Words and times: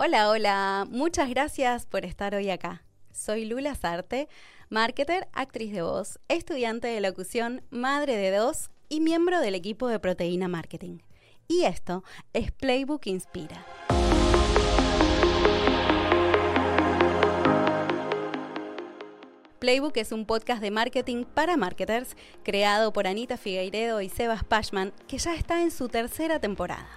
Hola, 0.00 0.30
hola. 0.30 0.86
Muchas 0.88 1.28
gracias 1.28 1.84
por 1.84 2.04
estar 2.04 2.32
hoy 2.32 2.50
acá. 2.50 2.84
Soy 3.12 3.44
Lula 3.44 3.74
Sarte, 3.74 4.28
marketer, 4.70 5.26
actriz 5.32 5.72
de 5.72 5.82
voz, 5.82 6.20
estudiante 6.28 6.86
de 6.86 7.00
locución, 7.00 7.64
madre 7.70 8.16
de 8.16 8.30
dos 8.30 8.70
y 8.88 9.00
miembro 9.00 9.40
del 9.40 9.56
equipo 9.56 9.88
de 9.88 9.98
Proteína 9.98 10.46
Marketing. 10.46 10.98
Y 11.48 11.64
esto 11.64 12.04
es 12.32 12.52
Playbook 12.52 13.08
Inspira. 13.08 13.66
Playbook 19.58 19.96
es 19.96 20.12
un 20.12 20.26
podcast 20.26 20.62
de 20.62 20.70
marketing 20.70 21.24
para 21.24 21.56
marketers 21.56 22.16
creado 22.44 22.92
por 22.92 23.08
Anita 23.08 23.36
Figueiredo 23.36 24.00
y 24.00 24.08
Sebas 24.08 24.44
Pashman 24.44 24.92
que 25.08 25.18
ya 25.18 25.34
está 25.34 25.60
en 25.60 25.72
su 25.72 25.88
tercera 25.88 26.38
temporada. 26.38 26.88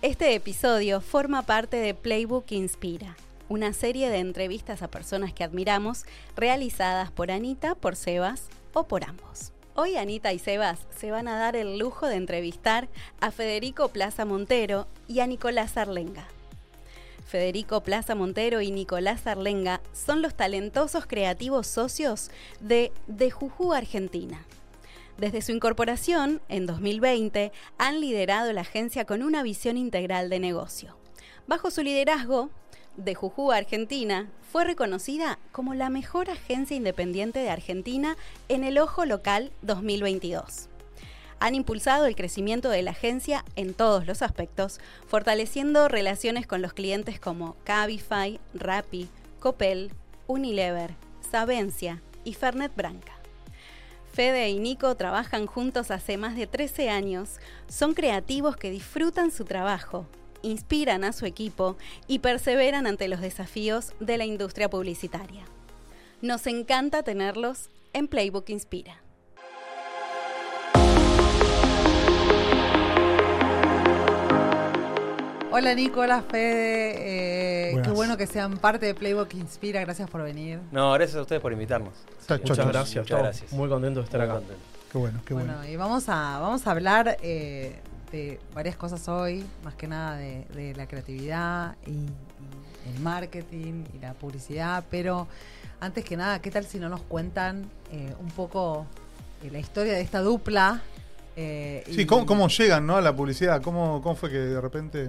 Este 0.00 0.32
episodio 0.36 1.00
forma 1.00 1.42
parte 1.42 1.76
de 1.76 1.92
Playbook 1.92 2.52
Inspira, 2.52 3.16
una 3.48 3.72
serie 3.72 4.10
de 4.10 4.18
entrevistas 4.18 4.80
a 4.80 4.88
personas 4.88 5.32
que 5.32 5.42
admiramos 5.42 6.04
realizadas 6.36 7.10
por 7.10 7.32
Anita, 7.32 7.74
por 7.74 7.96
Sebas 7.96 8.44
o 8.74 8.84
por 8.84 9.02
ambos. 9.02 9.50
Hoy 9.74 9.96
Anita 9.96 10.32
y 10.32 10.38
Sebas 10.38 10.78
se 10.96 11.10
van 11.10 11.26
a 11.26 11.36
dar 11.36 11.56
el 11.56 11.78
lujo 11.78 12.06
de 12.06 12.14
entrevistar 12.14 12.88
a 13.20 13.32
Federico 13.32 13.88
Plaza 13.88 14.24
Montero 14.24 14.86
y 15.08 15.18
a 15.18 15.26
Nicolás 15.26 15.76
Arlenga. 15.76 16.28
Federico 17.26 17.82
Plaza 17.82 18.14
Montero 18.14 18.60
y 18.60 18.70
Nicolás 18.70 19.26
Arlenga 19.26 19.80
son 19.92 20.22
los 20.22 20.36
talentosos 20.36 21.06
creativos 21.06 21.66
socios 21.66 22.30
de 22.60 22.92
De 23.08 23.32
Juju 23.32 23.72
Argentina. 23.72 24.46
Desde 25.18 25.42
su 25.42 25.50
incorporación, 25.50 26.40
en 26.48 26.66
2020, 26.66 27.50
han 27.76 28.00
liderado 28.00 28.52
la 28.52 28.60
agencia 28.60 29.04
con 29.04 29.24
una 29.24 29.42
visión 29.42 29.76
integral 29.76 30.30
de 30.30 30.38
negocio. 30.38 30.96
Bajo 31.48 31.72
su 31.72 31.82
liderazgo, 31.82 32.50
de 32.96 33.14
Juju 33.14 33.52
Argentina 33.52 34.28
fue 34.52 34.64
reconocida 34.64 35.38
como 35.50 35.74
la 35.74 35.90
mejor 35.90 36.30
agencia 36.30 36.76
independiente 36.76 37.40
de 37.40 37.50
Argentina 37.50 38.16
en 38.48 38.62
el 38.64 38.78
Ojo 38.78 39.04
Local 39.06 39.50
2022. 39.62 40.68
Han 41.40 41.54
impulsado 41.54 42.06
el 42.06 42.16
crecimiento 42.16 42.68
de 42.68 42.82
la 42.82 42.92
agencia 42.92 43.44
en 43.56 43.74
todos 43.74 44.06
los 44.06 44.22
aspectos, 44.22 44.80
fortaleciendo 45.06 45.88
relaciones 45.88 46.46
con 46.46 46.62
los 46.62 46.72
clientes 46.72 47.18
como 47.18 47.56
Cabify, 47.64 48.40
Rappi, 48.54 49.08
Copel, 49.40 49.92
Unilever, 50.26 50.94
Savencia 51.28 52.02
y 52.24 52.34
Fernet 52.34 52.74
Branca. 52.74 53.17
Fede 54.18 54.50
y 54.50 54.58
Nico 54.58 54.96
trabajan 54.96 55.46
juntos 55.46 55.92
hace 55.92 56.16
más 56.16 56.34
de 56.34 56.48
13 56.48 56.90
años, 56.90 57.38
son 57.68 57.94
creativos 57.94 58.56
que 58.56 58.68
disfrutan 58.68 59.30
su 59.30 59.44
trabajo, 59.44 60.06
inspiran 60.42 61.04
a 61.04 61.12
su 61.12 61.24
equipo 61.24 61.76
y 62.08 62.18
perseveran 62.18 62.88
ante 62.88 63.06
los 63.06 63.20
desafíos 63.20 63.92
de 64.00 64.18
la 64.18 64.24
industria 64.24 64.68
publicitaria. 64.68 65.44
Nos 66.20 66.48
encanta 66.48 67.04
tenerlos 67.04 67.70
en 67.92 68.08
Playbook 68.08 68.50
Inspira. 68.50 69.00
Hola 75.50 75.74
Nico, 75.74 76.00
hola 76.00 76.22
Fede, 76.22 77.72
eh, 77.72 77.82
qué 77.82 77.90
bueno 77.90 78.16
que 78.16 78.26
sean 78.26 78.58
parte 78.58 78.84
de 78.86 78.94
Playbook 78.94 79.32
Inspira, 79.34 79.80
gracias 79.80 80.08
por 80.10 80.22
venir. 80.22 80.60
No, 80.70 80.92
gracias 80.92 81.16
a 81.16 81.22
ustedes 81.22 81.40
por 81.40 81.52
invitarnos. 81.52 81.94
Está 82.20 82.36
Muchas 82.36 82.58
gracias, 82.58 83.04
Muchas 83.04 83.18
gracias. 83.18 83.52
Muy 83.52 83.68
contentos 83.68 84.02
de 84.02 84.04
estar 84.04 84.20
Muy 84.20 84.28
acá. 84.28 84.38
contento. 84.40 84.62
Qué 84.92 84.98
bueno, 84.98 85.20
qué 85.24 85.34
bueno. 85.34 85.54
Bueno, 85.56 85.68
y 85.70 85.76
vamos 85.76 86.08
a, 86.08 86.38
vamos 86.38 86.66
a 86.66 86.70
hablar 86.70 87.16
eh, 87.22 87.76
de 88.12 88.38
varias 88.54 88.76
cosas 88.76 89.08
hoy, 89.08 89.44
más 89.64 89.74
que 89.74 89.88
nada 89.88 90.16
de, 90.16 90.44
de 90.54 90.74
la 90.74 90.86
creatividad 90.86 91.76
y, 91.86 91.92
y 91.92 92.94
el 92.94 93.00
marketing 93.00 93.84
y 93.94 93.98
la 94.00 94.12
publicidad, 94.14 94.84
pero 94.90 95.26
antes 95.80 96.04
que 96.04 96.16
nada, 96.16 96.40
¿qué 96.42 96.50
tal 96.50 96.66
si 96.66 96.78
no 96.78 96.88
nos 96.90 97.00
cuentan 97.02 97.70
eh, 97.90 98.14
un 98.20 98.28
poco 98.30 98.86
eh, 99.42 99.50
la 99.50 99.58
historia 99.60 99.94
de 99.94 100.02
esta 100.02 100.20
dupla? 100.20 100.82
eh, 101.36 101.84
Sí, 101.86 102.02
y 102.02 102.06
¿cómo, 102.06 102.26
cómo 102.26 102.48
llegan 102.48 102.86
¿no? 102.86 102.96
a 102.96 103.00
la 103.00 103.14
publicidad? 103.16 103.62
¿Cómo, 103.62 104.02
¿Cómo 104.02 104.14
fue 104.14 104.28
que 104.30 104.36
de 104.38 104.60
repente.? 104.60 105.08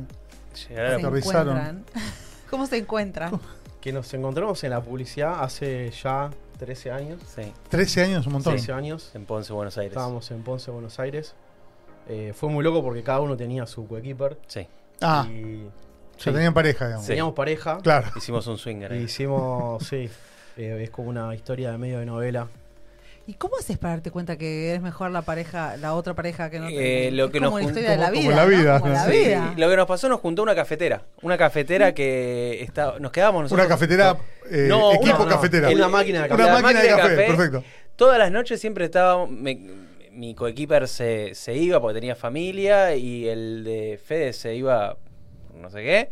Llegar 0.70 0.86
a 0.86 0.96
se 0.96 1.02
la- 1.02 1.08
aterrizaron. 1.08 1.58
encuentran? 1.58 1.86
¿Cómo 2.50 2.66
se 2.66 2.78
encuentran? 2.78 3.40
Que 3.82 3.94
nos 3.94 4.14
encontramos 4.14 4.64
en 4.64 4.72
la 4.72 4.82
publicidad 4.82 5.44
hace 5.44 5.92
ya 5.92 6.30
13 6.58 6.92
años. 6.92 7.22
Sí, 7.36 7.54
13 7.70 8.04
años, 8.04 8.28
un 8.28 8.34
montón. 8.34 8.54
13 8.56 8.74
años. 8.74 9.12
en 9.14 9.26
Ponce, 9.26 9.54
Buenos 9.54 9.78
Aires. 9.78 9.94
Estábamos 9.94 10.30
en 10.32 10.44
Ponce, 10.44 10.70
Buenos 10.72 11.00
Aires. 11.00 11.34
Eh, 12.09 12.34
fue 12.36 12.50
muy 12.50 12.64
loco 12.64 12.84
porque 12.84 13.04
cada 13.04 13.20
uno 13.22 13.38
tenía 13.38 13.66
su 13.68 13.88
coequiper. 13.88 14.38
Sí, 14.48 14.68
Ah, 15.02 15.26
y 15.30 15.64
ya 15.64 15.70
sí, 16.18 16.32
tenían 16.32 16.54
pareja, 16.54 16.86
digamos. 16.88 17.06
Sí. 17.06 17.09
teníamos 17.12 17.34
pareja. 17.34 17.78
Claro. 17.78 18.08
hicimos 18.18 18.46
un 18.48 18.58
swinger 18.58 18.92
ahí. 18.92 19.04
hicimos, 19.04 19.82
sí, 19.88 20.09
eh, 20.58 20.80
es 20.84 20.90
como 20.90 21.09
una 21.09 21.34
historia 21.36 21.72
de 21.72 21.78
medio 21.78 22.00
de 22.00 22.06
novela. 22.06 22.48
¿Y 23.29 23.35
cómo 23.35 23.57
haces 23.59 23.78
para 23.78 23.94
darte 23.94 24.09
cuenta 24.09 24.38
que 24.40 24.69
eres 24.69 24.81
mejor 24.81 25.12
la 25.12 25.22
pareja, 25.22 25.78
la 25.78 25.94
otra 25.94 26.16
pareja 26.16 26.50
que 26.50 26.57
no 26.59 26.67
Eh, 26.67 27.12
lo 27.13 27.25
es 27.25 27.31
que 27.31 27.38
como 27.38 27.51
nos 27.51 27.59
la 27.59 27.63
jun- 27.63 27.69
historia 27.69 27.91
de 27.91 27.97
la 27.97 28.09
como- 28.09 28.22
vida, 28.22 28.23
como 28.23 28.35
la 28.35 28.44
¿no? 28.44 28.50
vida, 28.57 28.79
Como 28.79 28.94
la 28.94 29.06
sí. 29.06 29.12
vida. 29.12 29.53
Lo 29.56 29.69
que 29.69 29.75
nos 29.78 29.85
pasó 29.85 30.09
nos 30.09 30.19
juntó 30.19 30.41
una 30.41 30.56
cafetera. 30.56 31.03
Una 31.22 31.38
cafetera 31.38 31.94
que 31.94 32.63
está, 32.63 32.95
nos 33.00 33.12
quedábamos 33.12 33.44
nosotros. 33.44 33.63
Una 33.67 33.75
cafetera, 33.75 34.17
eh, 34.50 34.66
No, 34.67 34.94
equipo 34.94 35.16
una- 35.17 35.25
no, 35.25 35.29
cafetera. 35.29 35.69
una 35.69 35.88
máquina 35.90 36.19
de 36.23 36.25
Una 36.25 36.38
café. 36.38 36.44
La 36.50 36.59
máquina 36.59 36.81
de 36.81 36.88
café, 36.90 37.09
de 37.09 37.16
café. 37.16 37.28
perfecto. 37.28 37.63
Todas 37.95 38.17
las 38.17 38.31
noches 38.31 38.59
siempre 38.59 38.85
estaba. 38.85 39.28
me- 39.28 39.59
mi 40.11 40.34
coequiper 40.34 40.88
se, 40.88 41.35
se 41.35 41.53
iba 41.53 41.79
porque 41.79 41.94
tenía 42.00 42.16
familia 42.16 42.96
y 42.96 43.28
el 43.28 43.63
de 43.63 44.00
Fede 44.03 44.34
se 44.34 44.56
iba 44.56 44.97
no 45.53 45.69
sé 45.69 45.84
qué. 45.84 46.09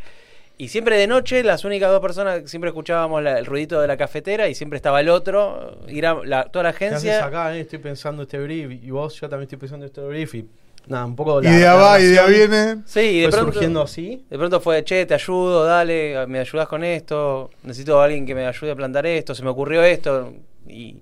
Y 0.59 0.69
siempre 0.69 0.97
de 0.97 1.05
noche, 1.05 1.43
las 1.43 1.65
únicas 1.65 1.91
dos 1.91 2.01
personas, 2.01 2.49
siempre 2.49 2.69
escuchábamos 2.69 3.21
la- 3.21 3.37
el 3.37 3.45
ruidito 3.45 3.79
de 3.79 3.87
la 3.87 3.95
cafetera 3.95 4.47
y 4.49 4.55
siempre 4.55 4.77
estaba 4.77 4.99
el 5.01 5.09
otro. 5.09 5.77
Y 5.87 5.99
era 5.99 6.15
la- 6.23 6.45
toda 6.45 6.63
la 6.63 6.73
¿Qué 6.73 6.85
haces 6.87 6.97
agencia. 7.09 7.25
acá? 7.25 7.55
eh? 7.55 7.59
Estoy 7.61 7.77
pensando 7.79 8.23
este 8.23 8.39
brief. 8.39 8.71
Y 8.83 8.89
vos, 8.89 9.13
yo 9.19 9.29
también 9.29 9.43
estoy 9.43 9.59
pensando 9.59 9.85
este 9.85 10.01
brief. 10.01 10.33
Y 10.33 10.47
nada, 10.87 11.05
un 11.05 11.15
poco 11.15 11.43
Idea 11.43 11.75
va, 11.75 11.99
idea 11.99 12.25
viene. 12.25 12.77
Sí, 12.85 13.01
y 13.01 13.21
de 13.21 13.29
pronto, 13.29 13.51
surgiendo 13.53 13.81
así. 13.83 14.25
de 14.29 14.37
pronto 14.37 14.59
fue, 14.59 14.83
che, 14.83 15.05
te 15.05 15.13
ayudo, 15.13 15.63
dale, 15.63 16.25
me 16.27 16.39
ayudas 16.39 16.67
con 16.67 16.83
esto, 16.83 17.51
necesito 17.61 18.01
a 18.01 18.05
alguien 18.05 18.25
que 18.25 18.33
me 18.33 18.47
ayude 18.47 18.71
a 18.71 18.75
plantar 18.75 19.05
esto, 19.05 19.35
se 19.35 19.43
me 19.43 19.49
ocurrió 19.49 19.83
esto, 19.83 20.33
y 20.67 20.95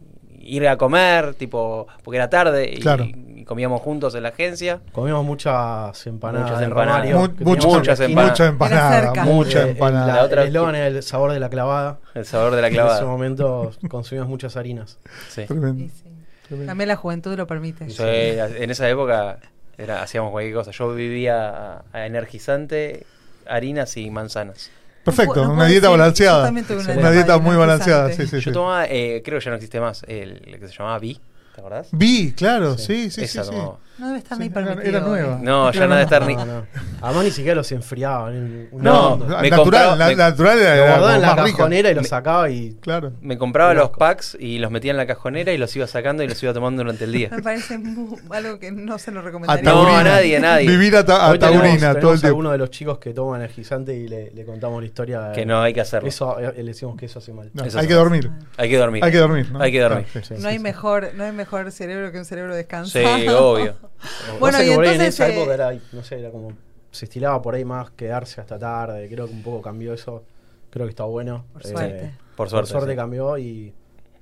ir 0.45 0.67
a 0.67 0.77
comer, 0.77 1.33
tipo, 1.33 1.87
porque 2.03 2.17
era 2.17 2.29
tarde 2.29 2.71
y, 2.71 2.79
Claro. 2.79 3.03
y 3.05 3.43
comíamos 3.45 3.81
juntos 3.81 4.15
en 4.15 4.23
la 4.23 4.29
agencia. 4.29 4.79
Comimos 4.91 5.25
muchas 5.25 6.05
empanadas. 6.07 6.49
Muchas 6.51 6.63
empanadas. 6.63 7.09
Mu- 7.13 7.45
muchas, 7.45 7.65
muchas 7.65 7.99
esquina. 7.99 8.25
mucha 8.27 8.45
empanada, 8.47 9.01
cerca. 9.01 9.23
mucha 9.25 9.61
empanada. 9.67 10.15
la 10.15 10.23
otra- 10.23 10.41
el 10.43 10.47
eslogan 10.49 10.75
era 10.75 10.87
el 10.87 11.03
sabor 11.03 11.31
de 11.33 11.39
la 11.39 11.49
clavada. 11.49 11.97
El 12.13 12.25
sabor 12.25 12.55
de 12.55 12.61
la 12.61 12.67
En 12.67 12.75
ese 12.87 13.03
momento 13.05 13.71
consumíamos 13.89 14.29
muchas 14.29 14.55
harinas. 14.55 14.97
Sí. 15.29 15.45
Tremendo, 15.45 15.83
Y 15.83 15.89
sí. 15.89 16.03
tremendo. 16.47 16.69
También 16.71 16.87
la 16.87 16.95
juventud 16.95 17.35
lo 17.35 17.47
permite. 17.47 17.89
Sí, 17.89 18.03
en 18.03 18.69
esa 18.69 18.87
época 18.89 19.39
era, 19.77 20.01
hacíamos 20.03 20.31
cualquier 20.31 20.53
cosa. 20.55 20.71
Yo 20.71 20.93
vivía 20.93 21.49
a, 21.49 21.83
a 21.91 22.05
energizante, 22.05 23.05
harinas 23.47 23.97
y 23.97 24.09
manzanas. 24.09 24.69
Perfecto, 25.05 25.45
No 25.45 25.53
una 25.53 25.65
dieta 25.67 25.87
decir, 25.87 25.97
balanceada. 25.99 26.49
una 26.49 26.97
Una 26.99 27.11
dieta 27.11 27.37
muy 27.37 27.55
balanceada, 27.55 28.11
sí, 28.11 28.27
sí, 28.27 28.37
Yo 28.37 28.41
sí. 28.41 28.51
tomaba, 28.51 28.85
eh, 28.87 29.21
creo 29.23 29.39
que 29.39 29.45
ya 29.45 29.51
no 29.51 29.55
existe 29.55 29.79
más, 29.79 30.03
el, 30.07 30.41
el 30.45 30.59
que 30.59 30.67
se 30.67 30.73
llamaba 30.73 30.99
Vi, 30.99 31.19
¿te 31.55 31.61
acordás? 31.61 31.87
Vi, 31.93 32.33
claro, 32.33 32.77
sí, 32.77 33.05
sí, 33.09 33.11
sí. 33.11 33.23
Esa 33.23 33.45
sí. 33.45 33.51
No 33.97 34.07
debe 34.07 34.17
estar 34.19 34.37
Sí, 34.37 34.43
ni 34.43 34.47
era- 34.47 34.53
permitido. 34.65 34.97
era 34.97 34.99
nueva. 35.07 35.35
hoy. 35.37 35.41
No, 35.41 35.71
ya 35.71 35.77
Era 35.77 35.87
nada 35.87 35.99
de 36.01 36.05
nueva. 36.05 36.25
estar 36.25 36.27
ni... 36.27 36.35
No, 36.35 36.45
no. 36.45 36.67
Además 37.01 37.23
ni 37.23 37.31
siquiera 37.31 37.55
los 37.55 37.71
enfriaban. 37.71 38.67
No, 38.73 39.15
No, 39.15 39.17
me 39.17 39.49
natural, 39.49 39.51
compraba- 39.55 39.95
la, 39.95 40.05
me- 40.07 40.15
la 40.17 40.29
natural 40.31 40.59
era, 40.59 40.69
Lo 40.69 40.75
era 40.75 40.91
guardaba 40.91 41.15
en 41.15 41.21
la 41.21 41.27
más 41.35 41.45
rica. 41.45 41.57
cajonera 41.57 41.91
y 41.91 41.93
lo 41.95 42.01
Me- 42.01 42.07
sacaba 42.09 42.49
y. 42.49 42.77
Claro. 42.81 43.13
Me 43.21 43.37
compraba 43.37 43.73
los 43.73 43.91
packs 43.91 44.35
y 44.37 44.57
los 44.59 44.69
metía 44.69 44.91
en 44.91 44.97
la 44.97 45.07
cajonera 45.07 45.53
y 45.53 45.57
los 45.57 45.73
iba 45.77 45.87
sacando 45.87 46.23
y 46.23 46.27
los 46.27 46.43
iba 46.43 46.51
tomando 46.53 46.83
durante 46.83 47.05
el 47.05 47.13
día. 47.13 47.29
Me 47.31 47.41
parece 47.41 47.77
mu- 47.77 48.17
algo 48.31 48.59
que 48.59 48.73
no 48.73 48.97
se 48.97 49.11
lo 49.13 49.21
A 49.21 49.23
recomendaría. 49.23 49.63
No, 49.63 49.87
a 49.95 50.03
nadie, 50.03 50.37
a 50.37 50.39
nadie. 50.41 50.67
Vivir 50.67 50.93
a, 50.97 51.05
ta- 51.05 51.25
a 51.27 51.31
Hoy 51.31 51.39
tenemos- 51.39 51.61
taurina 51.61 51.79
todo 51.79 51.87
el 51.87 51.93
tenemos 51.93 52.19
tiempo. 52.19 52.27
alguno 52.27 52.51
de 52.51 52.57
los 52.57 52.69
chicos 52.71 52.97
que 52.97 53.13
toma 53.13 53.37
energizante 53.37 53.95
y 53.95 54.09
le, 54.09 54.31
le 54.31 54.43
contamos 54.45 54.81
la 54.81 54.87
historia. 54.87 55.31
Que 55.33 55.45
no 55.45 55.61
hay 55.61 55.73
que 55.73 55.79
hacerlo. 55.79 56.09
Eso, 56.09 56.37
eh, 56.37 56.51
le 56.57 56.63
decimos 56.65 56.97
que 56.97 57.05
eso 57.05 57.19
hace 57.19 57.31
mal. 57.31 57.49
No, 57.53 57.63
Eso 57.63 57.79
hay 57.79 57.87
que 57.87 57.93
dormir. 57.93 58.29
Hay 58.57 58.69
que 58.69 58.77
dormir. 58.77 59.05
Hay 59.05 59.11
que 59.13 59.19
dormir. 59.19 59.49
¿no? 59.53 59.61
Hay 59.61 59.71
que 59.71 59.79
dormir. 59.79 60.05
Sí, 60.11 60.19
sí. 60.21 60.33
No 60.37 60.49
hay 60.49 60.57
sí. 60.57 60.63
mejor, 60.63 61.11
no 61.15 61.23
hay 61.23 61.31
mejor 61.45 61.71
cerebro 61.71 62.11
que 62.11 62.17
un 62.19 62.25
cerebro 62.25 62.55
descansado. 62.55 63.17
Sí, 63.17 63.27
obvio. 63.27 63.75
Bueno, 64.39 64.61
y 64.61 64.65
por 64.75 64.85
entonces, 64.85 64.95
en 64.95 65.01
esa 65.01 65.29
eh, 65.29 65.35
época 65.37 65.53
era, 65.53 65.71
no 65.93 66.03
sé, 66.03 66.19
era 66.19 66.29
como. 66.31 66.51
Se 66.91 67.05
estilaba 67.05 67.41
por 67.41 67.55
ahí 67.55 67.65
más 67.65 67.91
quedarse 67.91 68.39
hasta 68.41 68.57
tarde. 68.59 69.07
Creo 69.09 69.27
que 69.27 69.33
un 69.33 69.43
poco 69.43 69.61
cambió 69.61 69.93
eso. 69.93 70.23
Creo 70.69 70.85
que 70.85 70.91
está 70.91 71.03
bueno. 71.05 71.45
Por 71.53 71.65
Eh, 71.65 71.69
suerte. 71.69 72.11
Por 72.11 72.35
Por 72.35 72.49
suerte. 72.49 72.71
suerte 72.71 72.91
sí. 72.91 72.95
cambió 72.97 73.37
y 73.37 73.73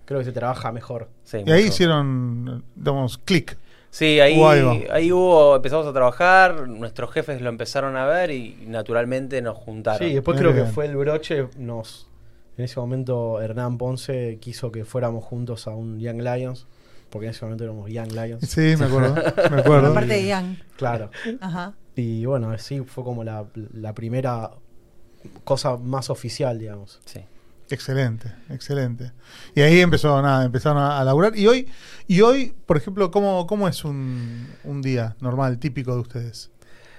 creo 0.05 0.19
que 0.19 0.25
se 0.25 0.31
trabaja 0.31 0.71
mejor. 0.71 1.09
Sí, 1.23 1.43
Y 1.45 1.51
ahí 1.51 1.63
hicieron, 1.65 2.63
digamos, 2.75 3.17
clic. 3.19 3.57
Sí, 3.89 4.19
ahí, 4.19 4.41
ahí 4.91 5.11
hubo, 5.11 5.55
empezamos 5.55 5.85
a 5.85 5.93
trabajar, 5.93 6.67
nuestros 6.67 7.11
jefes 7.11 7.39
lo 7.41 7.49
empezaron 7.49 7.95
a 7.95 8.05
ver 8.07 8.31
y 8.31 8.63
naturalmente 8.65 9.39
nos 9.43 9.55
juntaron. 9.57 10.07
Sí, 10.07 10.13
después 10.15 10.35
Muy 10.35 10.41
creo 10.41 10.53
bien. 10.53 10.65
que 10.65 10.71
fue 10.71 10.85
el 10.87 10.95
broche. 10.95 11.47
Nos, 11.57 12.07
en 12.57 12.65
ese 12.65 12.79
momento 12.79 13.39
Hernán 13.39 13.77
Ponce 13.77 14.39
quiso 14.41 14.71
que 14.71 14.83
fuéramos 14.83 15.23
juntos 15.23 15.67
a 15.67 15.71
un 15.71 15.99
Young 15.99 16.21
Lions. 16.23 16.65
Porque 17.13 17.27
en 17.27 17.31
ese 17.31 17.45
momento 17.45 17.63
éramos 17.63 17.91
Young 17.91 18.11
Lions. 18.11 18.49
Sí, 18.49 18.73
me 18.75 18.85
acuerdo. 18.85 19.13
Me 19.51 19.61
acuerdo. 19.61 19.91
Aparte 19.91 20.13
de 20.15 20.25
Ian. 20.25 20.57
Claro. 20.77 21.11
Ajá. 21.39 21.73
Y 21.95 22.25
bueno, 22.25 22.49
así 22.49 22.79
fue 22.81 23.03
como 23.03 23.23
la, 23.23 23.45
la 23.71 23.93
primera 23.93 24.49
cosa 25.43 25.77
más 25.77 26.09
oficial, 26.09 26.57
digamos. 26.57 26.99
Sí. 27.05 27.19
Excelente, 27.69 28.31
excelente. 28.49 29.11
Y 29.55 29.61
ahí 29.61 29.79
empezó, 29.79 30.19
nada, 30.21 30.43
empezaron 30.43 30.79
a, 30.81 30.99
a 30.99 31.03
laburar. 31.03 31.35
Y 31.37 31.45
hoy, 31.47 31.67
y 32.07 32.21
hoy, 32.21 32.53
por 32.65 32.77
ejemplo, 32.77 33.09
¿cómo, 33.11 33.45
cómo 33.47 33.67
es 33.67 33.85
un, 33.85 34.47
un 34.63 34.81
día 34.81 35.15
normal, 35.21 35.59
típico 35.59 35.93
de 35.93 36.01
ustedes? 36.01 36.49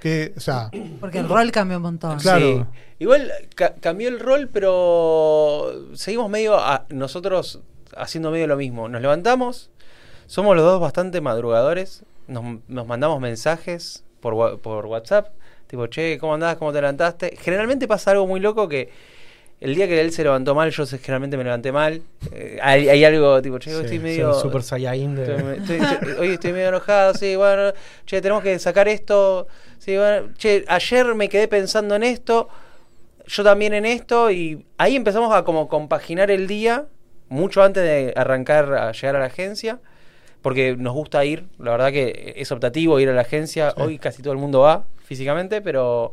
Que, 0.00 0.32
o 0.36 0.40
sea, 0.40 0.70
Porque 1.00 1.18
el 1.18 1.28
rol 1.28 1.50
cambió 1.50 1.76
un 1.78 1.82
montón. 1.82 2.18
Claro. 2.20 2.68
Sí. 2.72 2.78
Igual 3.00 3.32
ca- 3.56 3.74
cambió 3.80 4.08
el 4.08 4.20
rol, 4.20 4.48
pero 4.52 5.72
seguimos 5.94 6.30
medio 6.30 6.56
a- 6.58 6.86
nosotros 6.90 7.60
haciendo 7.96 8.30
medio 8.30 8.46
lo 8.46 8.56
mismo. 8.56 8.88
Nos 8.88 9.00
levantamos, 9.02 9.70
somos 10.26 10.56
los 10.56 10.64
dos 10.64 10.80
bastante 10.80 11.20
madrugadores, 11.20 12.02
nos, 12.28 12.44
nos 12.68 12.86
mandamos 12.86 13.20
mensajes 13.20 14.04
por, 14.20 14.58
por 14.60 14.86
WhatsApp, 14.86 15.28
tipo, 15.66 15.86
che, 15.88 16.18
¿cómo 16.18 16.34
andás? 16.34 16.56
¿Cómo 16.56 16.72
te 16.72 16.80
levantaste? 16.80 17.36
Generalmente 17.40 17.86
pasa 17.88 18.12
algo 18.12 18.26
muy 18.26 18.40
loco 18.40 18.68
que 18.68 18.90
el 19.60 19.74
día 19.74 19.86
que 19.86 20.00
él 20.00 20.12
se 20.12 20.24
levantó 20.24 20.54
mal, 20.54 20.70
yo 20.70 20.86
generalmente 20.86 21.36
me 21.36 21.44
levanté 21.44 21.72
mal. 21.72 22.02
Eh, 22.32 22.58
hay, 22.60 22.88
hay 22.88 23.04
algo 23.04 23.40
tipo, 23.40 23.58
che, 23.58 23.70
hoy 23.74 23.80
Sí, 23.80 23.84
estoy 23.94 23.98
medio... 23.98 24.34
Super 24.34 24.60
de- 24.60 24.64
Estoy- 25.24 25.56
estoy- 25.58 25.80
estoy- 25.80 26.12
hoy 26.18 26.28
estoy 26.34 26.52
medio 26.52 26.68
enojado, 26.68 27.14
sí, 27.14 27.36
bueno, 27.36 27.72
che, 28.06 28.20
tenemos 28.20 28.42
que 28.42 28.58
sacar 28.58 28.88
esto, 28.88 29.46
sí, 29.78 29.96
bueno, 29.96 30.28
che, 30.36 30.64
ayer 30.68 31.14
me 31.14 31.28
quedé 31.28 31.48
pensando 31.48 31.94
en 31.94 32.02
esto, 32.02 32.48
yo 33.26 33.42
también 33.42 33.72
en 33.72 33.86
esto, 33.86 34.30
y 34.30 34.66
ahí 34.76 34.96
empezamos 34.96 35.34
a 35.34 35.44
como 35.44 35.68
compaginar 35.68 36.30
el 36.30 36.46
día, 36.46 36.86
mucho 37.28 37.62
antes 37.62 37.82
de 37.82 38.12
arrancar 38.16 38.74
a 38.74 38.92
llegar 38.92 39.16
a 39.16 39.20
la 39.20 39.26
agencia, 39.26 39.78
porque 40.44 40.76
nos 40.76 40.92
gusta 40.92 41.24
ir, 41.24 41.46
la 41.58 41.70
verdad 41.70 41.90
que 41.90 42.34
es 42.36 42.52
optativo 42.52 43.00
ir 43.00 43.08
a 43.08 43.14
la 43.14 43.22
agencia, 43.22 43.70
Sí. 43.70 43.80
hoy 43.80 43.98
casi 43.98 44.20
todo 44.22 44.34
el 44.34 44.38
mundo 44.38 44.60
va 44.60 44.84
físicamente, 44.98 45.62
pero, 45.62 46.12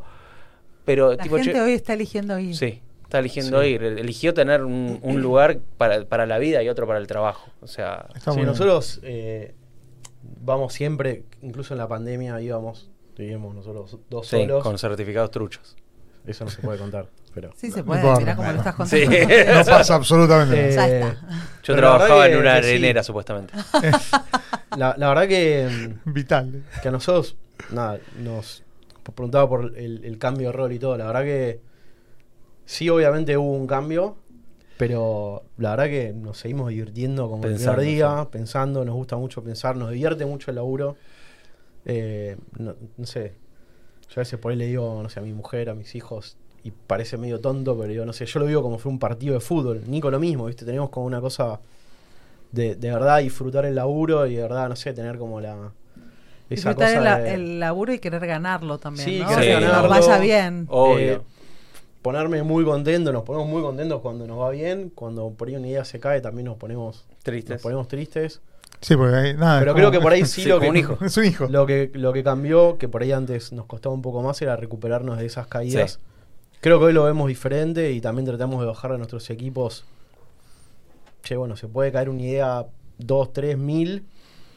pero 0.86 1.10
La 1.10 1.18
tipo, 1.22 1.36
gente 1.36 1.52
che, 1.52 1.60
hoy 1.60 1.72
está 1.74 1.92
eligiendo 1.92 2.38
ir. 2.38 2.56
sí, 2.56 2.80
está 3.04 3.18
eligiendo 3.18 3.60
Sí. 3.62 3.68
ir, 3.68 3.82
eligió 3.84 4.32
tener 4.32 4.64
un, 4.64 4.98
un 5.02 5.20
lugar 5.20 5.58
para, 5.76 6.06
para 6.06 6.24
la 6.24 6.38
vida 6.38 6.62
y 6.62 6.70
otro 6.70 6.86
para 6.86 6.98
el 6.98 7.06
trabajo, 7.06 7.50
o 7.60 7.66
sea... 7.66 8.06
Sí, 8.32 8.40
nosotros 8.40 9.00
eh, 9.02 9.54
vamos 10.40 10.72
siempre, 10.72 11.24
incluso 11.42 11.74
en 11.74 11.78
la 11.78 11.88
pandemia 11.88 12.40
íbamos, 12.40 12.90
vivíamos 13.18 13.54
nosotros 13.54 13.98
dos 14.08 14.26
Sí, 14.28 14.36
solos. 14.38 14.62
con 14.62 14.78
certificados 14.78 15.30
truchos. 15.30 15.76
Eso 16.26 16.44
no 16.46 16.50
se 16.50 16.62
puede 16.62 16.78
contar, 16.78 17.08
pero... 17.34 17.50
Sí, 17.56 17.70
se 17.70 17.80
No 17.80 17.86
puede. 17.86 18.00
importa. 18.00 18.20
Mirá 18.20 18.36
cómo 18.36 18.52
lo 18.52 18.58
estás 18.58 18.88
Sí. 18.90 19.04
contando. 19.04 19.54
No 19.54 19.64
pasa 19.66 19.94
absolutamente 19.94 20.72
Eh, 20.72 20.76
nada. 20.76 20.88
Ya 20.88 21.08
está. 21.08 21.26
Yo 21.64 21.76
trabajaba 21.76 22.26
en 22.26 22.32
que- 22.32 22.38
una 22.38 22.52
sí. 22.52 22.58
arenera, 22.68 23.02
supuestamente. 23.02 23.54
La, 24.76 24.94
la 24.96 25.08
verdad 25.08 25.28
que, 25.28 25.94
Vital. 26.06 26.62
que 26.80 26.88
a 26.88 26.90
nosotros, 26.90 27.36
nada, 27.70 27.98
nos 28.18 28.62
preguntaba 29.14 29.48
por 29.48 29.76
el, 29.76 30.04
el 30.04 30.18
cambio 30.18 30.48
de 30.48 30.52
rol 30.52 30.72
y 30.72 30.78
todo. 30.78 30.96
La 30.96 31.06
verdad 31.06 31.24
que 31.24 31.60
sí, 32.64 32.88
obviamente 32.88 33.36
hubo 33.36 33.52
un 33.52 33.66
cambio, 33.66 34.16
pero 34.78 35.42
la 35.58 35.70
verdad 35.76 35.84
que 35.86 36.12
nos 36.14 36.38
seguimos 36.38 36.70
divirtiendo 36.70 37.28
como 37.28 37.42
Pensando, 37.42 37.72
el 37.72 37.76
primer 37.86 37.94
día, 37.96 38.28
pensando, 38.30 38.84
nos 38.84 38.94
gusta 38.94 39.16
mucho 39.16 39.42
pensar, 39.44 39.76
nos 39.76 39.90
divierte 39.90 40.24
mucho 40.24 40.50
el 40.50 40.54
laburo. 40.56 40.96
Eh, 41.84 42.36
no, 42.58 42.74
no 42.96 43.06
sé, 43.06 43.34
yo 44.08 44.14
a 44.16 44.20
veces 44.20 44.38
por 44.38 44.52
ahí 44.52 44.56
le 44.58 44.66
digo, 44.66 45.00
no 45.02 45.08
sé, 45.10 45.20
a 45.20 45.22
mi 45.22 45.32
mujer, 45.34 45.68
a 45.68 45.74
mis 45.74 45.94
hijos, 45.94 46.36
y 46.64 46.70
parece 46.70 47.16
medio 47.16 47.40
tonto, 47.40 47.76
pero 47.76 47.90
digo, 47.90 48.04
no 48.04 48.12
sé, 48.12 48.26
yo 48.26 48.38
lo 48.40 48.46
vivo 48.46 48.62
como 48.62 48.78
fuera 48.78 48.92
un 48.94 48.98
partido 48.98 49.34
de 49.34 49.40
fútbol. 49.40 49.82
Nico 49.86 50.10
lo 50.10 50.20
mismo, 50.20 50.46
¿viste? 50.46 50.64
Tenemos 50.64 50.90
como 50.90 51.06
una 51.06 51.20
cosa 51.20 51.60
de, 52.52 52.74
de 52.76 52.90
verdad 52.92 53.18
disfrutar 53.18 53.64
el 53.64 53.74
laburo 53.74 54.26
y 54.26 54.36
de 54.36 54.42
verdad, 54.42 54.68
no 54.68 54.76
sé, 54.76 54.92
tener 54.92 55.18
como 55.18 55.40
la... 55.40 55.72
Esa 56.50 56.70
Disfrutar 56.70 56.74
cosa 56.88 56.98
el, 56.98 57.04
la- 57.04 57.18
de 57.18 57.34
el 57.34 57.60
laburo 57.60 57.92
y 57.94 57.98
querer 57.98 58.26
ganarlo 58.26 58.78
también. 58.78 59.04
Sí, 59.08 59.18
¿no? 59.20 59.28
querer 59.28 59.44
Que 59.44 59.52
nos 59.54 59.62
ganarlo. 59.72 59.88
vaya 59.88 60.18
bien. 60.18 60.66
Obvio. 60.68 60.98
Eh, 61.14 61.20
ponerme 62.02 62.42
muy 62.42 62.64
contento, 62.64 63.12
nos 63.12 63.22
ponemos 63.22 63.48
muy 63.48 63.62
contentos 63.62 64.00
cuando 64.00 64.26
nos 64.26 64.38
va 64.38 64.50
bien, 64.50 64.90
cuando 64.94 65.30
por 65.30 65.48
ahí 65.48 65.56
una 65.56 65.68
idea 65.68 65.84
se 65.84 65.98
cae 66.00 66.20
también 66.20 66.46
nos 66.46 66.56
ponemos, 66.58 67.06
Tristes. 67.22 67.54
nos 67.54 67.62
ponemos 67.62 67.88
tristes. 67.88 68.40
Sí, 68.80 68.96
porque 68.96 69.14
hay, 69.14 69.34
nada. 69.34 69.60
Pero 69.60 69.74
creo 69.74 69.90
que 69.92 70.00
por 70.00 70.12
ahí 70.12 70.24
sí, 70.26 70.42
Sí, 70.42 70.48
lo, 70.48 70.58
que, 70.60 70.68
un 70.68 70.76
hijo. 70.76 70.98
Es 71.04 71.16
un 71.16 71.24
hijo. 71.24 71.46
lo 71.48 71.64
que 71.66 71.90
lo 71.94 72.12
que 72.12 72.22
cambió, 72.24 72.76
que 72.76 72.88
por 72.88 73.02
ahí 73.02 73.12
antes 73.12 73.52
nos 73.52 73.66
costaba 73.66 73.94
un 73.94 74.02
poco 74.02 74.20
más, 74.22 74.42
era 74.42 74.56
recuperarnos 74.56 75.18
de 75.18 75.26
esas 75.26 75.46
caídas. 75.46 75.92
Sí. 75.92 75.98
Creo 76.62 76.78
que 76.78 76.84
hoy 76.84 76.92
lo 76.92 77.02
vemos 77.02 77.26
diferente 77.26 77.90
y 77.90 78.00
también 78.00 78.24
tratamos 78.24 78.60
de 78.60 78.66
bajar 78.66 78.92
a 78.92 78.96
nuestros 78.96 79.28
equipos. 79.30 79.84
Che, 81.24 81.34
bueno, 81.34 81.56
se 81.56 81.66
puede 81.66 81.90
caer 81.90 82.08
una 82.08 82.22
idea 82.22 82.66
2, 82.98 83.32
3 83.32 83.58
mil, 83.58 84.04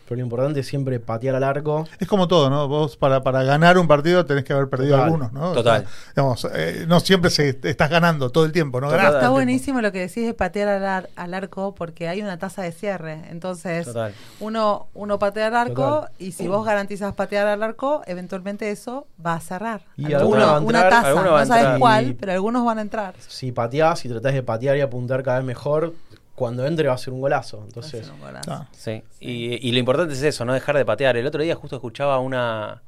pero 0.07 0.17
lo 0.17 0.23
importante 0.23 0.59
es 0.59 0.67
siempre 0.67 0.99
patear 0.99 1.35
al 1.35 1.43
arco. 1.43 1.87
Es 1.99 2.07
como 2.07 2.27
todo, 2.27 2.49
¿no? 2.49 2.67
Vos 2.67 2.95
para, 2.97 3.23
para 3.23 3.43
ganar 3.43 3.77
un 3.77 3.87
partido 3.87 4.25
tenés 4.25 4.43
que 4.43 4.53
haber 4.53 4.69
perdido 4.69 4.91
Total. 4.91 5.03
algunos, 5.05 5.33
¿no? 5.33 5.49
O 5.51 5.53
Total. 5.53 5.81
sea, 5.81 5.91
digamos, 6.15 6.47
eh, 6.53 6.85
no 6.87 6.99
siempre 6.99 7.29
se, 7.31 7.59
estás 7.63 7.89
ganando 7.89 8.29
todo 8.29 8.45
el 8.45 8.51
tiempo, 8.51 8.79
¿no? 8.79 8.89
Total. 8.89 9.13
Está 9.15 9.29
buenísimo 9.29 9.81
lo 9.81 9.91
que 9.91 9.99
decís 10.01 10.25
de 10.25 10.33
patear 10.33 10.67
al, 10.69 10.85
ar- 10.85 11.09
al 11.15 11.33
arco 11.33 11.75
porque 11.75 12.07
hay 12.07 12.21
una 12.21 12.37
tasa 12.37 12.61
de 12.61 12.71
cierre. 12.71 13.23
Entonces, 13.29 13.85
Total. 13.87 14.13
uno, 14.39 14.87
uno 14.93 15.17
patea 15.19 15.47
al 15.47 15.55
arco 15.55 15.73
Total. 16.01 16.11
y 16.19 16.31
si 16.33 16.47
vos 16.47 16.65
garantizas 16.65 17.13
patear 17.13 17.47
al 17.47 17.63
arco, 17.63 18.01
eventualmente 18.05 18.69
eso 18.71 19.07
va 19.25 19.33
a 19.33 19.39
cerrar. 19.39 19.81
Y 19.97 20.13
Alguno- 20.13 20.35
alguno 20.35 20.45
va 20.45 20.55
a 20.57 20.59
una 20.59 20.89
tasa, 20.89 21.07
alguno 21.09 21.37
no 21.39 21.45
sabes 21.45 21.79
cuál, 21.79 22.07
Y- 22.09 22.13
pero 22.13 22.31
algunos 22.33 22.63
van 22.63 22.77
a 22.77 22.81
entrar. 22.81 23.15
Si 23.27 23.51
pateás 23.51 24.05
y 24.05 24.09
tratás 24.09 24.33
de 24.33 24.43
patear 24.43 24.77
y 24.77 24.81
apuntar 24.81 25.23
cada 25.23 25.37
vez 25.37 25.45
mejor, 25.47 25.93
cuando 26.35 26.65
entre 26.67 26.87
va 26.87 26.93
a 26.93 26.97
ser 26.97 27.13
un 27.13 27.21
golazo. 27.21 27.63
Entonces, 27.65 28.09
un 28.09 28.19
golazo. 28.19 28.51
Ah, 28.51 28.67
Sí. 28.71 29.01
Y, 29.19 29.67
y 29.67 29.71
lo 29.71 29.79
importante 29.79 30.13
es 30.13 30.21
eso, 30.21 30.45
no 30.45 30.53
dejar 30.53 30.77
de 30.77 30.85
patear. 30.85 31.15
El 31.17 31.25
otro 31.25 31.41
día 31.41 31.55
justo 31.55 31.75
escuchaba 31.77 32.19
una. 32.19 32.81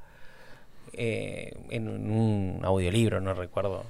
eh, 0.93 1.53
en 1.69 1.87
un 1.87 2.59
audiolibro, 2.63 3.19
no 3.21 3.33
recuerdo. 3.33 3.83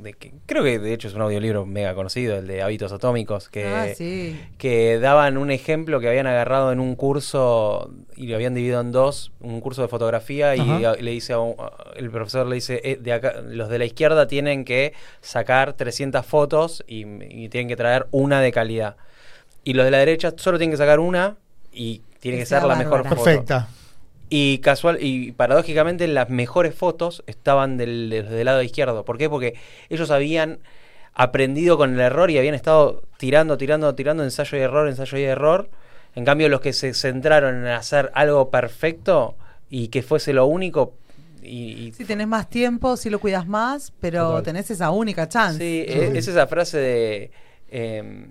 De 0.00 0.14
que, 0.14 0.32
creo 0.46 0.64
que 0.64 0.78
de 0.78 0.94
hecho 0.94 1.06
es 1.08 1.14
un 1.14 1.22
audiolibro 1.22 1.64
mega 1.66 1.94
conocido, 1.94 2.36
el 2.38 2.46
de 2.46 2.62
Hábitos 2.62 2.90
Atómicos, 2.92 3.48
que, 3.48 3.66
Ah, 3.66 3.88
sí. 3.94 4.40
que 4.58 4.98
daban 4.98 5.36
un 5.36 5.50
ejemplo 5.50 6.00
que 6.00 6.08
habían 6.08 6.26
agarrado 6.26 6.72
en 6.72 6.80
un 6.80 6.96
curso 6.96 7.90
y 8.16 8.26
lo 8.26 8.34
habían 8.36 8.54
dividido 8.54 8.80
en 8.80 8.90
dos, 8.90 9.32
un 9.40 9.60
curso 9.60 9.82
de 9.82 9.88
fotografía 9.88 10.56
y 10.56 10.84
a- 10.84 10.94
le 10.94 11.10
dice 11.12 11.34
a 11.34 11.38
un- 11.38 11.54
a- 11.58 11.70
el 11.96 12.10
profesor 12.10 12.46
le 12.46 12.56
dice, 12.56 12.80
"Eh, 12.82 12.98
de 13.00 13.12
acá, 13.12 13.34
los 13.46 13.68
de 13.68 13.78
la 13.78 13.84
izquierda 13.84 14.26
tienen 14.26 14.64
que 14.64 14.92
sacar 15.20 15.74
300 15.74 16.24
fotos 16.26 16.82
y, 16.88 17.04
y 17.30 17.48
tienen 17.48 17.68
que 17.68 17.76
traer 17.76 18.06
una 18.10 18.40
de 18.40 18.50
calidad. 18.50 18.96
Y 19.62 19.74
los 19.74 19.84
de 19.84 19.90
la 19.92 19.98
derecha 19.98 20.32
solo 20.36 20.58
tienen 20.58 20.72
que 20.72 20.78
sacar 20.78 20.98
una 20.98 21.36
y 21.72 22.02
tiene 22.18 22.38
Que 22.38 22.42
que 22.42 22.46
ser 22.46 22.64
la 22.64 22.74
mejor 22.76 23.04
foto. 23.06 23.22
Perfecta. 23.22 23.68
Y 24.34 24.60
casual 24.60 24.96
y 24.98 25.32
paradójicamente 25.32 26.08
las 26.08 26.30
mejores 26.30 26.74
fotos 26.74 27.22
estaban 27.26 27.76
del, 27.76 28.08
del- 28.08 28.30
del 28.30 28.46
lado 28.46 28.62
izquierdo. 28.62 29.04
¿Por 29.04 29.18
qué? 29.18 29.28
Porque 29.28 29.56
ellos 29.90 30.10
habían 30.10 30.60
aprendido 31.12 31.76
con 31.76 31.92
el 31.92 32.00
error 32.00 32.30
y 32.30 32.38
habían 32.38 32.54
estado 32.54 33.02
tirando, 33.18 33.58
tirando, 33.58 33.94
tirando, 33.94 34.24
ensayo 34.24 34.56
y 34.56 34.62
error, 34.62 34.88
ensayo 34.88 35.18
y 35.18 35.24
error. 35.24 35.68
En 36.14 36.24
cambio, 36.24 36.48
los 36.48 36.62
que 36.62 36.72
se 36.72 36.94
centraron 36.94 37.56
en 37.56 37.66
hacer 37.66 38.10
algo 38.14 38.48
perfecto 38.50 39.34
y 39.68 39.88
que 39.88 40.02
fuese 40.02 40.32
lo 40.32 40.46
único. 40.46 40.94
Y, 41.42 41.88
y- 41.88 41.92
Si 41.92 42.06
tenés 42.06 42.26
más 42.26 42.48
tiempo, 42.48 42.96
si 42.96 43.10
lo 43.10 43.18
cuidas 43.18 43.46
más, 43.46 43.92
pero 44.00 44.28
Total. 44.28 44.42
tenés 44.44 44.70
esa 44.70 44.92
única 44.92 45.28
chance. 45.28 45.58
Sí, 45.58 45.84
e- 45.86 46.16
es 46.16 46.26
esa 46.26 46.46
frase 46.46 46.78
de 46.78 47.30
em, 47.70 48.28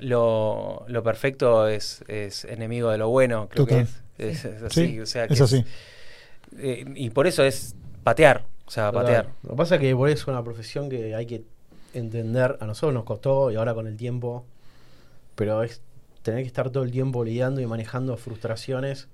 lo, 0.00 0.84
lo 0.88 1.02
perfecto 1.04 1.68
es, 1.68 2.02
es 2.08 2.44
enemigo 2.46 2.90
de 2.90 2.98
lo 2.98 3.10
bueno, 3.10 3.48
creo 3.48 3.64
Total. 3.64 3.84
que 3.84 3.90
es. 3.90 4.02
Es, 4.18 4.44
es 4.44 4.62
así, 4.62 4.86
Sí, 4.86 5.00
o 5.00 5.06
sea, 5.06 5.26
que 5.28 5.34
es 5.34 5.40
así. 5.40 5.64
eh, 6.58 6.84
y 6.94 7.10
por 7.10 7.26
eso 7.26 7.42
es 7.44 7.74
patear, 8.02 8.44
o 8.66 8.70
sea, 8.70 8.90
Total. 8.90 9.04
patear. 9.04 9.28
Lo 9.42 9.50
que 9.50 9.56
pasa 9.56 9.74
es 9.76 9.80
que 9.80 9.94
por 9.94 10.08
eso 10.08 10.22
es 10.22 10.28
una 10.28 10.42
profesión 10.44 10.88
que 10.88 11.14
hay 11.14 11.26
que 11.26 11.42
entender. 11.94 12.56
A 12.60 12.66
nosotros 12.66 12.94
nos 12.94 13.04
costó 13.04 13.50
y 13.50 13.56
ahora 13.56 13.74
con 13.74 13.86
el 13.86 13.96
tiempo. 13.96 14.44
Pero 15.34 15.62
es 15.62 15.80
tener 16.22 16.40
que 16.42 16.46
estar 16.46 16.70
todo 16.70 16.82
el 16.82 16.90
tiempo 16.90 17.22
lidiando 17.24 17.60
y 17.60 17.66
manejando 17.66 18.16
frustraciones. 18.16 19.08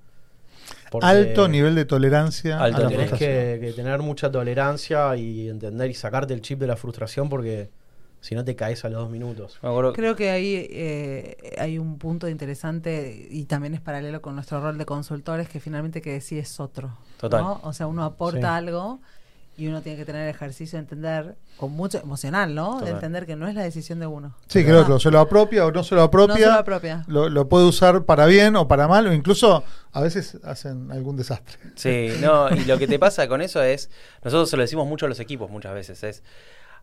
Alto 1.00 1.48
nivel 1.48 1.74
de 1.74 1.84
tolerancia 1.84 2.60
Alto 2.60 2.76
a 2.78 2.80
la. 2.82 2.88
Tenés 2.88 3.08
frustración. 3.08 3.30
que, 3.60 3.66
que 3.66 3.72
tener 3.72 3.98
mucha 4.00 4.30
tolerancia 4.30 5.16
y 5.16 5.48
entender 5.48 5.90
y 5.90 5.94
sacarte 5.94 6.32
el 6.34 6.40
chip 6.42 6.58
de 6.60 6.66
la 6.68 6.76
frustración 6.76 7.28
porque 7.28 7.70
si 8.22 8.34
no 8.34 8.44
te 8.44 8.56
caes 8.56 8.82
a 8.84 8.88
los 8.88 9.02
dos 9.02 9.10
minutos. 9.10 9.58
Creo 9.94 10.16
que 10.16 10.30
ahí 10.30 10.66
eh, 10.70 11.54
hay 11.58 11.76
un 11.78 11.98
punto 11.98 12.28
interesante 12.28 13.26
y 13.30 13.44
también 13.44 13.74
es 13.74 13.80
paralelo 13.80 14.22
con 14.22 14.34
nuestro 14.36 14.60
rol 14.62 14.78
de 14.78 14.86
consultores 14.86 15.48
que 15.48 15.60
finalmente 15.60 16.00
que 16.00 16.12
decir 16.12 16.38
es 16.38 16.58
otro. 16.60 16.96
Total. 17.18 17.42
¿no? 17.42 17.60
O 17.64 17.72
sea, 17.72 17.86
uno 17.88 18.04
aporta 18.04 18.38
Sí. 18.40 18.44
algo 18.44 19.00
y 19.58 19.66
uno 19.66 19.82
tiene 19.82 19.98
que 19.98 20.04
tener 20.06 20.22
el 20.22 20.28
ejercicio 20.34 20.78
de 20.78 20.84
entender, 20.84 21.34
con 21.58 21.72
mucho 21.72 21.98
emocional, 21.98 22.54
¿no? 22.54 22.80
De 22.80 22.90
entender 22.92 23.26
que 23.26 23.36
no 23.36 23.46
es 23.48 23.54
la 23.54 23.62
decisión 23.62 24.00
de 24.00 24.06
uno. 24.06 24.34
Sí, 24.46 24.64
que 24.64 24.70
el 24.70 24.76
otro 24.76 24.98
se 24.98 25.10
lo 25.10 25.20
apropia 25.20 25.66
o 25.66 25.70
no 25.72 25.84
se 25.84 25.94
lo 25.94 26.00
No 26.00 26.04
apropia. 26.06 26.36
solo 26.36 26.56
la 26.56 26.64
propia. 26.64 27.04
Lo, 27.06 27.28
lo 27.28 27.48
puede 27.50 27.66
usar 27.66 28.04
para 28.04 28.24
bien 28.26 28.56
o 28.56 28.66
para 28.66 28.88
mal, 28.88 29.06
o 29.08 29.12
incluso 29.12 29.62
a 29.92 30.00
veces 30.00 30.38
hacen 30.44 30.90
algún 30.90 31.16
desastre. 31.18 31.58
Sí, 31.74 32.08
no, 32.22 32.48
y 32.50 32.64
lo 32.64 32.78
que 32.78 32.86
te 32.86 32.98
pasa 32.98 33.28
con 33.28 33.42
eso 33.42 33.62
es, 33.62 33.90
nosotros 34.24 34.48
se 34.48 34.56
lo 34.56 34.62
decimos 34.62 34.86
mucho 34.88 35.04
a 35.04 35.08
los 35.10 35.20
equipos 35.20 35.50
muchas 35.50 35.74
veces, 35.74 36.02
es 36.02 36.22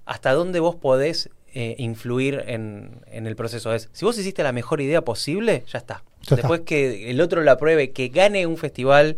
hasta 0.05 0.33
dónde 0.33 0.59
vos 0.59 0.75
podés 0.75 1.29
eh, 1.53 1.75
influir 1.79 2.43
en, 2.47 3.01
en 3.07 3.25
el 3.27 3.35
proceso. 3.35 3.73
Es, 3.73 3.89
si 3.91 4.05
vos 4.05 4.17
hiciste 4.17 4.43
la 4.43 4.51
mejor 4.51 4.81
idea 4.81 5.01
posible, 5.03 5.63
ya 5.67 5.79
está. 5.79 6.03
Ya 6.21 6.35
Después 6.35 6.61
que 6.61 7.09
el 7.09 7.21
otro 7.21 7.41
la 7.43 7.57
pruebe, 7.57 7.91
que 7.91 8.09
gane 8.09 8.45
un 8.45 8.57
festival 8.57 9.17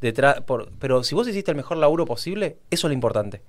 detrás, 0.00 0.40
por, 0.42 0.70
pero 0.78 1.02
si 1.04 1.14
vos 1.14 1.26
hiciste 1.28 1.50
el 1.50 1.56
mejor 1.56 1.76
laburo 1.78 2.04
posible, 2.04 2.58
eso 2.70 2.86
es 2.86 2.90
lo 2.90 2.94
importante. 2.94 3.42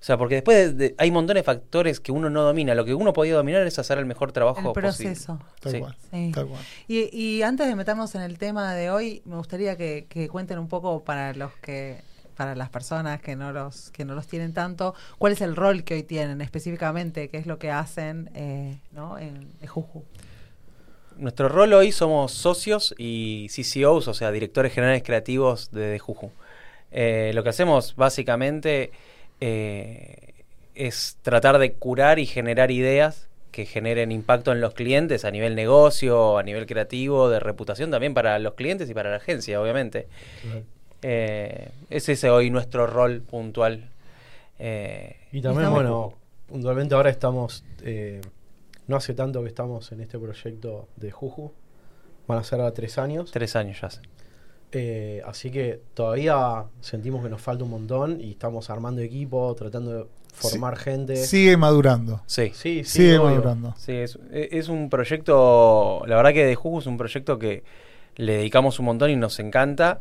O 0.00 0.02
sea, 0.02 0.16
porque 0.16 0.36
después 0.36 0.56
de- 0.56 0.88
de- 0.88 0.94
hay 0.96 1.10
montones 1.10 1.40
de 1.40 1.44
factores 1.44 2.00
que 2.00 2.10
uno 2.10 2.30
no 2.30 2.42
domina. 2.42 2.74
Lo 2.74 2.86
que 2.86 2.94
uno 2.94 3.12
podía 3.12 3.34
dominar 3.34 3.66
es 3.66 3.78
hacer 3.78 3.98
el 3.98 4.06
mejor 4.06 4.32
trabajo 4.32 4.58
El 4.74 4.82
posible. 4.82 5.10
proceso. 5.10 5.38
Tal 5.60 5.72
Sí. 5.72 5.78
cual. 5.78 5.96
Sí. 6.10 6.30
Tal 6.34 6.46
cual. 6.46 6.62
Y, 6.88 7.14
y 7.16 7.42
antes 7.42 7.66
de 7.68 7.76
meternos 7.76 8.14
en 8.14 8.22
el 8.22 8.38
tema 8.38 8.74
de 8.74 8.90
hoy, 8.90 9.20
me 9.26 9.36
gustaría 9.36 9.76
que, 9.76 10.06
que 10.08 10.28
cuenten 10.28 10.58
un 10.58 10.68
poco 10.68 11.04
para 11.04 11.34
los 11.34 11.52
que, 11.62 12.00
para 12.30 12.54
las 12.54 12.68
personas 12.70 13.20
que 13.20 13.36
no 13.36 13.52
los, 13.52 13.90
que 13.90 14.04
no 14.04 14.14
los 14.14 14.26
tienen 14.26 14.52
tanto, 14.52 14.94
cuál 15.18 15.32
es 15.32 15.40
el 15.40 15.56
rol 15.56 15.84
que 15.84 15.94
hoy 15.94 16.02
tienen 16.02 16.40
específicamente, 16.40 17.28
qué 17.28 17.38
es 17.38 17.46
lo 17.46 17.58
que 17.58 17.70
hacen, 17.70 18.30
eh, 18.34 18.78
¿no? 18.92 19.18
En, 19.18 19.48
en 19.60 19.66
Juju. 19.66 20.04
Nuestro 21.16 21.48
rol 21.48 21.72
hoy 21.74 21.92
somos 21.92 22.32
socios 22.32 22.94
y 22.96 23.48
CCOs, 23.48 24.08
o 24.08 24.14
sea, 24.14 24.32
directores 24.32 24.72
generales 24.72 25.02
creativos 25.02 25.70
de, 25.70 25.86
de 25.86 25.98
Juju. 25.98 26.30
Eh, 26.92 27.32
lo 27.34 27.42
que 27.42 27.50
hacemos 27.50 27.94
básicamente 27.94 28.90
eh, 29.40 30.44
es 30.74 31.18
tratar 31.22 31.58
de 31.58 31.72
curar 31.72 32.18
y 32.18 32.26
generar 32.26 32.70
ideas 32.70 33.28
que 33.52 33.66
generen 33.66 34.12
impacto 34.12 34.52
en 34.52 34.60
los 34.60 34.74
clientes 34.74 35.24
a 35.24 35.30
nivel 35.30 35.54
negocio, 35.56 36.38
a 36.38 36.42
nivel 36.42 36.66
creativo, 36.66 37.28
de 37.28 37.40
reputación 37.40 37.90
también 37.90 38.14
para 38.14 38.38
los 38.38 38.54
clientes 38.54 38.88
y 38.88 38.94
para 38.94 39.10
la 39.10 39.16
agencia, 39.16 39.60
obviamente. 39.60 40.06
Eh, 41.02 41.70
ese 41.88 42.12
es 42.12 42.24
hoy 42.24 42.50
nuestro 42.50 42.86
rol 42.86 43.22
puntual. 43.22 43.88
Eh, 44.58 45.16
Y 45.32 45.40
también, 45.40 45.70
bueno, 45.70 46.14
puntualmente 46.46 46.94
ahora 46.94 47.10
estamos, 47.10 47.64
eh, 47.82 48.20
no 48.86 48.96
hace 48.96 49.14
tanto 49.14 49.42
que 49.42 49.48
estamos 49.48 49.90
en 49.92 50.00
este 50.00 50.18
proyecto 50.18 50.88
de 50.96 51.10
Juju, 51.10 51.52
van 52.26 52.38
a 52.38 52.44
ser 52.44 52.60
a 52.60 52.72
tres 52.72 52.98
años, 52.98 53.30
tres 53.30 53.56
años 53.56 53.80
ya 53.80 53.86
hace. 53.88 54.02
Eh, 54.72 55.20
así 55.26 55.50
que 55.50 55.80
todavía 55.94 56.64
sentimos 56.80 57.24
que 57.24 57.28
nos 57.30 57.40
falta 57.40 57.64
un 57.64 57.70
montón 57.70 58.20
y 58.20 58.32
estamos 58.32 58.70
armando 58.70 59.00
equipo, 59.00 59.52
tratando 59.56 59.92
de 59.92 60.06
formar 60.32 60.76
gente. 60.76 61.16
Sigue 61.16 61.56
madurando. 61.56 62.22
Sí. 62.26 62.52
sí, 62.54 62.84
sí, 62.84 62.98
Sigue 62.98 63.18
obvio. 63.18 63.30
madurando. 63.36 63.74
Sí, 63.78 63.92
es, 63.92 64.16
es 64.30 64.68
un 64.68 64.88
proyecto, 64.90 66.02
la 66.06 66.14
verdad 66.16 66.32
que 66.32 66.44
de 66.44 66.54
Juju 66.54 66.78
es 66.80 66.86
un 66.86 66.96
proyecto 66.98 67.38
que 67.38 67.64
le 68.16 68.34
dedicamos 68.34 68.78
un 68.78 68.84
montón 68.86 69.10
y 69.10 69.16
nos 69.16 69.40
encanta, 69.40 70.00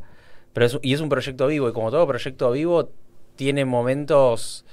pero 0.53 0.65
es, 0.65 0.77
y 0.82 0.94
es 0.94 1.01
un 1.01 1.10
proyecto 1.10 1.48
vivo 1.48 1.70
y 1.70 1.74
como 1.74 1.91
todo 1.91 2.08
proyecto 2.08 2.51
vivo 2.51 2.89
tiene 3.36 3.65
momentos 3.65 4.65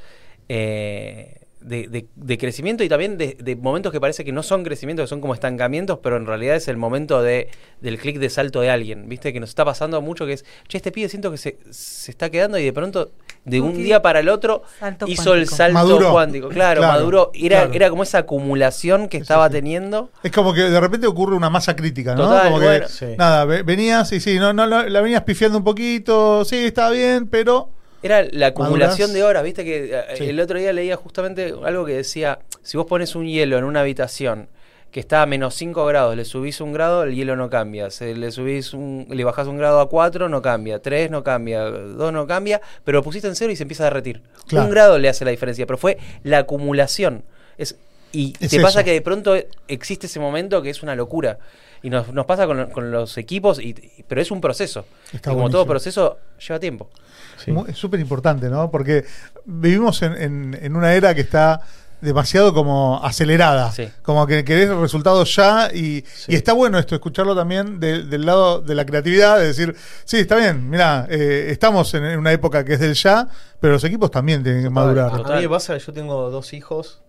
eh, 0.49 1.41
de, 1.61 1.89
de- 1.89 2.07
de 2.15 2.39
crecimiento 2.39 2.85
y 2.85 2.89
también 2.89 3.19
de, 3.19 3.37
de 3.41 3.57
momentos 3.57 3.93
que 3.93 4.01
parece 4.01 4.25
que 4.25 4.33
no 4.33 4.43
son 4.43 4.63
crecimientos, 4.63 5.05
que 5.05 5.09
son 5.09 5.21
como 5.21 5.35
estancamientos, 5.35 5.99
pero 6.03 6.17
en 6.17 6.27
realidad 6.27 6.57
es 6.57 6.69
el 6.69 6.77
momento 6.77 7.23
de, 7.23 7.49
del 7.81 7.99
clic 7.99 8.19
de 8.19 8.31
salto 8.31 8.61
de 8.61 8.71
alguien, 8.71 9.09
¿viste? 9.09 9.33
Que 9.33 9.41
nos 9.41 9.49
está 9.49 9.65
pasando 9.65 10.01
mucho 10.01 10.27
que 10.27 10.35
es, 10.35 10.45
che, 10.69 10.77
este 10.79 10.93
pibe 10.93 11.09
siento 11.09 11.31
que 11.31 11.39
se, 11.39 11.59
se 11.71 12.11
está 12.11 12.31
quedando 12.31 12.59
y 12.59 12.65
de 12.65 12.73
pronto, 12.73 13.11
de 13.47 13.61
un 13.63 13.75
día 13.75 14.03
para 14.03 14.21
el 14.21 14.29
otro, 14.29 14.63
Salto 14.79 15.07
hizo 15.09 15.33
el 15.35 15.49
salto 15.49 15.73
Maduró. 15.75 16.13
cuántico. 16.13 16.49
Claro, 16.49 16.81
Claro, 16.83 16.93
maduró. 16.93 17.31
Era, 17.33 17.61
claro. 17.61 17.73
era 17.75 17.89
como 17.91 18.03
esa 18.03 18.19
acumulación 18.19 19.09
que 19.09 19.17
estaba 19.17 19.47
sí. 19.47 19.53
teniendo. 19.53 20.11
Es 20.23 20.33
como 20.33 20.53
que 20.53 20.63
de 20.63 20.81
repente 20.81 21.07
ocurre 21.07 21.35
una 21.37 21.49
masa 21.49 21.75
crítica, 21.77 22.15
¿no? 22.15 22.25
Total, 22.29 22.45
como 22.49 22.59
que, 22.61 22.67
bueno. 22.67 22.89
Sí. 22.89 23.07
nada, 23.17 23.45
ve- 23.45 23.63
venías 23.63 24.13
y 24.13 24.21
sí, 24.21 24.39
no, 24.39 24.53
no, 24.53 24.67
la 24.67 24.89
la 24.89 25.01
venías 25.01 25.23
pifiando 25.23 25.59
un 25.59 25.65
poquito, 25.65 26.45
sí, 26.45 26.67
está 26.67 26.91
bien, 26.91 27.29
pero 27.29 27.71
Era 28.03 28.25
la 28.31 28.49
acumulación 28.49 29.13
de 29.13 29.25
horas, 29.25 29.43
viste 29.43 29.65
que 29.65 29.91
eh, 29.93 30.03
Sí. 30.17 30.25
el 30.29 30.39
otro 30.41 30.59
día 30.59 30.73
leía 30.73 30.97
justamente 30.97 31.55
algo 31.65 31.85
que 31.87 31.95
decía, 31.95 32.41
si 32.63 32.77
vos 32.77 32.87
pones 32.87 33.15
un 33.15 33.27
hielo 33.27 33.57
en 33.59 33.65
una 33.65 33.81
habitación 33.81 34.49
que 34.97 35.01
está 35.01 35.21
a 35.21 35.27
menos 35.27 35.55
5 35.57 35.85
grados, 35.85 36.17
le 36.17 36.25
subís 36.25 36.59
un 36.63 36.73
grado, 36.73 37.03
el 37.03 37.15
hielo 37.15 37.37
no 37.37 37.51
cambia. 37.51 37.91
Si 37.91 38.15
le 38.15 38.31
subís 38.33 38.73
un, 38.73 39.07
le 39.11 39.25
bajás 39.25 39.47
un 39.47 39.59
grado 39.59 39.81
a 39.81 39.91
4, 39.91 40.31
no 40.31 40.41
cambia. 40.41 40.81
3 40.81 41.11
no 41.11 41.23
cambia. 41.23 41.65
2 41.65 42.13
no 42.15 42.27
cambia. 42.27 42.63
Pero 42.83 43.01
lo 43.01 43.03
pusiste 43.05 43.29
en 43.29 43.37
cero 43.37 43.53
y 43.53 43.57
se 43.57 43.65
empieza 43.65 43.83
a 43.83 43.89
derretir. 43.89 44.23
Claro. 44.47 44.65
Un 44.65 44.71
grado 44.73 44.99
le 44.99 45.11
hace 45.11 45.27
la 45.27 45.33
diferencia. 45.33 45.67
Pero 45.67 45.77
fue 45.77 45.99
la 46.23 46.39
acumulación. 46.39 47.25
Es, 47.59 47.77
y 48.11 48.33
Es 48.41 48.51
te 48.53 48.59
pasa 48.59 48.85
que 48.85 48.93
de 48.93 49.03
pronto 49.03 49.35
existe 49.69 50.07
ese 50.07 50.19
momento 50.19 50.63
que 50.63 50.71
es 50.71 50.83
una 50.83 50.95
locura. 50.97 51.41
Y 51.83 51.91
nos, 51.91 52.11
nos 52.15 52.25
pasa 52.25 52.47
con, 52.47 52.71
con 52.71 52.91
los 52.91 53.19
equipos, 53.19 53.61
y, 53.61 53.75
pero 54.09 54.23
es 54.23 54.31
un 54.31 54.41
proceso. 54.41 54.87
Y 55.13 55.19
como 55.19 55.35
buenísimo. 55.37 55.51
todo 55.51 55.67
proceso, 55.67 56.19
lleva 56.39 56.59
tiempo. 56.59 56.89
Sí. 57.37 57.53
es 57.69 57.77
súper 57.77 58.01
importante, 58.01 58.49
¿no? 58.49 58.71
Porque 58.71 59.05
vivimos 59.45 60.01
en, 60.01 60.15
en- 60.15 60.59
en 60.59 60.75
una 60.75 60.95
era 60.95 61.15
que 61.15 61.21
está 61.21 61.61
demasiado 62.01 62.53
como 62.53 63.01
acelerada, 63.03 63.73
Sí. 63.73 63.89
como 64.03 64.27
que 64.27 64.45
querés 64.45 64.69
resultados 64.71 65.35
ya 65.35 65.71
y, 65.73 66.03
Sí. 66.15 66.33
y 66.33 66.35
está 66.35 66.53
bueno 66.53 66.79
esto, 66.79 66.95
escucharlo 66.95 67.35
también 67.35 67.81
de- 67.81 68.03
del 68.05 68.27
lado 68.27 68.61
de 68.61 68.75
la 68.75 68.85
creatividad, 68.85 69.39
de 69.39 69.47
decir, 69.47 69.75
sí, 70.05 70.19
está 70.19 70.37
bien, 70.37 70.69
mira, 70.69 71.07
estamos 71.11 71.93
en, 71.95 72.05
en 72.05 72.19
una 72.19 72.33
época 72.33 72.65
que 72.65 72.75
es 72.75 72.81
del 72.81 72.95
ya, 72.95 73.29
pero 73.61 73.73
los 73.75 73.85
equipos 73.85 74.11
también 74.11 74.43
tienen 74.43 74.63
que 74.63 74.71
madurar. 74.71 75.11
A, 75.11 75.15
a 75.15 75.17
Total. 75.19 75.37
mí 75.37 75.43
me 75.43 75.49
pasa, 75.49 75.77
yo 75.79 75.93
tengo 75.93 76.31
dos 76.31 76.53
hijos, 76.53 77.03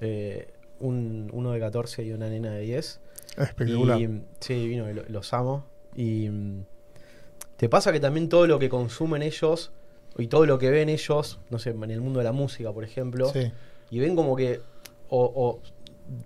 eh, 0.00 0.48
un, 0.80 1.28
uno 1.32 1.52
de 1.52 1.60
14 1.60 2.02
y 2.04 2.12
una 2.12 2.28
nena 2.28 2.52
de 2.52 2.60
10. 2.60 3.00
Espectacular. 3.36 4.00
Y, 4.00 4.22
sí, 4.40 4.66
vino, 4.68 4.86
los 5.08 5.32
amo. 5.34 5.66
Y 5.94 6.28
mm, 6.30 6.64
te 7.56 7.68
pasa 7.68 7.92
que 7.92 8.00
también 8.00 8.28
todo 8.28 8.46
lo 8.46 8.58
que 8.58 8.68
consumen 8.70 9.22
ellos 9.22 9.70
y 10.18 10.26
todo 10.28 10.46
lo 10.46 10.58
que 10.58 10.70
ven 10.70 10.88
ellos, 10.88 11.38
no 11.50 11.58
sé, 11.58 11.70
en 11.70 11.90
el 11.90 12.00
mundo 12.00 12.18
de 12.20 12.24
la 12.24 12.32
música, 12.32 12.72
por 12.72 12.84
ejemplo, 12.84 13.28
Sí. 13.32 13.52
Y 13.90 13.98
ven 13.98 14.14
como 14.16 14.36
que, 14.36 14.60
o, 15.08 15.22
o 15.24 15.60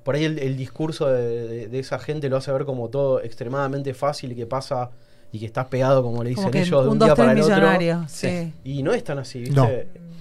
por 0.03 0.15
ahí 0.15 0.25
el, 0.25 0.39
el 0.39 0.57
discurso 0.57 1.09
de, 1.09 1.47
de- 1.49 1.69
de 1.69 1.79
esa 1.79 1.99
gente 1.99 2.29
lo 2.29 2.37
hace 2.37 2.53
ver 2.53 2.65
como 2.65 2.89
todo 2.89 3.23
extremadamente 3.23 3.93
fácil 3.95 4.33
y 4.33 4.35
que 4.37 4.47
pasa 4.47 4.91
y 5.33 5.39
que 5.41 5.47
estás 5.47 5.67
pegado, 5.67 6.03
como 6.03 6.23
le 6.23 6.31
dicen 6.31 6.45
Como 6.45 6.59
ellos, 6.59 6.85
de 6.85 6.91
un 6.91 6.99
día 6.99 7.15
para 7.17 7.33
el 7.33 7.41
otro. 7.41 8.05
Sí. 8.09 8.53
Y 8.63 8.83
no 8.85 8.93
es 8.95 9.03
tan 9.03 9.19
así, 9.19 9.41
¿viste? 9.41 9.55
No. 9.57 9.69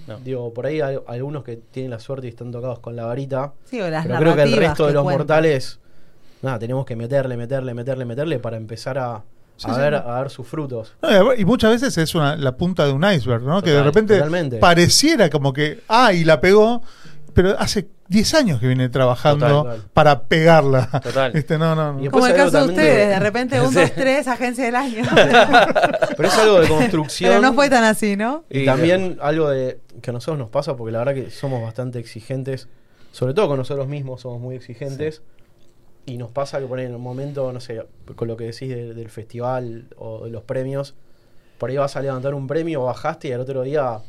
No. 0.06 0.18
Digo, 0.20 0.52
por 0.52 0.66
ahí 0.66 0.80
hay 0.82 0.98
algunos 1.06 1.44
que 1.44 1.56
tienen 1.56 1.90
la 1.90 1.98
suerte 1.98 2.26
y 2.26 2.30
están 2.30 2.50
tocados 2.52 2.80
con 2.80 2.94
la 2.94 3.06
varita. 3.06 3.54
Sí, 3.64 3.80
o 3.80 3.88
las 3.88 4.04
pero 4.06 4.18
creo 4.18 4.36
que 4.36 4.42
el 4.42 4.56
resto 4.56 4.86
de 4.86 4.92
los 4.92 5.02
cuentan. 5.02 5.18
mortales, 5.20 5.78
nada, 6.42 6.58
tenemos 6.58 6.84
que 6.84 6.94
meterle, 6.94 7.36
meterle, 7.38 7.72
meterle, 7.72 8.04
meterle 8.04 8.38
para 8.38 8.56
empezar 8.58 8.98
a, 8.98 9.22
Sí, 9.56 9.70
a 9.70 9.74
sí. 9.74 9.80
ver, 9.80 9.94
a 9.94 10.18
ver 10.20 10.28
sus 10.30 10.46
frutos. 10.46 10.92
No, 11.00 11.32
y 11.32 11.44
muchas 11.46 11.70
veces 11.70 11.96
es 11.96 12.14
una, 12.16 12.36
la 12.36 12.56
punta 12.56 12.84
de 12.84 12.92
un 12.92 13.02
iceberg, 13.04 13.44
¿no? 13.44 13.62
que 13.62 13.70
de 13.70 13.82
repente 13.84 14.16
totalmente. 14.16 14.58
pareciera 14.58 15.30
como 15.30 15.52
que, 15.54 15.80
ah, 15.88 16.12
y 16.12 16.24
la 16.24 16.38
pegó, 16.40 16.82
pero 17.34 17.58
hace 17.58 17.88
10 18.08 18.34
años 18.34 18.60
que 18.60 18.66
viene 18.66 18.88
trabajando 18.88 19.46
Total. 19.64 19.82
para 19.92 20.22
pegarla. 20.24 20.88
Total. 21.02 21.32
Este, 21.36 21.58
no, 21.58 21.74
no, 21.74 21.92
no. 21.94 21.98
Y 22.00 22.04
después 22.04 22.22
Como 22.22 22.26
el 22.26 22.34
caso 22.36 22.64
de 22.64 22.68
ustedes, 22.70 23.08
de 23.08 23.18
repente 23.20 23.60
un, 23.60 23.68
Sí. 23.70 23.74
dos, 23.80 23.92
tres, 23.92 24.28
agencia 24.28 24.64
del 24.64 24.76
año. 24.76 25.04
Pero 26.16 26.28
es 26.28 26.38
algo 26.38 26.60
de 26.60 26.68
construcción. 26.68 27.30
Pero 27.30 27.42
no 27.42 27.52
fue 27.54 27.68
tan 27.68 27.84
así, 27.84 28.16
¿no? 28.16 28.44
Y 28.50 28.60
Y- 28.60 28.64
también 28.64 29.18
algo 29.20 29.50
de 29.50 29.80
que 30.00 30.10
a 30.10 30.12
nosotros 30.12 30.38
nos 30.38 30.50
pasa, 30.50 30.76
porque 30.76 30.92
la 30.92 30.98
verdad 31.00 31.14
que 31.14 31.30
somos 31.30 31.62
bastante 31.62 31.98
exigentes, 31.98 32.68
sobre 33.12 33.34
todo 33.34 33.48
con 33.48 33.58
nosotros 33.58 33.86
mismos 33.88 34.20
somos 34.22 34.40
muy 34.40 34.56
exigentes. 34.56 35.22
Y 36.06 36.18
nos 36.18 36.30
pasa 36.30 36.60
que 36.60 36.66
por 36.66 36.78
ahí 36.78 36.84
en 36.86 36.94
un 36.94 37.00
momento, 37.00 37.50
no 37.52 37.60
sé, 37.60 37.82
con 38.14 38.28
lo 38.28 38.36
que 38.36 38.44
decís 38.44 38.68
de- 38.68 38.92
del 38.94 39.08
festival 39.08 39.86
o 39.96 40.26
de 40.26 40.30
los 40.30 40.42
premios, 40.42 40.94
por 41.58 41.70
ahí 41.70 41.76
vas 41.78 41.96
a 41.96 42.00
levantar 42.02 42.34
un 42.34 42.46
premio, 42.46 42.84
bajaste 42.84 43.28
y 43.28 43.32
al 43.32 43.40
otro 43.40 43.62
día, 43.62 44.00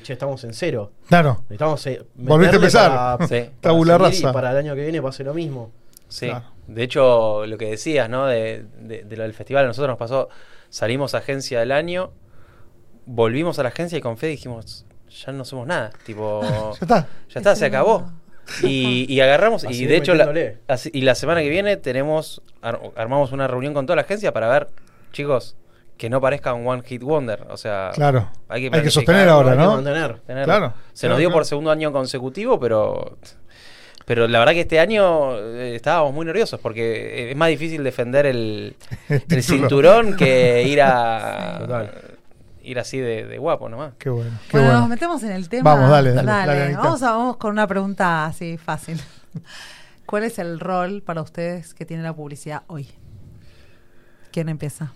che, 0.00 0.12
estamos 0.14 0.42
en 0.44 0.52
cero. 0.54 0.92
Claro. 1.08 1.38
Necesitamos 1.48 1.86
eh, 1.86 2.02
Volviste 2.14 2.56
a 2.56 2.58
empezar. 2.58 2.90
para- 3.18 3.26
Sí. 3.28 3.34
para 3.40 3.50
Tabula. 3.60 4.10
Y 4.12 4.22
para 4.22 4.50
el 4.52 4.56
año 4.58 4.74
que 4.74 4.82
viene 4.82 5.00
pase 5.02 5.24
lo 5.24 5.34
mismo. 5.34 5.70
Sí, 6.08 6.26
Claro. 6.28 6.44
de 6.68 6.82
hecho, 6.82 7.46
lo 7.46 7.58
que 7.58 7.70
decías, 7.70 8.08
¿no? 8.08 8.26
De, 8.26 8.64
de- 8.80 9.02
de 9.04 9.16
lo 9.16 9.22
del 9.24 9.34
festival, 9.34 9.64
a 9.64 9.68
nosotros 9.68 9.88
nos 9.90 9.98
pasó, 9.98 10.28
salimos 10.70 11.14
a 11.14 11.18
agencia 11.18 11.60
del 11.60 11.72
año, 11.72 12.12
volvimos 13.06 13.58
a 13.58 13.62
la 13.62 13.68
agencia 13.70 13.98
y 13.98 14.00
con 14.00 14.16
Fede 14.16 14.32
dijimos, 14.32 14.86
ya 15.24 15.32
no 15.32 15.44
somos 15.44 15.66
nada, 15.66 15.90
tipo, 16.04 16.40
Ya 16.80 16.80
está. 16.80 17.08
ya 17.30 17.40
está, 17.40 17.56
se 17.56 17.66
acabó. 17.66 18.10
Y, 18.62 19.06
y 19.12 19.20
agarramos, 19.20 19.64
y 19.64 19.86
de 19.86 19.96
hecho, 19.96 20.14
la, 20.14 20.30
así- 20.68 20.90
y 20.92 21.00
la 21.00 21.14
semana 21.14 21.40
que 21.40 21.48
viene 21.48 21.78
tenemos, 21.78 22.42
ar- 22.60 22.78
armamos 22.94 23.32
una 23.32 23.46
reunión 23.48 23.72
con 23.72 23.86
toda 23.86 23.96
la 23.96 24.02
agencia 24.02 24.32
para 24.34 24.48
ver, 24.48 24.68
chicos, 25.12 25.56
que 25.96 26.10
no 26.10 26.20
parezca 26.20 26.52
un 26.54 26.66
One 26.66 26.82
Hit 26.84 27.02
Wonder, 27.02 27.46
o 27.50 27.56
sea, 27.56 27.90
Claro. 27.94 28.28
hay 28.48 28.68
que, 28.68 28.76
Hay 28.76 28.82
que 28.82 28.90
sostener 28.90 29.28
ahora, 29.28 29.52
Hay 29.52 29.58
que 29.58 29.64
¿no? 29.64 29.74
mantener. 29.76 30.20
Claro. 30.44 30.74
Se 30.92 31.06
nos 31.06 31.16
Claro, 31.16 31.16
dio 31.18 31.28
claro. 31.28 31.32
por 31.32 31.44
segundo 31.46 31.70
año 31.70 31.92
consecutivo, 31.92 32.58
pero 32.58 33.16
pero 34.06 34.28
la 34.28 34.38
verdad 34.38 34.52
que 34.52 34.60
este 34.60 34.80
año 34.80 35.34
eh, 35.38 35.76
estábamos 35.76 36.12
muy 36.12 36.26
nerviosos 36.26 36.60
porque 36.60 37.30
es 37.30 37.36
más 37.36 37.48
difícil 37.48 37.82
defender 37.82 38.26
el, 38.26 38.76
El 39.08 39.14
el 39.16 39.22
título. 39.22 39.42
cinturón 39.42 40.16
que 40.16 40.62
ir 40.68 40.82
a 40.82 41.56
Total. 41.60 41.94
ir 42.62 42.78
así 42.78 42.98
de, 42.98 43.24
de 43.24 43.38
guapo 43.38 43.68
nomás. 43.70 43.94
Qué 43.98 44.10
bueno. 44.10 44.30
Qué 44.50 44.58
Bueno, 44.58 44.66
bueno. 44.66 44.80
nos 44.80 44.88
metemos 44.90 45.22
en 45.22 45.30
el 45.32 45.48
tema. 45.48 45.74
Vamos, 45.74 45.90
dale, 45.90 46.12
dale, 46.12 46.26
dale, 46.30 46.76
vamos, 46.76 47.02
a- 47.02 47.12
vamos 47.12 47.36
con 47.38 47.52
una 47.52 47.66
pregunta 47.66 48.26
así 48.26 48.58
fácil. 48.58 49.00
¿Cuál 50.06 50.24
es 50.24 50.38
el 50.38 50.60
rol 50.60 51.00
para 51.02 51.22
ustedes 51.22 51.72
que 51.72 51.86
tiene 51.86 52.02
la 52.02 52.12
publicidad 52.12 52.62
hoy? 52.66 52.88
¿Quién 54.32 54.50
empieza? 54.50 54.92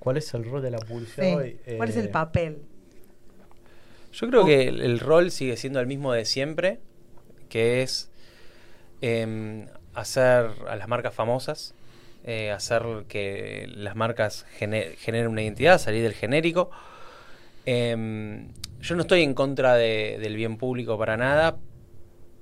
¿Cuál 0.00 0.16
es 0.16 0.32
el 0.34 0.44
rol 0.44 0.62
de 0.62 0.70
la 0.70 0.78
publicidad 0.80 1.26
Sí. 1.28 1.34
hoy? 1.34 1.56
¿Cuál 1.76 1.88
es 1.90 1.96
Eh, 1.96 2.00
el 2.00 2.08
papel? 2.08 2.58
Yo 4.12 4.28
creo 4.28 4.44
que 4.44 4.68
el, 4.68 4.80
el 4.82 4.98
rol 4.98 5.30
sigue 5.30 5.56
siendo 5.56 5.78
el 5.80 5.86
mismo 5.86 6.12
de 6.12 6.24
siempre, 6.24 6.80
que 7.48 7.82
es 7.82 8.10
em, 9.02 9.66
hacer 9.94 10.50
a 10.68 10.76
las 10.76 10.88
marcas 10.88 11.14
famosas, 11.14 11.74
eh, 12.24 12.50
hacer 12.50 12.82
que 13.08 13.68
las 13.74 13.96
marcas 13.96 14.46
gene- 14.58 14.96
generen 14.98 15.28
una 15.28 15.42
identidad, 15.42 15.78
salir 15.78 16.02
del 16.02 16.14
genérico, 16.14 16.70
Em, 17.66 18.48
yo 18.80 18.94
no 18.96 19.02
estoy 19.02 19.22
en 19.22 19.34
contra 19.34 19.74
de- 19.74 20.18
del 20.20 20.34
bien 20.34 20.56
público 20.56 20.98
para 20.98 21.16
nada, 21.18 21.58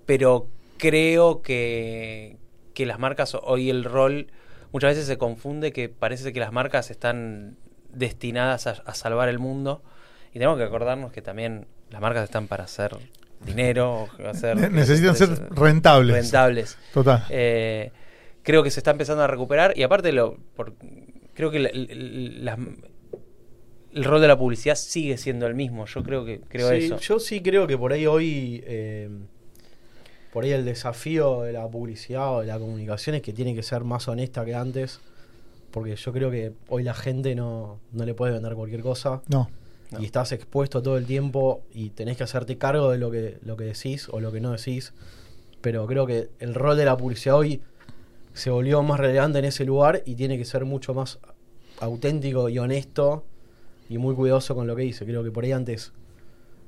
pero 0.07 0.47
creo 0.79 1.43
que, 1.43 2.37
que 2.73 2.87
las 2.87 2.99
marcas, 3.01 3.35
hoy 3.43 3.69
el 3.69 3.85
rol, 3.85 4.29
muchas 4.73 4.91
veces 4.93 5.07
se 5.07 5.19
confunde 5.19 5.73
que 5.73 5.89
parece 5.89 6.33
que 6.33 6.41
las 6.41 6.53
marcas 6.53 6.91
están 6.91 7.57
destinadas 7.93 8.67
a, 8.67 8.71
a 8.85 8.95
salvar 8.95 9.29
el 9.29 9.39
mundo. 9.39 9.83
Y 10.31 10.35
tenemos 10.35 10.59
que 10.59 10.65
acordarnos 10.65 11.11
que 11.13 11.23
también 11.23 11.67
las 11.91 12.01
marcas 12.01 12.25
están 12.25 12.47
para 12.49 12.65
hacer 12.65 12.97
dinero, 13.45 14.09
hacer, 14.29 14.57
Ne- 14.57 14.71
necesitan 14.71 15.17
ser 15.17 15.31
rentables. 15.51 16.15
rentables. 16.17 16.79
Total. 16.93 17.25
Eh, 17.31 17.93
creo 18.43 18.63
que 18.63 18.71
se 18.71 18.81
está 18.81 18.91
empezando 18.91 19.23
a 19.23 19.27
recuperar 19.27 19.73
y 19.77 19.83
aparte 19.83 20.13
lo 20.13 20.37
por- 20.55 20.75
creo 21.35 21.51
que 21.51 21.59
la- 21.61 21.71
la- 21.73 22.57
las- 22.57 22.59
el 23.95 24.05
rol 24.05 24.21
de 24.21 24.29
la 24.29 24.39
publicidad 24.39 24.75
sigue 24.75 25.17
siendo 25.17 25.47
el 25.47 25.55
mismo. 25.55 25.87
Yo 25.87 26.03
creo 26.03 26.25
que 26.25 26.41
creo 26.49 26.69
Sí, 26.71 26.77
eso. 26.77 26.99
Yo 26.99 27.19
sí 27.19 27.41
creo 27.43 27.67
que 27.67 27.79
por 27.79 27.93
ahí 27.93 28.07
hoy, 28.07 28.63
eh, 28.67 29.09
por 30.33 30.45
ahí 30.45 30.53
el 30.53 30.65
desafío 30.65 31.43
de 31.43 31.53
la 31.53 31.67
publicidad 31.69 32.37
o 32.37 32.41
de 32.41 32.47
la 32.47 32.59
comunicación 32.59 33.17
es 33.17 33.23
que 33.23 33.33
tiene 33.33 33.55
que 33.55 33.63
ser 33.63 33.85
más 33.85 34.09
honesta 34.09 34.45
que 34.45 34.55
antes, 34.55 35.01
porque 35.71 35.97
yo 35.97 36.13
creo 36.13 36.31
que 36.31 36.53
hoy 36.69 36.83
la 36.83 36.95
gente 36.95 37.35
no, 37.35 37.79
no 37.93 38.05
le 38.05 38.15
puede 38.15 38.33
vender 38.33 38.55
cualquier 38.55 38.83
cosa 38.83 39.23
No. 39.29 39.51
No. 39.91 40.01
y 40.01 40.05
estás 40.05 40.33
expuesto 40.33 40.83
todo 40.83 40.99
el 40.99 41.07
tiempo 41.07 41.63
y 41.73 41.91
tenés 41.91 42.19
que 42.19 42.25
hacerte 42.25 42.59
cargo 42.59 42.91
de 42.91 42.99
lo 42.99 43.11
que, 43.11 43.39
lo 43.43 43.57
que 43.57 43.65
decís 43.65 44.09
o 44.11 44.21
lo 44.21 44.31
que 44.31 44.41
no 44.41 44.53
decís, 44.53 44.93
pero 45.63 45.87
creo 45.87 46.07
que 46.07 46.29
el 46.41 46.55
rol 46.55 46.77
de 46.77 46.85
la 46.85 46.97
publicidad 46.97 47.37
hoy 47.37 47.63
se 48.35 48.51
volvió 48.51 48.83
más 48.83 49.01
relevante 49.01 49.39
en 49.39 49.47
ese 49.47 49.65
lugar 49.65 50.03
y 50.05 50.15
tiene 50.15 50.37
que 50.39 50.45
ser 50.45 50.65
mucho 50.65 50.95
más 50.95 51.19
auténtico 51.81 52.49
y 52.49 52.59
honesto 52.59 53.25
y 53.89 53.99
muy 53.99 54.15
cuidadoso 54.15 54.55
con 54.55 54.67
lo 54.67 54.77
que 54.77 54.83
dice. 54.83 55.05
Creo 55.05 55.25
que 55.25 55.31
por 55.31 55.45
ahí 55.45 55.53
antes, 55.53 55.93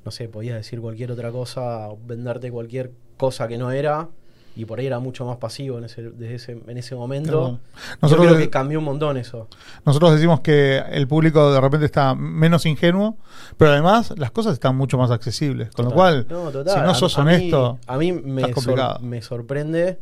no 0.05 0.11
sé, 0.11 0.29
podías 0.29 0.57
decir 0.57 0.81
cualquier 0.81 1.12
otra 1.12 1.31
cosa, 1.31 1.88
venderte 2.07 2.50
cualquier 2.50 2.90
cosa 3.20 3.46
que 3.46 3.58
no 3.58 3.70
era, 3.70 4.08
y 4.56 4.64
por 4.64 4.80
ahí 4.80 4.86
era 4.86 4.98
mucho 4.98 5.24
más 5.24 5.36
pasivo 5.36 5.78
en 5.78 5.84
ese, 5.84 6.02
desde 6.10 6.34
ese, 6.34 6.52
en 6.66 6.76
ese 6.76 6.94
momento. 6.96 7.60
Yo 8.02 8.16
creo 8.16 8.36
que 8.36 8.50
cambió 8.50 8.78
un 8.80 8.84
montón 8.84 9.16
eso. 9.16 9.46
nosotros 9.86 10.12
decimos 10.14 10.40
que 10.40 10.78
el 10.90 11.06
público 11.06 11.52
de 11.52 11.60
repente 11.60 11.86
está 11.86 12.14
menos 12.16 12.66
ingenuo, 12.66 13.16
pero 13.56 13.70
además 13.70 14.12
las 14.18 14.32
cosas 14.32 14.54
están 14.54 14.74
mucho 14.76 14.98
más 14.98 15.10
accesibles. 15.12 15.70
Con 15.70 15.84
lo 15.84 15.92
cual, 15.92 16.26
No, 16.28 16.50
total. 16.50 16.74
si 16.74 16.80
no 16.80 16.90
A- 16.90 16.94
sos 16.94 17.16
a 17.18 17.24
mí- 17.24 17.34
honesto, 17.34 17.78
a 17.86 17.96
mí 17.96 18.12
me, 18.12 18.52
sor- 18.52 19.22
sorprende 19.22 19.98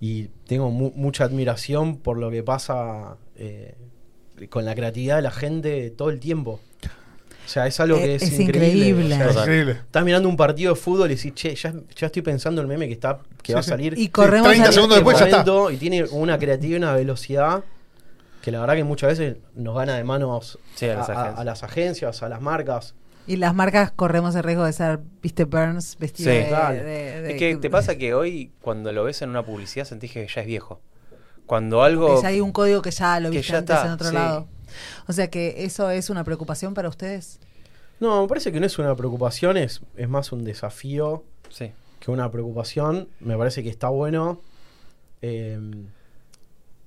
y 0.00 0.24
tengo 0.46 0.70
mu- 0.70 0.92
mucha 0.94 1.24
admiración 1.24 1.96
por 1.96 2.18
lo 2.18 2.30
que 2.30 2.42
pasa 2.42 3.16
eh, 3.36 3.74
con 4.50 4.64
la 4.64 4.74
creatividad 4.74 5.16
de 5.16 5.22
la 5.22 5.30
gente 5.30 5.90
todo 5.90 6.10
el 6.10 6.20
tiempo. 6.20 6.60
O 7.48 7.50
sea, 7.50 7.66
es 7.66 7.80
algo 7.80 7.96
que 7.96 8.16
Es- 8.16 8.24
increíble. 8.38 8.68
increíble. 8.88 9.14
O 9.14 9.16
sea, 9.16 9.30
es 9.30 9.36
increíble. 9.38 9.72
Estás 9.72 10.04
mirando 10.04 10.28
un 10.28 10.36
partido 10.36 10.74
de 10.74 10.78
fútbol 10.78 11.10
y 11.10 11.14
decís, 11.14 11.32
che, 11.32 11.54
ya, 11.54 11.72
ya 11.96 12.06
estoy 12.08 12.20
pensando 12.20 12.60
el 12.60 12.66
meme 12.68 12.86
que 12.88 12.92
está 12.92 13.20
que 13.42 13.46
Sí, 13.46 13.52
va 13.54 13.60
a 13.60 13.62
sí. 13.62 13.70
salir. 13.70 13.98
Y 13.98 14.08
corremos 14.10 14.48
30 14.48 14.68
al- 14.68 14.74
segundos 14.74 14.98
después 14.98 15.18
ya 15.18 15.28
está. 15.28 15.44
Y 15.72 15.76
tiene 15.78 16.04
una 16.10 16.38
creatividad 16.38 16.76
y 16.76 16.82
una 16.82 16.92
velocidad 16.92 17.64
que 18.42 18.52
la 18.52 18.60
verdad 18.60 18.74
que 18.74 18.84
muchas 18.84 19.16
veces 19.18 19.36
nos 19.54 19.74
gana 19.74 19.96
de 19.96 20.04
manos 20.04 20.58
Sí, 20.74 20.84
a 20.90 20.94
las 20.96 21.08
a, 21.08 21.12
agencias. 21.12 21.38
a 21.40 21.44
las 21.44 21.62
agencias, 21.64 22.22
a 22.22 22.28
las 22.28 22.42
marcas. 22.42 22.94
Y 23.26 23.36
las 23.36 23.54
marcas 23.54 23.92
corremos 23.92 24.34
el 24.36 24.42
riesgo 24.42 24.64
de 24.66 24.74
ser, 24.74 25.00
viste, 25.22 25.44
Burns 25.44 25.96
vestido 25.98 26.30
Sí. 26.30 26.36
de, 26.38 26.84
de- 26.84 27.20
de- 27.22 27.30
Es 27.32 27.38
que 27.38 27.56
te 27.56 27.70
pasa 27.70 27.96
que 27.96 28.12
hoy, 28.12 28.52
cuando 28.60 28.92
lo 28.92 29.04
ves 29.04 29.22
en 29.22 29.30
una 29.30 29.42
publicidad, 29.42 29.86
sentís 29.86 30.12
que 30.12 30.26
ya 30.28 30.40
es 30.42 30.46
viejo. 30.46 30.82
Cuando 31.48 31.82
algo. 31.82 32.14
que 32.14 32.22
ya 32.22 32.28
hay 32.28 32.40
un 32.40 32.52
código 32.52 32.80
que 32.82 32.92
ya 32.92 33.18
lo 33.18 33.30
viste 33.30 33.50
ya 33.52 33.58
antes 33.58 33.74
está, 33.74 33.86
en 33.88 33.92
otro 33.92 34.08
sí. 34.08 34.14
lado. 34.14 34.46
O 35.08 35.12
sea 35.12 35.28
que 35.28 35.64
eso 35.64 35.90
es 35.90 36.10
una 36.10 36.22
preocupación 36.22 36.74
para 36.74 36.88
ustedes. 36.88 37.40
No, 37.98 38.22
me 38.22 38.28
parece 38.28 38.52
que 38.52 38.60
no 38.60 38.66
es 38.66 38.78
una 38.78 38.94
preocupación, 38.94 39.56
es, 39.56 39.80
es 39.96 40.08
más 40.08 40.30
un 40.30 40.44
desafío 40.44 41.24
Sí. 41.50 41.72
que 41.98 42.10
una 42.12 42.30
preocupación. 42.30 43.08
Me 43.18 43.36
parece 43.36 43.64
que 43.64 43.70
está 43.70 43.88
bueno. 43.88 44.40
eh, 45.22 45.58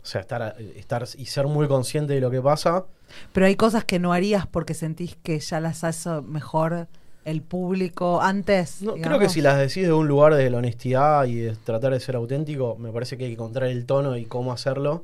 o 0.03 0.05
sea, 0.05 0.21
estar, 0.21 0.55
estar 0.75 1.05
y 1.17 1.25
ser 1.27 1.45
muy 1.47 1.67
consciente 1.67 2.13
de 2.13 2.21
lo 2.21 2.31
que 2.31 2.41
pasa. 2.41 2.85
Pero 3.33 3.45
hay 3.45 3.55
cosas 3.55 3.83
que 3.85 3.99
no 3.99 4.13
harías 4.13 4.47
porque 4.47 4.73
sentís 4.73 5.15
que 5.21 5.39
ya 5.39 5.59
las 5.59 5.83
hace 5.83 6.21
mejor 6.21 6.87
el 7.25 7.41
público 7.41 8.21
antes. 8.21 8.81
No, 8.81 8.95
creo 8.95 9.19
que 9.19 9.29
si 9.29 9.41
las 9.41 9.57
decís 9.57 9.83
de 9.87 9.93
un 9.93 10.07
lugar 10.07 10.33
de 10.35 10.49
la 10.49 10.57
honestidad 10.57 11.25
y 11.25 11.35
de 11.35 11.55
tratar 11.55 11.93
de 11.93 11.99
ser 11.99 12.15
auténtico, 12.15 12.75
me 12.77 12.91
parece 12.91 13.17
que 13.17 13.25
hay 13.25 13.29
que 13.31 13.33
encontrar 13.35 13.69
el 13.69 13.85
tono 13.85 14.17
y 14.17 14.25
cómo 14.25 14.51
hacerlo. 14.53 15.03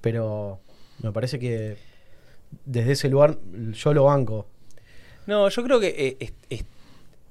Pero 0.00 0.60
me 1.02 1.12
parece 1.12 1.38
que 1.38 1.76
desde 2.64 2.92
ese 2.92 3.08
lugar 3.08 3.38
yo 3.72 3.94
lo 3.94 4.04
banco. 4.04 4.46
No, 5.26 5.48
yo 5.48 5.62
creo 5.62 5.78
que 5.80 5.88
eh, 5.88 6.16
es, 6.20 6.32
es 6.50 6.64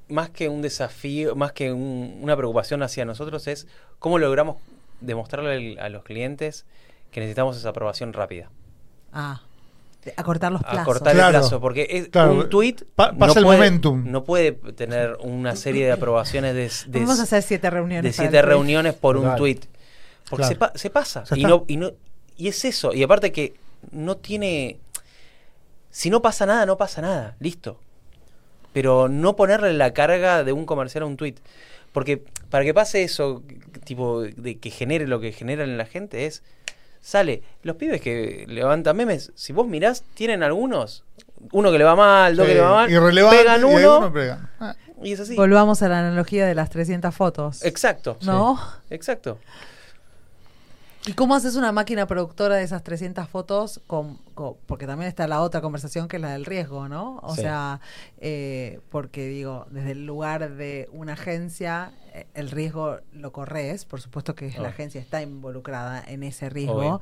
más 0.07 0.29
que 0.29 0.49
un 0.49 0.61
desafío, 0.61 1.35
más 1.35 1.51
que 1.53 1.71
un- 1.73 2.19
una 2.21 2.35
preocupación 2.37 2.83
hacia 2.83 3.05
nosotros, 3.05 3.47
es 3.47 3.67
cómo 3.99 4.17
logramos 4.19 4.57
demostrarle 5.01 5.79
a 5.79 5.89
los 5.89 6.03
clientes 6.03 6.65
que 7.11 7.19
necesitamos 7.19 7.57
esa 7.57 7.69
aprobación 7.69 8.13
rápida. 8.13 8.49
Ah, 9.11 9.41
acortar 10.17 10.51
los 10.51 10.61
plazos. 10.61 10.79
Acortar 10.79 11.13
Claro. 11.13 11.29
el 11.37 11.41
plazo, 11.41 11.59
porque 11.61 11.87
es 11.89 12.07
Claro, 12.09 12.33
un 12.33 12.49
tweet 12.49 12.75
pa- 12.95 13.13
pasa 13.13 13.39
el 13.39 13.45
puede, 13.45 13.57
momentum. 13.57 14.09
no 14.09 14.23
puede 14.23 14.53
tener 14.53 15.17
una 15.21 15.55
serie 15.55 15.85
de 15.85 15.91
aprobaciones 15.91 16.53
de, 16.55 16.91
de- 16.91 16.99
Vamos 17.01 17.19
a 17.19 17.23
hacer 17.23 17.41
siete 17.43 17.69
reuniones. 17.69 18.03
de 18.03 18.13
siete 18.13 18.29
tweet. 18.39 18.41
reuniones 18.43 18.93
por 18.93 19.17
un 19.17 19.35
tweet. 19.35 19.59
Porque 20.29 20.41
Claro. 20.43 20.47
se, 20.47 20.55
pa- 20.55 20.71
se 20.75 20.89
pasa. 20.89 21.23
Ya 21.25 21.35
Y, 21.35 21.39
está. 21.39 21.49
no, 21.49 21.65
y, 21.67 21.77
no, 21.77 21.91
y 22.37 22.47
es 22.47 22.63
eso. 22.65 22.93
Y 22.93 23.03
aparte 23.03 23.31
que 23.31 23.55
no 23.91 24.15
tiene... 24.17 24.79
Si 25.91 26.09
no 26.09 26.21
pasa 26.21 26.45
nada, 26.45 26.65
no 26.65 26.77
pasa 26.77 27.01
nada. 27.01 27.35
Listo. 27.39 27.79
Pero 28.73 29.09
no 29.09 29.35
ponerle 29.35 29.73
la 29.73 29.91
carga 29.93 30.43
de 30.43 30.53
un 30.53 30.65
comercial 30.65 31.03
a 31.03 31.07
un 31.07 31.17
tweet. 31.17 31.35
Porque 31.91 32.23
para 32.51 32.63
que 32.63 32.73
pase 32.73 33.01
eso, 33.03 33.41
tipo, 33.83 34.21
de 34.21 34.59
que 34.59 34.69
genere 34.69 35.07
lo 35.07 35.19
que 35.19 35.31
genera 35.31 35.63
en 35.63 35.77
la 35.77 35.85
gente 35.85 36.25
es... 36.27 36.43
Sale, 37.01 37.43
los 37.63 37.75
pibes 37.75 38.01
que 38.01 38.45
levantan 38.47 38.95
memes, 38.97 39.31
si 39.35 39.53
vos 39.53 39.67
mirás, 39.67 40.03
tienen 40.13 40.43
algunos. 40.43 41.03
Uno 41.51 41.71
que 41.71 41.77
le 41.77 41.83
va 41.85 41.95
mal, 41.95 42.35
dos 42.35 42.45
que 42.45 42.53
le 42.53 42.59
va 42.59 42.71
mal. 42.71 42.91
irrelevante, 42.91 43.37
pegan 43.37 43.61
y 43.61 43.63
uno 43.63 43.91
alguno 43.93 44.13
pegan. 44.13 44.49
Ah, 44.59 44.75
y 45.01 45.13
es 45.13 45.19
así. 45.19 45.35
Volvamos 45.35 45.81
a 45.81 45.89
la 45.89 45.99
analogía 45.99 46.45
de 46.45 46.55
las 46.55 46.69
300 46.69 47.15
fotos. 47.15 47.63
Exacto. 47.63 48.17
¿No? 48.23 48.59
Exacto. 48.89 49.39
¿Y 51.09 51.13
cómo 51.13 51.33
haces 51.33 51.55
una 51.55 51.71
máquina 51.71 52.05
productora 52.05 52.55
de 52.57 52.63
esas 52.63 52.83
300 52.83 53.27
fotos? 53.27 53.81
Con, 53.87 54.17
con- 54.35 54.57
porque 54.67 54.85
también 54.85 55.07
está 55.09 55.27
la 55.27 55.41
otra 55.41 55.59
conversación 55.59 56.07
que 56.07 56.17
es 56.17 56.21
la 56.21 56.33
del 56.33 56.45
riesgo, 56.45 56.87
¿no? 56.87 57.17
O 57.23 57.33
Sí. 57.33 57.41
sea, 57.41 57.79
eh, 58.19 58.79
porque 58.89 59.25
digo, 59.27 59.65
desde 59.71 59.91
el 59.93 60.05
lugar 60.05 60.51
de 60.55 60.87
una 60.91 61.13
agencia, 61.13 61.93
eh, 62.13 62.27
el 62.35 62.51
riesgo 62.51 62.97
lo 63.11 63.31
corres, 63.31 63.85
por 63.85 64.01
supuesto 64.01 64.35
que 64.35 64.51
la 64.59 64.67
agencia 64.69 65.01
está 65.01 65.21
involucrada 65.23 66.03
en 66.07 66.21
ese 66.21 66.47
riesgo, 66.49 66.75
Obvio. 66.75 67.01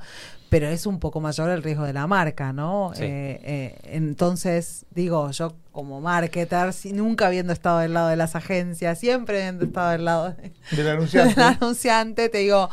pero 0.50 0.68
es 0.70 0.86
un 0.86 1.00
poco 1.00 1.20
mayor 1.20 1.50
el 1.50 1.62
riesgo 1.62 1.84
de 1.84 1.92
la 1.94 2.08
marca, 2.08 2.54
¿no? 2.54 2.92
Sí. 2.96 3.04
Eh, 3.04 3.40
eh, 3.44 3.80
entonces, 3.84 4.86
digo, 4.92 5.32
yo 5.32 5.54
como 5.74 6.00
marketer, 6.00 6.72
si 6.72 6.94
nunca 6.94 7.28
habiendo 7.28 7.52
estado 7.52 7.80
del 7.80 7.94
lado 7.94 8.08
de 8.08 8.16
las 8.16 8.36
agencias, 8.38 9.00
siempre 9.00 9.40
habiendo 9.40 9.66
estado 9.66 9.90
del 9.92 10.06
lado 10.06 10.32
de, 10.32 10.54
Del 10.72 10.88
anunciante. 10.88 11.36
del 11.36 11.44
anunciante, 11.44 12.30
te 12.30 12.38
digo, 12.38 12.70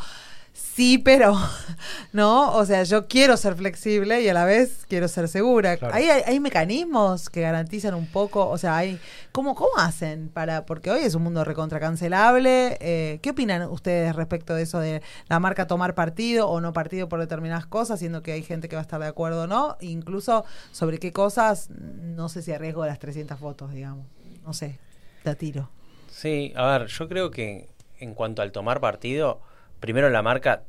sí, 0.55 0.97
pero, 0.97 1.35
¿no? 2.13 2.53
O 2.53 2.65
sea, 2.65 2.83
yo 2.83 3.07
quiero 3.07 3.37
ser 3.37 3.55
flexible 3.55 4.21
y 4.21 4.29
a 4.29 4.33
la 4.33 4.45
vez 4.45 4.85
quiero 4.87 5.07
ser 5.07 5.27
segura. 5.27 5.77
Claro. 5.77 5.93
¿Hay, 5.93 6.05
hay, 6.05 6.23
hay 6.25 6.39
mecanismos 6.39 7.29
que 7.29 7.41
garantizan 7.41 7.93
un 7.93 8.07
poco, 8.07 8.49
o 8.49 8.57
sea, 8.57 8.77
hay, 8.77 8.99
¿cómo, 9.31 9.53
cómo 9.53 9.77
hacen 9.77 10.29
para, 10.29 10.65
porque 10.65 10.89
hoy 10.91 11.01
es 11.01 11.13
un 11.13 11.23
mundo 11.23 11.43
recontra 11.43 11.79
cancelable, 11.79 12.77
eh, 12.79 13.19
¿qué 13.21 13.31
opinan 13.31 13.63
ustedes 13.69 14.15
respecto 14.15 14.55
de 14.55 14.63
eso 14.63 14.79
de 14.79 15.01
la 15.27 15.39
marca 15.39 15.67
tomar 15.67 15.93
partido 15.93 16.47
o 16.49 16.61
no 16.61 16.73
partido 16.73 17.09
por 17.09 17.19
determinadas 17.19 17.65
cosas, 17.65 17.99
siendo 17.99 18.23
que 18.23 18.31
hay 18.31 18.43
gente 18.43 18.69
que 18.69 18.75
va 18.75 18.81
a 18.81 18.83
estar 18.83 18.99
de 18.99 19.07
acuerdo 19.07 19.43
o 19.43 19.47
no? 19.47 19.77
Incluso 19.81 20.45
sobre 20.71 20.99
qué 20.99 21.11
cosas, 21.11 21.69
no 21.69 22.29
sé 22.29 22.41
si 22.41 22.51
a 22.53 22.57
riesgo 22.57 22.83
de 22.83 22.89
las 22.89 22.99
300 22.99 23.37
fotos, 23.37 23.73
digamos, 23.73 24.05
no 24.45 24.53
sé, 24.53 24.79
te 25.23 25.35
tiro. 25.35 25.69
Sí, 26.09 26.53
a 26.55 26.77
ver, 26.77 26.87
yo 26.87 27.09
creo 27.09 27.29
que 27.29 27.67
en 27.99 28.13
cuanto 28.13 28.41
al 28.41 28.51
tomar 28.51 28.79
partido, 28.79 29.41
primero 29.79 30.09
la 30.09 30.21
marca, 30.21 30.63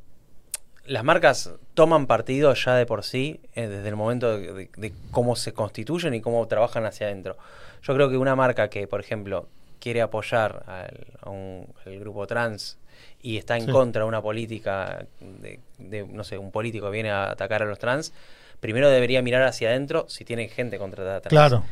las 0.85 1.03
marcas 1.05 1.51
toman 1.75 2.07
partido 2.07 2.55
ya 2.55 2.75
de 2.75 2.87
por 2.87 3.03
sí, 3.05 3.41
eh, 3.55 3.67
desde 3.67 3.89
el 3.89 3.97
momento 3.97 4.39
de, 4.39 4.53
de- 4.53 4.71
de 4.77 4.93
cómo 5.11 5.35
se 5.37 5.53
constituyen 5.53 6.15
y 6.15 6.21
cómo 6.21 6.47
trabajan 6.47 6.85
hacia 6.87 7.07
adentro. 7.09 7.37
Yo 7.83 7.95
creo 7.95 8.09
que 8.09 8.17
una 8.17 8.37
marca 8.37 8.69
que, 8.69 8.87
por 8.87 9.01
ejemplo, 9.01 9.49
quiere 9.81 10.01
apoyar 10.03 10.65
al, 10.67 11.07
a 11.23 11.31
un- 11.31 11.67
al 11.85 11.99
grupo 12.01 12.27
trans 12.27 12.79
y 13.23 13.37
está 13.37 13.57
en 13.57 13.67
Sí. 13.67 13.71
contra 13.73 14.03
de 14.03 14.09
una 14.09 14.23
política, 14.23 15.05
de, 15.21 15.61
de, 15.79 16.07
no 16.07 16.25
sé, 16.25 16.39
un 16.39 16.51
político 16.51 16.87
que 16.87 16.93
viene 16.93 17.11
a 17.11 17.31
atacar 17.31 17.63
a 17.63 17.67
los 17.67 17.79
trans, 17.79 18.13
primero 18.61 18.89
debería 18.89 19.21
mirar 19.23 19.43
hacia 19.43 19.69
adentro 19.71 20.07
si 20.09 20.25
tiene 20.25 20.49
gente 20.49 20.79
contratada 20.79 21.21
trans. 21.21 21.31
Claro, 21.31 21.65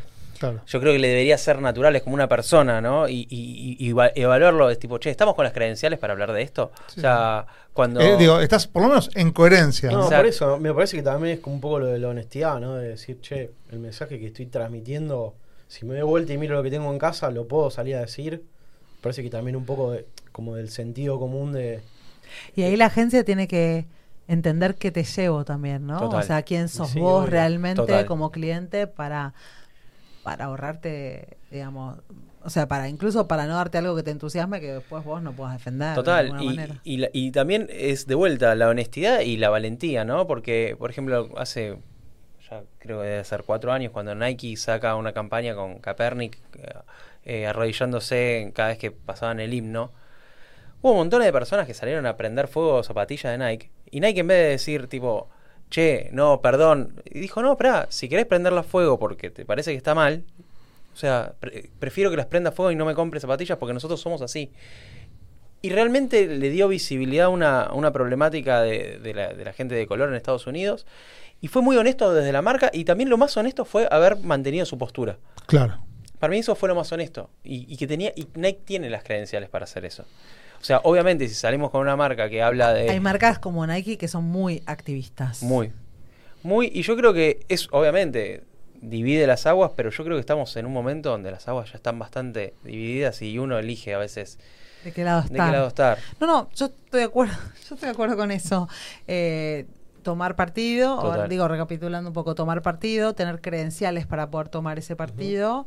Claro. 0.51 0.63
Yo 0.67 0.81
creo 0.81 0.93
que 0.93 0.99
le 0.99 1.09
debería 1.09 1.39
ser 1.39 1.61
natural, 1.61 1.95
es 1.97 2.03
como 2.03 2.15
una 2.15 2.29
persona, 2.29 2.81
¿no? 2.81 3.09
Y, 3.09 3.27
y- 3.31 3.77
y- 3.79 3.89
y 3.89 3.93
va- 3.93 4.11
evaluarlo 4.15 4.71
es 4.71 4.79
tipo, 4.79 4.99
che, 4.99 5.11
¿estamos 5.11 5.35
con 5.35 5.45
las 5.45 5.53
credenciales 5.53 5.99
para 5.99 6.13
hablar 6.13 6.33
de 6.33 6.43
esto? 6.43 6.71
O 6.97 7.01
sea, 7.01 7.47
cuando... 7.73 8.01
Eh, 8.01 8.17
digo, 8.17 8.41
estás 8.41 8.67
por 8.67 8.83
lo 8.83 8.89
menos 8.89 9.11
en 9.15 9.33
coherencia. 9.33 9.91
No, 9.91 10.09
por 10.09 10.27
eso, 10.27 10.59
me 10.59 10.73
parece 10.73 10.97
que 10.97 11.03
también 11.03 11.35
es 11.37 11.41
como 11.41 11.57
un 11.57 11.61
poco 11.61 11.79
lo 11.81 11.87
de 11.87 11.99
la 11.99 12.09
honestidad, 12.09 12.61
¿no? 12.61 12.75
De 12.77 12.89
decir, 12.89 13.21
che, 13.21 13.51
el 13.71 13.79
mensaje 13.81 14.19
que 14.21 14.27
estoy 14.27 14.47
transmitiendo, 14.47 15.35
si 15.69 15.85
me 15.85 15.95
doy 15.95 16.03
vuelta 16.03 16.33
y 16.33 16.39
miro 16.39 16.55
lo 16.55 16.63
que 16.63 16.71
tengo 16.71 16.91
en 16.93 16.99
casa, 16.99 17.31
lo 17.31 17.47
puedo 17.49 17.71
salir 17.71 17.97
a 17.97 18.01
decir. 18.01 18.43
Parece 19.01 19.23
que 19.23 19.31
también 19.31 19.57
un 19.57 19.65
poco 19.65 19.91
de, 19.93 20.07
como 20.33 20.55
del 20.57 20.71
sentido 20.71 21.19
común 21.19 21.53
de... 21.53 21.81
Y 22.57 22.63
ahí 22.63 22.77
la 22.77 22.87
agencia 22.87 23.25
tiene 23.25 23.47
que 23.49 23.87
entender 24.29 24.77
que 24.77 24.91
te 24.91 25.05
llevo 25.05 25.45
también, 25.45 25.87
¿no? 25.87 25.99
Total. 26.01 26.21
O 26.21 26.23
sea, 26.23 26.43
quién 26.43 26.69
sos 26.71 26.91
Sí, 26.91 26.99
vos 27.01 27.21
obvio. 27.25 27.31
realmente 27.31 27.83
Total. 27.83 28.07
como 28.07 28.31
cliente 28.31 28.87
para, 28.87 29.35
para 30.25 30.47
ahorrarte, 30.47 31.37
digamos, 31.51 31.99
o 32.43 32.51
sea, 32.51 32.67
para 32.67 32.89
incluso 32.89 33.29
para 33.29 33.47
no 33.47 33.55
darte 33.55 33.79
algo 33.79 33.95
que 33.95 34.03
te 34.03 34.11
entusiasme 34.11 34.61
que 34.61 34.73
después 34.75 35.05
vos 35.05 35.23
no 35.23 35.33
puedas 35.33 35.53
defender 35.55 35.91
de 35.91 35.95
Total, 35.95 36.27
y, 36.43 36.95
y, 36.95 36.97
la- 36.97 37.11
y 37.13 37.31
también 37.31 37.69
es 37.71 38.07
de 38.07 38.15
vuelta 38.17 38.55
la 38.57 38.69
honestidad 38.69 39.21
y 39.21 39.37
la 39.37 39.51
valentía, 39.51 40.05
¿no? 40.05 40.27
Porque, 40.27 40.75
por 40.79 40.91
ejemplo, 40.91 41.29
hace, 41.37 41.79
ya 42.51 42.63
creo 42.81 43.01
que 43.03 43.07
debe 43.09 43.25
ser 43.25 43.45
cuatro 43.45 43.73
años, 43.73 43.93
cuando 43.93 44.15
Nike 44.15 44.57
saca 44.57 44.97
una 44.97 45.13
campaña 45.13 45.55
con 45.55 45.79
Kaepernick 45.79 46.39
eh, 46.59 46.73
eh, 47.25 47.47
arrodillándose 47.47 48.51
cada 48.55 48.71
vez 48.71 48.79
que 48.79 48.91
pasaban 48.91 49.41
el 49.41 49.55
himno, 49.55 49.93
hubo 50.83 50.95
montones 50.95 51.27
de 51.27 51.33
personas 51.33 51.67
que 51.67 51.75
salieron 51.75 52.07
a 52.07 52.17
prender 52.17 52.49
fuego 52.49 52.83
zapatillas 52.83 53.39
de 53.39 53.45
Nike. 53.47 53.71
Y 53.91 54.01
Nike 54.01 54.21
en 54.21 54.27
vez 54.27 54.39
de 54.43 54.49
decir, 54.51 54.87
tipo, 54.89 55.29
che, 55.75 56.09
no, 56.13 56.41
perdón, 56.41 57.03
y 57.05 57.19
dijo, 57.19 57.43
no, 57.43 57.51
espera, 57.51 57.89
si 57.91 58.09
querés 58.09 58.27
prenderlas 58.27 58.65
fuego 58.65 58.97
porque 58.97 59.31
te 59.31 59.45
parece 59.45 59.73
que 59.73 59.77
está 59.77 59.93
mal, 59.93 60.23
o 60.93 60.97
sea, 60.97 61.35
pre- 61.41 61.69
prefiero 61.81 62.11
que 62.11 62.17
las 62.17 62.27
prenda 62.27 62.53
fuego 62.53 62.71
y 62.71 62.77
no 62.77 62.85
me 62.85 62.95
compre 62.95 63.19
zapatillas 63.19 63.59
porque 63.59 63.75
nosotros 63.75 64.01
somos 64.01 64.23
así. 64.23 64.53
Y 65.63 65.71
realmente 65.71 66.29
le 66.29 66.51
dio 66.51 66.69
visibilidad 66.69 67.27
a 67.27 67.29
una, 67.31 67.63
a 67.63 67.73
una 67.73 67.91
problemática 67.91 68.61
de, 68.63 69.01
de 69.01 69.15
la, 69.15 69.33
de 69.33 69.45
la 69.45 69.53
gente 69.53 69.75
de 69.75 69.87
color 69.89 70.11
en 70.11 70.15
Estados 70.15 70.47
Unidos. 70.47 70.87
Y 71.41 71.49
fue 71.49 71.63
muy 71.63 71.77
honesto 71.77 72.13
desde 72.13 72.31
la 72.33 72.43
marca. 72.43 72.71
Y 72.73 72.85
también 72.85 73.09
lo 73.09 73.17
más 73.17 73.37
honesto 73.37 73.65
fue 73.65 73.89
haber 73.91 74.19
mantenido 74.19 74.67
su 74.67 74.79
postura. 74.79 75.17
Claro. 75.47 75.83
Para 76.21 76.31
mí 76.31 76.39
eso 76.39 76.55
fue 76.55 76.69
lo 76.69 76.75
más 76.75 76.93
honesto. 76.93 77.31
Y, 77.43 77.67
y 77.73 77.77
que 77.79 77.87
tenía. 77.87 78.13
Y 78.15 78.29
Nike 78.35 78.61
tiene 78.65 78.91
las 78.91 79.03
credenciales 79.03 79.49
para 79.49 79.65
hacer 79.65 79.85
eso. 79.87 80.05
O 80.65 80.67
sea, 80.67 80.81
obviamente, 80.85 81.29
si 81.29 81.35
salimos 81.35 81.71
con 81.71 81.83
una 81.83 81.95
marca 81.95 82.31
que 82.31 82.43
habla 82.43 82.73
de. 82.73 82.89
Hay 82.89 82.99
marcas 82.99 83.39
como 83.39 83.67
Nike 83.67 83.99
que 83.99 84.09
son 84.09 84.25
muy 84.25 84.63
activistas. 84.65 85.43
Muy. 85.43 85.71
Muy. 86.43 86.71
Y 86.73 86.81
yo 86.81 86.97
creo 86.97 87.13
que 87.13 87.45
es, 87.51 87.69
obviamente, 87.71 88.45
divide 88.81 89.27
las 89.27 89.45
aguas, 89.45 89.73
pero 89.77 89.91
yo 89.91 90.03
creo 90.05 90.17
que 90.17 90.23
estamos 90.23 90.57
en 90.57 90.65
un 90.65 90.73
momento 90.73 91.11
donde 91.11 91.31
las 91.31 91.47
aguas 91.49 91.71
ya 91.71 91.77
están 91.77 91.99
bastante 91.99 92.55
divididas 92.65 93.21
y 93.21 93.39
uno 93.39 93.59
elige 93.59 93.93
a 93.93 93.99
veces 93.99 94.39
¿De 94.83 94.93
qué 94.93 95.05
lado 95.05 95.21
de 95.21 95.27
está? 95.27 95.45
qué 95.45 95.53
lado 95.53 95.69
estar. 95.69 95.99
No, 96.19 96.27
no, 96.27 96.49
yo 96.55 96.65
estoy 96.65 97.01
de 97.01 97.05
acuerdo, 97.05 97.35
yo 97.69 97.75
estoy 97.75 97.87
de 97.87 97.93
acuerdo 97.93 98.17
con 98.17 98.31
eso. 98.31 98.67
Eh, 99.07 99.67
tomar 100.03 100.35
partido, 100.35 100.97
o, 100.97 101.29
digo, 101.29 101.47
recapitulando 101.47 102.09
un 102.09 102.15
poco, 102.15 102.35
tomar 102.35 102.63
partido, 102.63 103.13
tener 103.13 103.43
credenciales 103.43 104.07
para 104.07 104.31
poder 104.31 104.49
tomar 104.49 104.79
ese 104.79 104.97
partido 104.97 105.67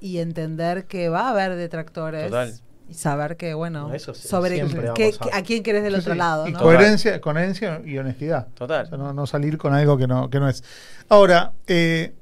y 0.00 0.18
entender 0.18 0.86
que 0.86 1.08
va 1.08 1.22
a 1.22 1.30
haber 1.30 1.56
detractores. 1.56 2.26
Total. 2.26 2.54
Y 2.88 2.94
saber 2.94 3.36
que, 3.36 3.54
bueno, 3.54 3.88
No, 3.88 3.94
eso 3.94 4.14
sí, 4.14 4.28
sobre 4.28 4.60
a 4.60 4.94
qué- 4.94 5.12
a 5.32 5.42
quién 5.42 5.62
querés 5.62 5.82
del 5.82 5.94
Sí, 5.94 6.00
otro 6.00 6.12
sí. 6.12 6.18
lado, 6.18 6.46
Y 6.48 6.52
¿no? 6.52 6.60
coherencia, 6.60 7.20
coherencia 7.20 7.80
y 7.84 7.98
honestidad. 7.98 8.48
Total. 8.54 8.86
O 8.86 8.88
sea, 8.88 8.98
no, 8.98 9.12
no 9.12 9.26
salir 9.26 9.58
con 9.58 9.74
algo 9.74 9.96
que 9.98 10.06
no, 10.06 10.30
que 10.30 10.38
no 10.38 10.48
es. 10.48 10.62
Ahora, 11.08 11.52
eh, 11.66 12.14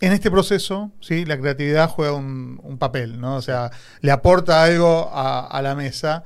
en 0.00 0.12
este 0.12 0.30
proceso, 0.30 0.90
sí, 1.00 1.24
la 1.24 1.38
creatividad 1.38 1.88
juega 1.88 2.12
un, 2.14 2.60
un 2.62 2.78
papel, 2.78 3.20
¿no? 3.20 3.36
O 3.36 3.42
sea, 3.42 3.70
le 4.00 4.10
aporta 4.10 4.62
algo 4.64 5.08
a, 5.12 5.46
a 5.46 5.62
la 5.62 5.74
mesa 5.74 6.24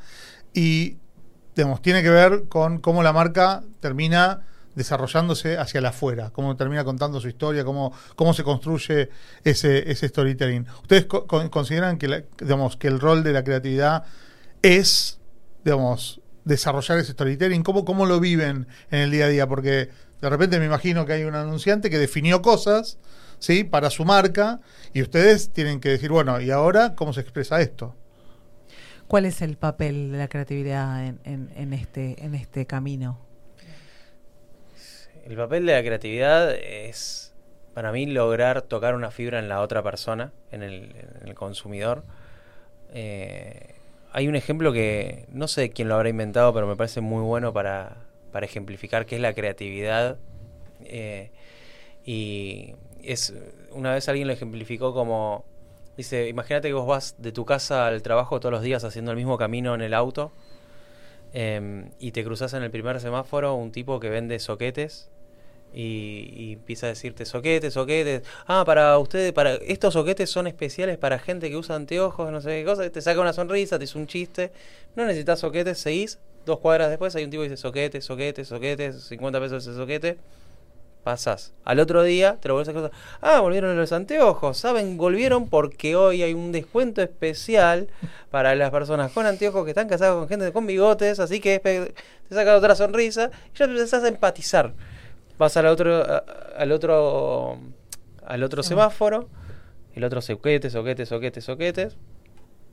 y, 0.55 0.97
digamos, 1.55 1.83
tiene 1.83 2.03
que 2.03 2.11
ver 2.11 2.45
con 2.49 2.79
cómo 2.81 3.03
la 3.03 3.13
marca 3.13 3.63
termina 3.81 4.41
desarrollándose 4.79 5.59
hacia 5.59 5.81
la 5.83 5.91
afuera, 5.91 6.31
cómo 6.31 6.57
termina 6.57 6.85
contando 6.85 7.21
su 7.21 7.29
historia, 7.29 7.65
cómo, 7.65 7.93
cómo 8.17 8.33
se 8.33 8.45
construye 8.45 9.11
ese, 9.45 9.91
ese 9.91 10.09
storytelling. 10.09 10.67
¿Ustedes 10.83 11.05
co- 11.07 11.27
con- 11.27 11.49
consideran 11.51 11.99
que, 11.99 12.25
digamos, 12.41 12.77
que 12.77 12.89
el 12.89 13.01
rol 13.01 13.23
de 13.25 13.33
la 13.33 13.45
creatividad 13.45 14.05
es, 14.63 15.19
digamos, 15.65 16.21
desarrollar 16.45 16.99
ese 16.99 17.13
storytelling? 17.13 17.63
¿Cómo, 17.63 17.85
¿Cómo 17.85 18.07
lo 18.07 18.21
viven 18.21 18.67
en 18.91 19.01
el 19.01 19.11
día 19.11 19.27
a 19.27 19.29
día? 19.29 19.47
Porque 19.49 19.91
de 20.21 20.31
repente 20.31 20.59
me 20.59 20.67
imagino 20.67 21.05
que 21.05 21.13
hay 21.13 21.25
un 21.25 21.35
anunciante 21.35 21.91
que 21.91 21.99
definió 21.99 22.41
cosas, 22.41 22.99
¿sí? 23.39 23.65
Para 23.65 23.91
su 23.91 24.05
marca 24.05 24.61
y 24.95 25.03
ustedes 25.03 25.53
tienen 25.53 25.81
que 25.81 25.91
decir, 25.91 26.11
bueno, 26.11 26.41
¿y 26.41 26.51
ahora 26.51 26.95
cómo 26.95 27.13
se 27.13 27.21
expresa 27.21 27.61
esto? 27.61 27.95
¿Cuál 29.09 29.25
es 29.25 29.43
el 29.43 29.57
papel 29.57 30.13
de 30.13 30.19
la 30.19 30.29
creatividad 30.29 31.05
en, 31.07 31.21
en- 31.25 31.51
en 31.57 31.73
este, 31.73 32.25
en 32.25 32.35
este 32.35 32.67
camino? 32.67 33.19
El 35.29 35.37
papel 35.37 35.67
de 35.67 35.75
la 35.75 35.83
creatividad 35.83 36.55
es, 36.55 37.35
para 37.75 37.93
mí, 37.93 38.07
lograr 38.07 38.63
tocar 38.63 38.95
una 38.95 39.11
fibra 39.11 39.39
en 39.39 39.51
la 39.51 39.61
otra 39.61 39.83
persona, 39.83 40.33
en 40.51 40.63
el, 40.63 41.35
consumidor. 41.35 42.03
Eh, 42.95 43.75
hay 44.11 44.27
un 44.27 44.37
ejemplo 44.37 44.73
que 44.73 45.27
no 45.31 45.47
sé 45.47 45.69
quién 45.69 45.89
lo 45.89 45.97
habrá 45.97 46.09
inventado, 46.09 46.55
pero 46.55 46.67
me 46.67 46.77
parece 46.77 47.03
muy 47.03 47.23
bueno 47.23 47.53
para, 47.53 47.99
para 48.33 48.47
ejemplificar 48.47 49.05
qué 49.05 49.17
es 49.17 49.21
la 49.21 49.35
creatividad. 49.35 50.17
Eh, 50.85 51.31
y 52.07 52.75
es 53.03 53.35
una 53.73 53.93
vez 53.93 54.09
alguien 54.09 54.29
lo 54.29 54.33
ejemplificó 54.33 54.95
como 54.95 55.45
dice, 55.99 56.29
imagínate 56.29 56.69
que 56.69 56.75
vos 56.75 56.87
vas 56.87 57.17
de 57.19 57.33
tu 57.33 57.45
casa 57.45 57.87
al 57.87 58.01
trabajo 58.01 58.41
todos 58.41 58.53
los 58.53 58.63
días 58.63 58.83
haciendo 58.83 59.11
el 59.11 59.19
mismo 59.19 59.37
camino 59.37 59.75
en 59.75 59.83
el 59.83 59.93
auto 59.93 60.33
em, 61.33 61.91
y 61.99 62.13
te 62.13 62.25
cruzas 62.25 62.55
en 62.55 62.63
el 62.63 62.71
primer 62.71 62.99
semáforo 63.01 63.55
un 63.55 63.73
tipo 63.73 64.01
que 64.01 64.09
vende 64.09 64.39
soquetes 64.39 65.11
y, 65.73 66.33
y 66.35 66.53
empieza 66.55 66.87
a 66.87 66.91
decirte 66.91 67.25
soquetes, 67.25 67.75
soquetes. 67.75 68.23
Ah, 68.47 68.65
para 68.65 68.99
ustedes, 68.99 69.33
para 69.33 69.55
estos 69.55 69.95
soquetes 69.95 70.31
son 70.31 70.47
especiales 70.47 70.99
para 70.99 71.19
gente 71.19 71.51
que 71.51 71.57
usa 71.57 71.77
anteojos, 71.77 72.31
no 72.33 72.41
sé 72.41 72.61
qué 72.61 72.65
cosa. 72.65 72.89
Te 72.91 73.01
saca 73.01 73.21
una 73.21 73.33
sonrisa, 73.33 73.79
te 73.79 73.85
hizo 73.85 73.99
un 73.99 74.07
chiste. 74.07 74.53
No 74.97 75.05
necesitas 75.05 75.41
soquetes, 75.41 75.79
seguís. 75.79 76.19
Dos 76.47 76.61
cuadras 76.61 76.89
después 76.89 77.15
hay 77.15 77.25
un 77.25 77.31
tipo 77.31 77.43
que 77.43 77.51
dice 77.51 77.61
soquetes, 77.61 78.05
soquetes, 78.05 78.49
soquetes, 78.49 79.03
50 79.05 79.41
pesos 79.41 79.67
ese 79.67 79.77
soquete. 79.77 80.19
Pasás. 81.05 81.53
Al 81.65 81.79
otro 81.81 82.03
día 82.03 82.39
te 82.41 82.49
lo 82.49 82.55
vuelves 82.55 82.69
a 82.69 82.73
cruzar. 82.73 82.91
Ah, 83.21 83.41
volvieron 83.41 83.77
los 83.77 83.93
anteojos. 83.93 84.59
¿Saben? 84.59 84.97
Volvieron 84.97 85.49
porque 85.49 85.95
hoy 85.97 86.23
hay 86.23 86.35
un 86.35 86.53
descuento 86.53 87.03
especial 87.03 87.89
para 88.31 88.55
las 88.55 88.71
personas 88.71 89.13
con 89.13 89.25
anteojos 89.25 89.65
que 89.65 89.71
están 89.71 89.89
casadas 89.89 90.17
con 90.17 90.29
gente 90.29 90.53
con 90.53 90.67
bigotes. 90.67 91.21
Así 91.21 91.41
que 91.41 91.61
te 91.61 92.35
saca 92.35 92.57
otra 92.57 92.75
sonrisa 92.75 93.31
y 93.55 93.59
ya 93.59 93.67
empezás 93.67 94.05
a 94.05 94.09
empatizar. 94.09 94.73
Vas 95.39 95.57
al 95.57 95.67
otro, 95.67 96.03
a- 96.03 96.25
al 96.57 96.73
otro, 96.73 97.59
al 98.27 98.43
otro 98.43 98.63
semáforo. 98.63 99.29
El 99.95 100.05
otro 100.05 100.21
soquetes, 100.21 100.73
soquetes, 100.73 101.09
soquetes, 101.09 101.45
soquetes. 101.45 101.97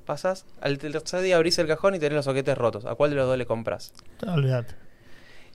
Pasás. 0.06 0.46
Al 0.62 0.78
tercer 0.78 1.22
día 1.22 1.36
abrís 1.38 1.58
el 1.60 1.68
cajón 1.68 1.96
y 1.96 2.00
tenés 2.00 2.16
los 2.16 2.26
soquetes 2.26 2.58
rotos. 2.58 2.86
¿A 2.86 2.96
cuál 2.96 3.10
de 3.12 3.16
los 3.16 3.28
dos 3.28 3.38
le 3.38 3.46
compras? 3.46 3.94
Olvídate. 4.28 4.76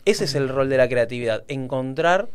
Ese 0.05 0.25
es 0.25 0.35
el 0.35 0.49
rol 0.49 0.69
de 0.69 0.77
la 0.79 0.89
creatividad, 0.89 1.45
encontrar 1.49 2.29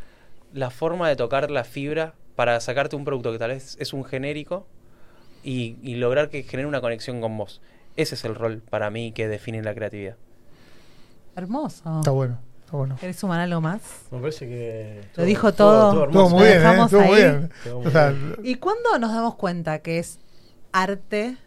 la 0.53 0.69
forma 0.69 1.09
de 1.09 1.15
tocar 1.15 1.49
la 1.51 1.63
fibra 1.63 2.13
para 2.35 2.59
sacarte 2.59 2.95
un 2.95 3.03
producto 3.05 3.31
que 3.31 3.39
tal 3.39 3.49
vez 3.49 3.75
es 3.79 3.91
un 3.91 4.05
genérico 4.05 4.67
y, 5.43 5.77
y 5.81 5.95
lograr 5.95 6.29
que 6.29 6.43
genere 6.43 6.67
una 6.67 6.79
conexión 6.79 7.19
con 7.21 7.37
vos. 7.37 7.61
Ese 7.97 8.15
es 8.15 8.23
el 8.23 8.35
rol 8.35 8.61
para 8.69 8.89
mí 8.91 9.11
que 9.13 9.27
define 9.27 9.61
la 9.63 9.73
creatividad. 9.73 10.15
Hermoso. 11.35 11.99
Está 11.99 12.11
bueno, 12.11 12.39
bueno. 12.71 12.95
¿Querés 12.99 13.15
sumar 13.17 13.39
algo 13.39 13.61
más? 13.61 13.81
Me 14.11 14.19
parece 14.19 14.47
que... 14.47 15.01
Lo 15.15 15.23
dijo 15.23 15.53
todo. 15.53 16.03
hermoso. 16.03 16.05
Estuvo 16.05 16.29
muy 16.29 16.39
Lo 16.39 16.45
bien, 16.45 16.55
¿eh? 16.57 16.59
dejamos 16.59 16.85
Estuvo 16.93 17.01
muy 17.07 17.19
ahí. 17.19 17.31
bien. 17.31 17.51
O 17.85 17.89
sea. 17.91 18.13
¿Y 18.43 18.55
cuándo 18.55 18.99
nos 18.99 19.11
damos 19.13 19.35
cuenta 19.35 19.79
que 19.79 19.99
es 19.99 20.19
arte? 20.71 21.37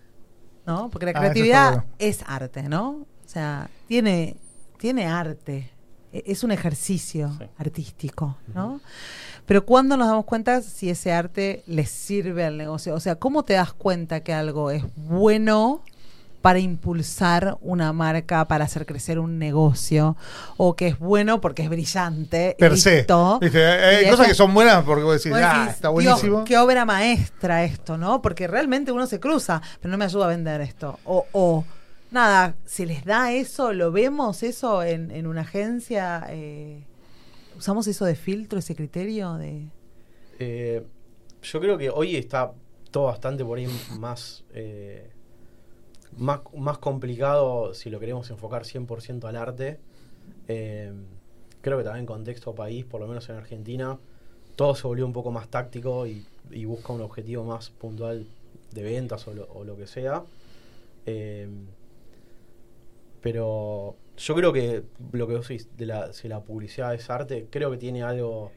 ¿No? 0.66 0.90
Porque 0.90 1.06
la 1.06 1.12
Ah, 1.12 1.20
creatividad 1.20 1.68
bueno. 1.72 1.84
es 1.98 2.22
arte, 2.26 2.62
¿no? 2.64 2.90
O 2.90 3.06
sea, 3.28 3.68
tiene, 3.86 4.36
tiene 4.78 5.06
arte. 5.06 5.70
E- 6.12 6.24
Es 6.26 6.44
un 6.44 6.50
ejercicio 6.52 7.30
Sí. 7.38 7.44
artístico, 7.58 8.36
¿no? 8.54 8.80
Pero 9.46 9.64
¿cuándo 9.64 9.96
nos 9.96 10.08
damos 10.08 10.24
cuenta 10.26 10.60
si 10.62 10.88
ese 10.90 11.12
arte 11.12 11.62
le 11.66 11.84
sirve 11.86 12.44
al 12.44 12.56
negocio? 12.58 12.94
O 12.94 13.00
sea, 13.00 13.16
¿cómo 13.16 13.44
te 13.44 13.54
das 13.54 13.72
cuenta 13.72 14.20
que 14.20 14.32
algo 14.34 14.70
es 14.70 14.84
bueno 14.96 15.82
para 16.42 16.58
impulsar 16.60 17.58
una 17.60 17.92
marca, 17.92 18.46
para 18.46 18.64
hacer 18.64 18.86
crecer 18.86 19.18
un 19.18 19.38
negocio? 19.38 20.16
O 20.56 20.76
que 20.76 20.88
es 20.88 20.98
bueno 20.98 21.40
porque 21.40 21.62
es 21.62 21.68
brillante. 21.68 22.56
per 22.58 22.78
se. 22.78 22.98
listo. 22.98 23.38
¿Viste? 23.40 23.64
Hay 23.66 24.06
Y 24.06 24.10
cosas 24.10 24.28
que 24.28 24.34
son 24.34 24.54
buenas 24.54 24.84
porque 24.84 25.02
vos 25.04 25.14
decís, 25.22 25.32
Vos 25.32 25.40
ah, 25.42 25.66
está 25.70 25.88
Dios, 25.88 25.94
buenísimo. 26.22 26.44
qué 26.44 26.56
obra 26.58 26.84
maestra 26.84 27.64
esto, 27.64 27.98
¿no? 27.98 28.22
Porque 28.22 28.46
realmente 28.46 28.92
uno 28.92 29.06
se 29.06 29.18
cruza, 29.20 29.60
pero 29.80 29.90
no 29.90 29.98
me 29.98 30.04
ayuda 30.04 30.26
a 30.26 30.28
vender 30.28 30.60
esto. 30.60 30.98
O, 31.04 31.26
o 31.32 31.64
nada, 32.10 32.54
se 32.64 32.86
les 32.86 33.04
da 33.04 33.32
eso, 33.32 33.72
lo 33.72 33.92
vemos 33.92 34.42
eso 34.42 34.82
en, 34.82 35.10
en 35.10 35.26
una 35.26 35.42
agencia. 35.42 36.24
eh, 36.30 36.84
¿Usamos 37.56 37.88
eso 37.88 38.04
de 38.04 38.14
filtro, 38.14 38.60
ese 38.60 38.76
criterio 38.76 39.34
de...? 39.34 39.66
Eh, 40.38 40.84
yo 41.42 41.60
creo 41.60 41.76
que 41.76 41.90
hoy 41.90 42.14
está 42.16 42.52
todo 42.92 43.04
bastante 43.06 43.44
por 43.44 43.58
ahí 43.58 43.66
más, 43.98 44.44
eh, 44.54 45.10
más, 46.18 46.40
más 46.56 46.78
complicado 46.78 47.74
si 47.74 47.90
lo 47.90 48.00
queremos 48.00 48.28
enfocar 48.30 48.64
100% 48.64 49.24
al 49.28 49.36
arte. 49.36 49.78
Eh, 50.48 50.92
creo 51.60 51.78
que 51.78 51.84
también 51.84 52.02
en 52.02 52.06
contexto 52.06 52.54
país, 52.54 52.84
por 52.84 53.00
lo 53.00 53.06
menos 53.06 53.28
en 53.28 53.36
Argentina, 53.36 53.98
todo 54.56 54.74
se 54.74 54.86
volvió 54.86 55.06
un 55.06 55.12
poco 55.12 55.30
más 55.30 55.48
táctico 55.48 56.06
y, 56.06 56.26
busca 56.64 56.94
un 56.94 57.02
objetivo 57.02 57.44
más 57.44 57.70
puntual 57.70 58.26
de 58.72 58.82
ventas 58.82 59.28
o 59.28 59.34
lo, 59.34 59.46
o 59.52 59.64
lo 59.64 59.76
que 59.76 59.86
sea. 59.86 60.24
Eh, 61.06 61.48
pero 63.20 63.96
yo 64.16 64.34
creo 64.34 64.52
que 64.52 64.82
lo 65.12 65.26
que 65.26 65.34
vos 65.34 65.48
decís 65.48 65.68
de 65.76 65.86
la, 65.86 66.12
si 66.12 66.28
la 66.28 66.40
publicidad 66.40 66.94
es 66.94 67.10
arte, 67.10 67.48
creo 67.50 67.70
que 67.70 67.76
tiene 67.76 68.02
algo, 68.02 68.50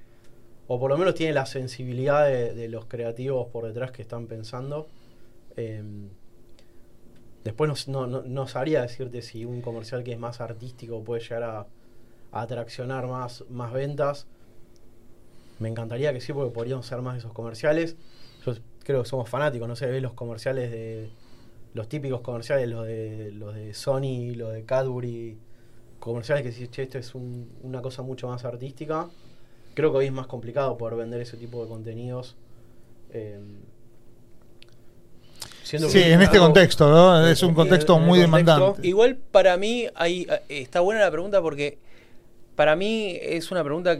o 0.68 0.80
por 0.80 0.90
lo 0.90 0.98
menos 0.98 1.16
tiene 1.16 1.34
la 1.34 1.46
sensibilidad 1.46 2.26
de, 2.26 2.54
de 2.54 2.70
los 2.70 2.86
creativos 2.86 3.48
por 3.48 3.66
detrás 3.66 3.92
que 3.92 4.02
están 4.02 4.28
pensando. 4.28 4.88
Eh, 5.58 5.84
después 7.44 7.88
no, 7.88 8.08
no, 8.08 8.22
no, 8.24 8.48
sabría 8.48 8.82
decirte 8.84 9.22
si 9.22 9.46
un 9.46 9.62
comercial 9.62 10.04
que 10.04 10.14
es 10.14 10.20
más 10.20 10.42
artístico 10.42 11.04
puede 11.04 11.22
llegar 11.22 11.44
a, 11.44 11.60
a 12.32 12.42
atraccionar 12.42 13.08
más, 13.08 13.46
más 13.50 13.74
ventas. 13.74 14.28
Me 15.60 15.70
encantaría 15.70 16.12
que 16.14 16.22
sí, 16.22 16.34
porque 16.34 16.52
podríamos 16.54 16.86
ser 16.86 17.02
más 17.02 17.18
esos 17.18 17.34
comerciales. 17.34 17.96
Yo 18.46 18.54
creo 18.84 19.04
que 19.04 19.10
somos 19.10 19.30
fanáticos, 19.30 19.68
no 19.68 19.76
sé, 19.76 19.86
ves 19.88 20.02
los 20.02 20.14
comerciales 20.14 20.72
de. 20.72 21.10
Los 21.74 21.90
típicos 21.90 22.22
comerciales, 22.22 22.70
los 22.70 22.86
de, 22.86 23.32
los 23.34 23.56
de 23.56 23.74
Sony, 23.74 24.36
los 24.36 24.54
de 24.54 24.66
Cadbury, 24.66 25.38
comerciales 26.00 26.44
que 26.44 26.52
decís, 26.52 26.70
che, 26.72 26.84
esto 26.84 26.98
es 27.00 27.16
un- 27.16 27.50
una 27.64 27.82
cosa 27.82 28.04
mucho 28.04 28.28
más 28.30 28.46
artística. 28.46 29.10
Creo 29.76 29.92
que 29.92 30.00
hoy 30.00 30.06
es 30.08 30.14
más 30.14 30.28
complicado 30.28 30.78
poder 30.78 30.98
vender 30.98 31.22
ese 31.22 31.38
tipo 31.38 31.64
de 31.64 31.70
contenidos. 31.70 32.38
eh, 33.12 33.40
siendo 35.64 35.90
Sí, 35.90 36.02
en 36.02 36.22
este 36.22 36.38
contexto, 36.40 36.90
¿no? 36.90 37.26
Es 37.28 37.42
un 37.44 37.54
contexto 37.54 37.98
muy 38.00 38.20
contexto, 38.22 38.38
demandante. 38.38 38.88
Igual 38.88 39.16
para 39.18 39.58
mí 39.58 39.88
hay, 39.96 40.28
eh, 40.30 40.42
está 40.50 40.80
buena 40.82 41.02
la 41.02 41.12
pregunta 41.12 41.42
porque 41.42 41.78
para 42.56 42.76
mí 42.76 43.18
es 43.22 43.52
una 43.52 43.64
pregunta 43.64 43.98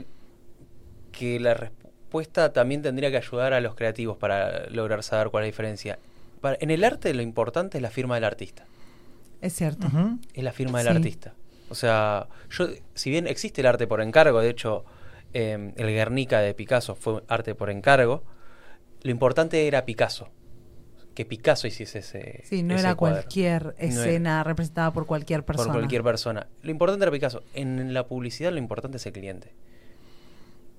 que 1.12 1.38
la 1.40 1.54
respuesta 1.54 2.52
también 2.52 2.82
tendría 2.82 3.10
que 3.10 3.16
ayudar 3.18 3.52
a 3.52 3.60
los 3.60 3.74
creativos 3.74 4.16
para 4.16 4.68
lograr 4.70 5.02
saber 5.02 5.28
cuál 5.30 5.44
es 5.44 5.46
la 5.46 5.52
diferencia. 5.52 5.98
Para- 6.40 6.56
en 6.60 6.70
el 6.70 6.84
arte 6.84 7.12
lo 7.14 7.22
importante 7.22 7.78
es 7.78 7.82
la 7.82 7.90
firma 7.90 8.14
del 8.16 8.24
artista. 8.24 8.64
Es 9.40 9.54
cierto. 9.54 9.88
Es 10.34 10.44
la 10.44 10.52
firma 10.52 10.78
del 10.82 10.88
Sí. 10.92 10.96
artista. 10.96 11.34
O 11.68 11.74
sea, 11.74 12.28
yo, 12.50 12.66
si 12.94 13.10
bien 13.10 13.26
existe 13.26 13.60
el 13.62 13.66
arte 13.66 13.86
por 13.86 14.00
encargo, 14.02 14.40
de 14.40 14.50
hecho, 14.50 14.84
eh, 15.32 15.72
el 15.76 15.86
Guernica 15.88 16.40
de 16.40 16.54
Picasso 16.54 16.94
fue 16.94 17.22
arte 17.28 17.54
por 17.54 17.70
encargo, 17.70 18.22
lo 19.02 19.10
importante 19.10 19.66
era 19.66 19.84
Picasso. 19.84 20.28
Que 21.14 21.24
Picasso 21.26 21.66
hiciese 21.66 21.98
ese. 21.98 22.42
Sí, 22.44 22.62
no 22.62 22.74
ese 22.74 22.84
era 22.84 22.94
cuadro. 22.94 23.16
cualquier 23.18 23.64
No 23.64 23.70
era. 23.78 23.86
escena 23.88 24.44
representada 24.44 24.90
por 24.92 25.06
cualquier 25.06 25.44
persona. 25.44 25.72
Por 25.72 25.80
cualquier 25.80 26.02
persona. 26.02 26.46
Lo 26.62 26.70
importante 26.70 27.04
era 27.04 27.12
Picasso. 27.12 27.42
En 27.54 27.92
la 27.92 28.06
publicidad 28.06 28.50
lo 28.52 28.58
importante 28.58 28.96
es 28.96 29.06
el 29.06 29.12
cliente. 29.12 29.52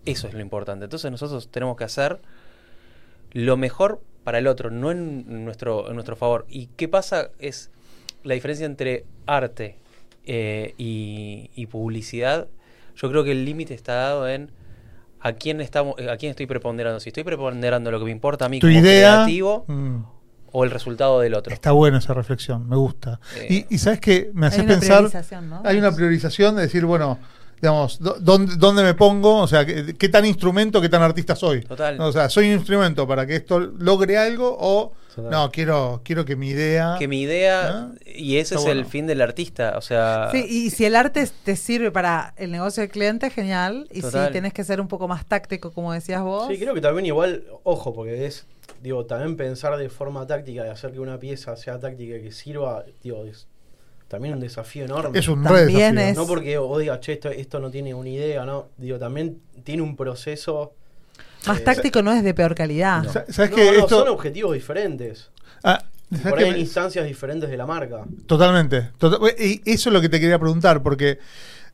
Eso 0.06 0.28
es 0.28 0.34
lo 0.34 0.42
importante. 0.42 0.86
Entonces 0.86 1.10
nosotros 1.12 1.50
tenemos 1.50 1.78
que 1.78 1.84
hacer 1.84 2.20
lo 3.32 3.58
mejor 3.58 4.02
para 4.24 4.38
el 4.40 4.48
otro, 4.48 4.70
no 4.72 4.92
en 4.92 5.46
nuestro, 5.46 5.88
en 5.90 5.94
nuestro 5.96 6.16
favor. 6.16 6.46
¿Y 6.50 6.68
qué 6.78 6.88
pasa? 6.88 7.30
Es 7.40 7.72
la 8.24 8.34
diferencia 8.34 8.66
entre 8.66 9.06
arte 9.26 9.78
eh, 10.26 10.74
y, 10.78 11.52
y 11.56 11.66
publicidad. 11.68 12.48
Yo 12.96 13.10
creo 13.10 13.24
que 13.24 13.32
el 13.32 13.46
límite 13.46 13.74
está 13.74 13.94
dado 13.96 14.28
en 14.28 14.52
a 15.20 15.34
quién 15.34 15.62
estamos, 15.62 15.96
a 16.00 16.18
quién 16.18 16.32
estoy 16.32 16.46
preponderando. 16.48 17.00
Si 17.00 17.10
estoy 17.10 17.24
preponderando 17.24 17.92
lo 17.92 18.00
que 18.00 18.06
me 18.06 18.12
importa 18.12 18.46
a 18.46 18.50
mí 18.50 18.60
Tu 18.60 18.68
como 18.68 18.80
idea 18.80 19.14
creativo 19.16 19.66
mm, 19.68 19.98
o 20.54 20.64
el 20.64 20.72
resultado 20.72 21.20
del 21.20 21.34
otro. 21.34 21.54
está 21.54 21.72
buena 21.74 21.98
esa 21.98 22.14
reflexión, 22.14 22.70
me 22.70 22.78
gusta. 22.78 23.20
Eh, 23.36 23.66
y, 23.70 23.76
y 23.76 23.78
sabes 23.80 24.00
que 24.00 24.32
me 24.34 24.48
haces 24.48 24.60
Hay 24.60 24.66
una 24.66 24.74
pensar, 24.80 24.98
priorización, 25.00 25.50
¿no? 25.50 25.62
hay 25.66 25.78
una 25.78 25.92
priorización 25.92 26.56
de 26.56 26.62
decir, 26.62 26.86
bueno, 26.86 27.20
digamos, 27.62 27.98
¿dónde, 28.00 28.56
dónde 28.58 28.84
me 28.84 28.94
pongo? 28.94 29.38
O 29.40 29.48
sea, 29.48 29.66
¿qué, 29.66 29.96
qué 29.98 30.10
tan 30.10 30.26
instrumento, 30.26 30.80
qué 30.80 30.90
tan 30.90 31.02
artista 31.02 31.36
soy? 31.36 31.62
Total. 31.62 32.00
O 32.00 32.12
sea, 32.12 32.30
¿soy 32.30 32.48
un 32.48 32.54
instrumento 32.54 33.08
para 33.08 33.26
que 33.26 33.36
esto 33.36 33.60
logre 33.60 34.18
algo 34.18 34.56
o 34.60 34.94
Total. 35.16 35.32
no, 35.32 35.52
quiero, 35.52 36.02
quiero 36.04 36.26
que 36.26 36.36
mi 36.36 36.50
idea... 36.50 36.96
que 37.00 37.08
mi 37.08 37.22
idea 37.22 37.92
y 38.06 38.38
ese 38.38 38.56
Está 38.56 38.70
es 38.70 38.76
el 38.76 38.86
fin 38.86 39.06
del 39.08 39.22
artista 39.22 39.76
o 39.78 39.82
sea 39.82 40.30
Sí, 40.32 40.44
y 40.48 40.70
si 40.72 40.86
el 40.86 40.96
arte 40.96 41.30
te 41.44 41.56
sirve 41.56 41.92
para 41.92 42.34
el 42.38 42.52
negocio 42.52 42.82
del 42.82 42.90
cliente, 42.90 43.30
genial. 43.30 43.88
Y 43.92 44.02
Total. 44.02 44.28
si 44.28 44.34
tenés 44.34 44.54
que 44.54 44.64
ser 44.64 44.82
un 44.82 44.88
poco 44.88 45.08
más 45.08 45.26
táctico, 45.26 45.72
como 45.72 45.94
decías 45.94 46.22
vos. 46.22 46.48
Sí, 46.48 46.58
creo 46.58 46.74
que 46.74 46.82
también 46.82 47.06
igual, 47.06 47.44
ojo, 47.64 47.94
porque 47.94 48.26
es, 48.26 48.46
digo, 48.84 49.06
también 49.06 49.36
pensar 49.38 49.76
de 49.78 49.90
forma 49.90 50.28
táctica, 50.28 50.64
de 50.64 50.70
hacer 50.70 50.92
que 50.92 51.00
una 51.00 51.18
pieza 51.18 51.56
sea 51.56 51.80
táctica 51.80 52.18
y 52.18 52.22
que 52.22 52.32
sirva, 52.32 52.84
digo, 53.02 53.24
es 53.26 53.48
también 54.10 54.36
un 54.36 54.42
desafío 54.42 54.84
enorme. 54.86 55.18
Es 55.18 55.28
un 55.28 55.44
re 55.44 55.66
desafío. 55.66 56.00
es- 56.02 56.16
No 56.18 56.28
porque 56.28 56.58
vos 56.60 56.80
digas, 56.80 57.00
che, 57.00 57.14
esto, 57.14 57.30
esto 57.30 57.60
no 57.60 57.72
tiene 57.72 57.94
una 57.96 58.10
idea, 58.10 58.46
¿no? 58.46 58.68
Digo, 58.78 59.00
también 59.00 59.40
tiene 59.64 59.82
un 59.82 59.96
proceso. 59.96 60.74
Más 61.48 61.60
eh, 61.60 61.64
táctico 61.64 62.02
no 62.04 62.12
es 62.12 62.24
de 62.24 62.34
peor 62.34 62.54
calidad. 62.56 63.04
no. 63.04 63.12
¿Sabes 63.12 63.50
No, 63.52 63.56
que 63.56 63.66
no, 63.66 63.72
esto- 63.80 64.00
son 64.00 64.10
objetivos 64.10 64.54
diferentes. 64.54 65.32
Ah, 65.64 65.82
Y 66.12 66.18
¿sabes 66.18 66.30
por 66.32 66.40
ahí 66.40 66.50
en 66.50 66.58
instancias 66.60 67.06
diferentes 67.08 67.50
de 67.50 67.58
la 67.58 67.66
marca. 67.66 68.04
Totalmente. 68.28 68.90
Tota- 69.00 69.18
y 69.40 69.62
eso 69.66 69.90
es 69.90 69.94
lo 69.94 70.00
que 70.02 70.10
te 70.10 70.20
quería 70.20 70.38
preguntar, 70.38 70.84
porque 70.84 71.18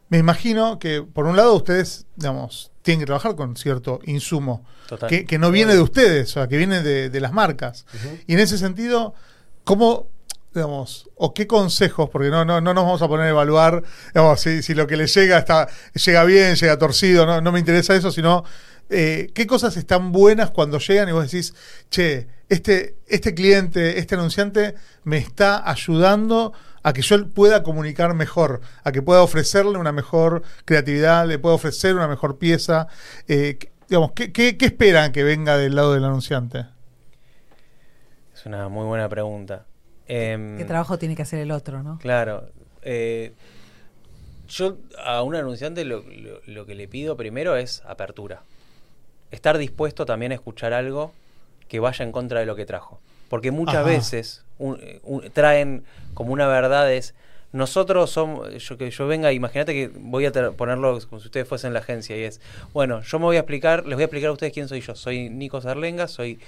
me 0.10 0.18
imagino 0.18 0.80
que, 0.80 1.02
por 1.04 1.26
un 1.26 1.38
lado, 1.38 1.56
ustedes, 1.56 2.06
digamos, 2.16 2.72
tienen 2.82 3.00
que 3.00 3.06
trabajar 3.06 3.36
con 3.36 3.56
cierto 3.56 4.00
insumo 4.06 4.66
que, 5.08 5.26
que 5.26 5.38
no 5.38 5.52
viene 5.52 5.76
de 5.76 5.82
ustedes, 5.82 6.32
o 6.32 6.34
sea, 6.34 6.48
que 6.48 6.58
viene 6.58 6.82
de, 6.82 7.10
de 7.10 7.20
las 7.20 7.32
marcas. 7.32 7.86
Y 8.26 8.34
en 8.34 8.40
ese 8.40 8.58
sentido, 8.58 9.14
¿cómo, 9.64 10.08
digamos, 10.54 11.08
o 11.16 11.34
qué 11.36 11.46
consejos, 11.46 12.10
porque 12.10 12.30
no, 12.30 12.44
no, 12.44 12.60
no 12.60 12.74
nos 12.74 12.84
vamos 12.84 13.02
a 13.04 13.08
poner 13.08 13.28
a 13.28 13.30
evaluar, 13.30 13.84
digamos, 14.14 14.42
si, 14.42 14.64
si 14.64 14.74
lo 14.74 14.88
que 14.88 14.98
le 14.98 15.06
llega 15.06 15.38
está, 15.38 15.68
llega 15.94 16.24
bien, 16.24 16.56
llega 16.56 16.78
torcido, 16.80 17.28
no, 17.28 17.40
no 17.40 17.52
me 17.52 17.60
interesa 17.60 17.96
eso, 17.96 18.12
sino 18.12 18.44
eh, 18.90 19.30
qué 19.36 19.46
cosas 19.46 19.78
están 19.78 20.12
buenas 20.12 20.50
cuando 20.50 20.80
llegan 20.80 21.08
y 21.08 21.12
vos 21.12 21.30
decís, 21.30 21.54
che, 21.92 22.28
este, 22.50 22.96
este 23.06 23.36
cliente, 23.36 24.00
este 24.00 24.16
anunciante 24.16 24.74
me 25.04 25.20
está 25.20 25.70
ayudando 25.70 26.54
a 26.84 26.94
que 26.94 27.02
yo 27.02 27.28
pueda 27.30 27.64
comunicar 27.64 28.14
mejor, 28.14 28.62
a 28.84 28.92
que 28.92 29.02
pueda 29.02 29.22
ofrecerle 29.24 29.78
una 29.78 29.92
mejor 29.92 30.44
creatividad, 30.66 31.28
le 31.28 31.40
pueda 31.40 31.56
ofrecer 31.56 31.96
una 31.96 32.08
mejor 32.08 32.38
pieza. 32.38 32.88
Eh, 33.28 33.58
qué- 33.60 33.72
digamos, 33.90 34.12
¿qué, 34.14 34.32
qué, 34.32 34.58
qué 34.58 34.66
esperan 34.68 35.12
que 35.12 35.24
venga 35.24 35.58
del 35.58 35.76
lado 35.76 35.94
del 35.94 36.04
anunciante? 36.06 36.66
es 38.36 38.46
una 38.46 38.70
muy 38.70 38.86
buena 38.86 39.10
pregunta 39.10 39.66
Em, 40.12 40.58
¿Qué 40.58 40.66
trabajo 40.66 40.98
tiene 40.98 41.16
que 41.16 41.22
hacer 41.22 41.40
el 41.40 41.52
otro, 41.52 41.84
no? 41.84 42.00
claro 42.00 42.50
eh, 42.82 43.34
yo 44.48 44.78
a 45.06 45.22
un 45.22 45.36
anunciante 45.36 45.86
lo, 45.86 46.02
lo- 46.02 46.42
lo 46.48 46.66
que 46.66 46.74
le 46.74 46.88
pido 46.88 47.16
primero 47.16 47.56
es 47.58 47.84
apertura 47.86 48.42
estar 49.30 49.58
dispuesto 49.60 50.06
también 50.08 50.32
a 50.32 50.36
escuchar 50.36 50.74
algo 50.74 51.14
que 51.68 51.80
vaya 51.80 52.04
en 52.04 52.12
contra 52.12 52.40
de 52.40 52.48
lo 52.48 52.56
que 52.56 52.66
trajo 52.66 53.00
porque 53.30 53.52
muchas 53.52 53.76
Ajá. 53.76 53.84
veces 53.86 54.44
un- 54.58 54.80
un- 55.04 55.30
traen 55.32 55.84
como 56.14 56.34
una 56.34 56.48
verdad 56.48 56.92
es 56.92 57.14
nosotros 57.52 58.12
somos 58.12 58.48
yo 58.64 58.78
que 58.78 58.92
yo 58.92 59.08
venga 59.08 59.32
imagínate 59.32 59.74
que 59.74 59.88
voy 60.00 60.26
a 60.26 60.32
ponerlo 60.52 61.00
como 61.10 61.20
si 61.20 61.28
ustedes 61.28 61.48
fuesen 61.48 61.74
la 61.74 61.80
agencia 61.80 62.16
y 62.18 62.24
es 62.24 62.42
bueno 62.74 63.02
yo 63.02 63.18
me 63.20 63.26
voy 63.26 63.38
a 63.38 63.40
explicar 63.40 63.86
les 63.88 63.96
voy 63.96 64.04
a 64.04 64.06
explicar 64.06 64.30
a 64.30 64.34
ustedes 64.34 64.54
quién 64.54 64.68
soy 64.68 64.82
yo 64.82 64.94
soy 64.96 65.30
Nico 65.30 65.60
Sarlenga 65.60 66.08
soy 66.08 66.40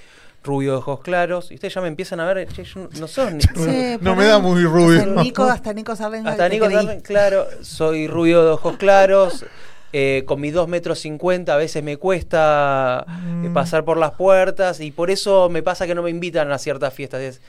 rubio 0.44 0.72
de 0.72 0.78
ojos 0.78 1.00
claros 1.00 1.50
y 1.50 1.54
ustedes 1.54 1.74
ya 1.74 1.80
me 1.80 1.88
empiezan 1.88 2.20
a 2.20 2.32
ver 2.32 2.46
che, 2.48 2.62
yo 2.64 2.88
no 3.00 3.08
ni 3.30 3.40
Sí, 3.56 3.96
No 4.00 4.14
me 4.16 4.24
da 4.26 4.38
muy 4.40 4.64
rubio. 4.64 4.98
Hasta 5.00 5.22
Nico, 5.22 5.42
hasta 5.44 5.72
Nico 5.72 5.96
Sarlenga 5.96 6.30
hasta 6.32 6.48
Nico 6.48 6.66
creí. 6.66 6.76
Sarlen- 6.76 7.02
claro 7.02 7.46
soy 7.62 8.06
rubio 8.08 8.42
de 8.44 8.50
ojos 8.50 8.76
claros 8.76 9.44
eh, 9.92 10.22
con 10.26 10.40
mis 10.40 10.52
2 10.54 10.68
metros 10.68 10.98
50 11.00 11.52
a 11.52 11.56
veces 11.58 11.82
me 11.84 11.96
cuesta 11.98 13.04
eh, 13.08 13.48
Mm. 13.48 13.52
pasar 13.52 13.84
por 13.84 13.98
las 13.98 14.12
puertas 14.12 14.80
y 14.80 14.90
por 14.90 15.10
eso 15.10 15.48
me 15.50 15.62
pasa 15.62 15.86
que 15.86 15.94
no 15.94 16.02
me 16.02 16.10
invitan 16.10 16.50
a 16.52 16.58
ciertas 16.58 16.94
fiestas. 16.94 17.20
Es, 17.20 17.40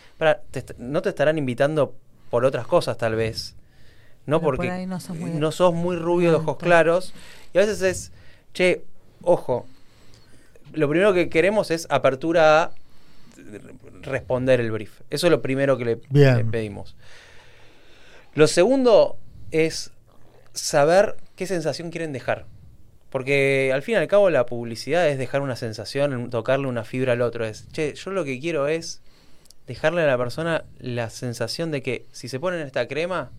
te 0.51 0.63
no 0.77 1.01
te 1.01 1.09
estarán 1.09 1.37
invitando 1.37 1.93
por 2.29 2.43
otras 2.45 2.67
cosas 2.67 2.97
tal 2.97 3.15
vez. 3.15 3.55
No 4.25 4.39
Pero 4.39 4.45
porque 4.57 4.85
no 4.87 4.99
sos 4.99 5.17
muy- 5.17 5.29
no 5.31 5.51
sos 5.51 5.73
muy 5.73 5.95
rubio 5.95 6.31
de 6.31 6.37
ojos 6.37 6.57
claros. 6.57 7.13
Y 7.53 7.57
a 7.57 7.61
veces 7.61 7.81
es, 7.81 8.11
che, 8.53 8.83
ojo, 9.21 9.65
lo 10.73 10.89
primero 10.89 11.13
que 11.13 11.29
queremos 11.29 11.71
es 11.71 11.87
apertura 11.89 12.63
a 12.63 12.71
responder 14.01 14.59
el 14.59 14.71
brief. 14.71 15.01
Eso 15.09 15.27
es 15.27 15.31
lo 15.31 15.41
primero 15.41 15.77
que 15.77 15.85
le 15.85 15.95
pedimos. 16.45 16.95
Lo 18.35 18.47
segundo 18.47 19.17
es 19.51 19.91
saber 20.53 21.15
qué 21.35 21.47
sensación 21.47 21.89
quieren 21.89 22.13
dejar. 22.13 22.45
Porque 23.09 23.71
al 23.73 23.83
fin 23.83 23.93
y 23.93 23.97
al 23.97 24.07
cabo 24.07 24.29
la 24.29 24.45
publicidad 24.45 25.07
es 25.07 25.17
dejar 25.17 25.41
una 25.41 25.55
sensación, 25.55 26.29
tocarle 26.29 26.67
una 26.67 26.83
fibra 26.83 27.13
al 27.13 27.21
otro. 27.21 27.45
Es, 27.45 27.67
che, 27.71 27.93
yo 27.93 28.11
lo 28.11 28.23
que 28.23 28.39
quiero 28.39 28.67
es 28.67 29.01
dejarle 29.67 30.01
a 30.01 30.07
la 30.07 30.17
persona 30.17 30.65
la 30.79 31.09
sensación 31.09 31.69
de 31.71 31.83
que 31.83 32.05
si 32.11 32.27
se 32.27 32.39
ponen 32.39 32.61
esta 32.61 32.87
crema, 32.87 33.31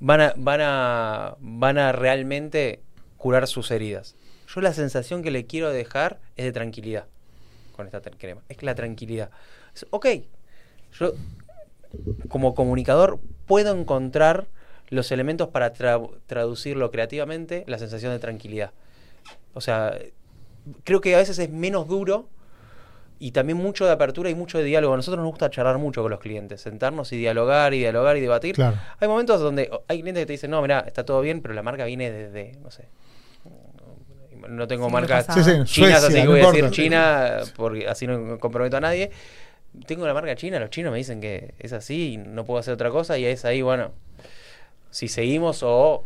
van 0.00 0.20
a, 0.20 0.34
van 0.36 0.60
a, 0.60 1.36
van 1.38 1.78
a 1.78 1.92
realmente 1.92 2.82
curar 3.16 3.46
sus 3.46 3.70
heridas. 3.70 4.16
Yo 4.52 4.60
la 4.60 4.74
sensación 4.74 5.22
que 5.22 5.30
le 5.30 5.46
quiero 5.46 5.70
dejar 5.70 6.20
es 6.36 6.44
de 6.44 6.52
tranquilidad. 6.52 7.06
con 7.76 7.86
esta 7.86 8.00
crema. 8.00 8.42
Es 8.48 8.62
la 8.62 8.74
tranquilidad. 8.74 9.30
Es, 9.74 9.86
ok, 9.90 10.06
yo 10.98 11.14
como 12.28 12.54
comunicador 12.54 13.20
puedo 13.46 13.78
encontrar 13.78 14.48
los 14.90 15.10
elementos 15.12 15.48
para 15.48 15.72
tra- 15.72 16.10
traducirlo 16.26 16.90
creativamente, 16.90 17.64
la 17.66 17.78
sensación 17.78 18.12
de 18.12 18.18
tranquilidad. 18.18 18.72
O 19.54 19.60
sea, 19.60 19.98
creo 20.84 21.00
que 21.00 21.14
a 21.14 21.18
veces 21.18 21.38
es 21.38 21.50
menos 21.50 21.88
duro 21.88 22.28
y 23.18 23.30
también 23.30 23.56
mucho 23.56 23.86
de 23.86 23.92
apertura 23.92 24.28
y 24.28 24.34
mucho 24.34 24.58
de 24.58 24.64
diálogo. 24.64 24.94
A 24.94 24.96
nosotros 24.96 25.22
nos 25.22 25.30
gusta 25.30 25.48
charlar 25.50 25.78
mucho 25.78 26.02
con 26.02 26.10
los 26.10 26.20
clientes, 26.20 26.60
sentarnos 26.60 27.12
y 27.12 27.16
dialogar 27.16 27.72
y 27.72 27.78
dialogar 27.78 28.16
y 28.16 28.20
debatir. 28.20 28.54
Claro. 28.54 28.76
Hay 29.00 29.08
momentos 29.08 29.40
donde 29.40 29.70
hay 29.88 30.00
clientes 30.00 30.22
que 30.22 30.26
te 30.26 30.32
dicen, 30.32 30.50
no, 30.50 30.60
mira, 30.60 30.80
está 30.86 31.04
todo 31.04 31.20
bien, 31.20 31.40
pero 31.40 31.54
la 31.54 31.62
marca 31.62 31.84
viene 31.84 32.10
desde, 32.10 32.58
no 32.62 32.70
sé, 32.70 32.88
no 34.48 34.66
tengo 34.66 34.86
Sí, 34.88 34.92
marcas 34.92 35.26
Sí, 35.32 35.42
sí, 35.42 35.50
chinas, 35.64 35.70
Suecia, 35.70 35.96
así 35.96 36.20
que 36.22 36.26
voy 36.26 36.40
a 36.40 36.46
decir. 36.52 36.70
China 36.70 37.38
porque 37.56 37.88
así 37.88 38.06
no 38.06 38.38
comprometo 38.38 38.76
a 38.76 38.80
nadie. 38.80 39.10
Tengo 39.86 40.06
la 40.06 40.14
marca 40.14 40.36
china, 40.36 40.60
los 40.60 40.70
chinos 40.70 40.92
me 40.92 40.98
dicen 40.98 41.20
que 41.20 41.54
es 41.58 41.72
así 41.72 42.12
y 42.12 42.16
no 42.18 42.44
puedo 42.44 42.60
hacer 42.60 42.74
otra 42.74 42.90
cosa 42.90 43.16
y 43.18 43.24
es 43.24 43.44
ahí, 43.44 43.62
bueno, 43.62 43.92
si 44.94 45.08
seguimos 45.08 45.64
o 45.64 46.04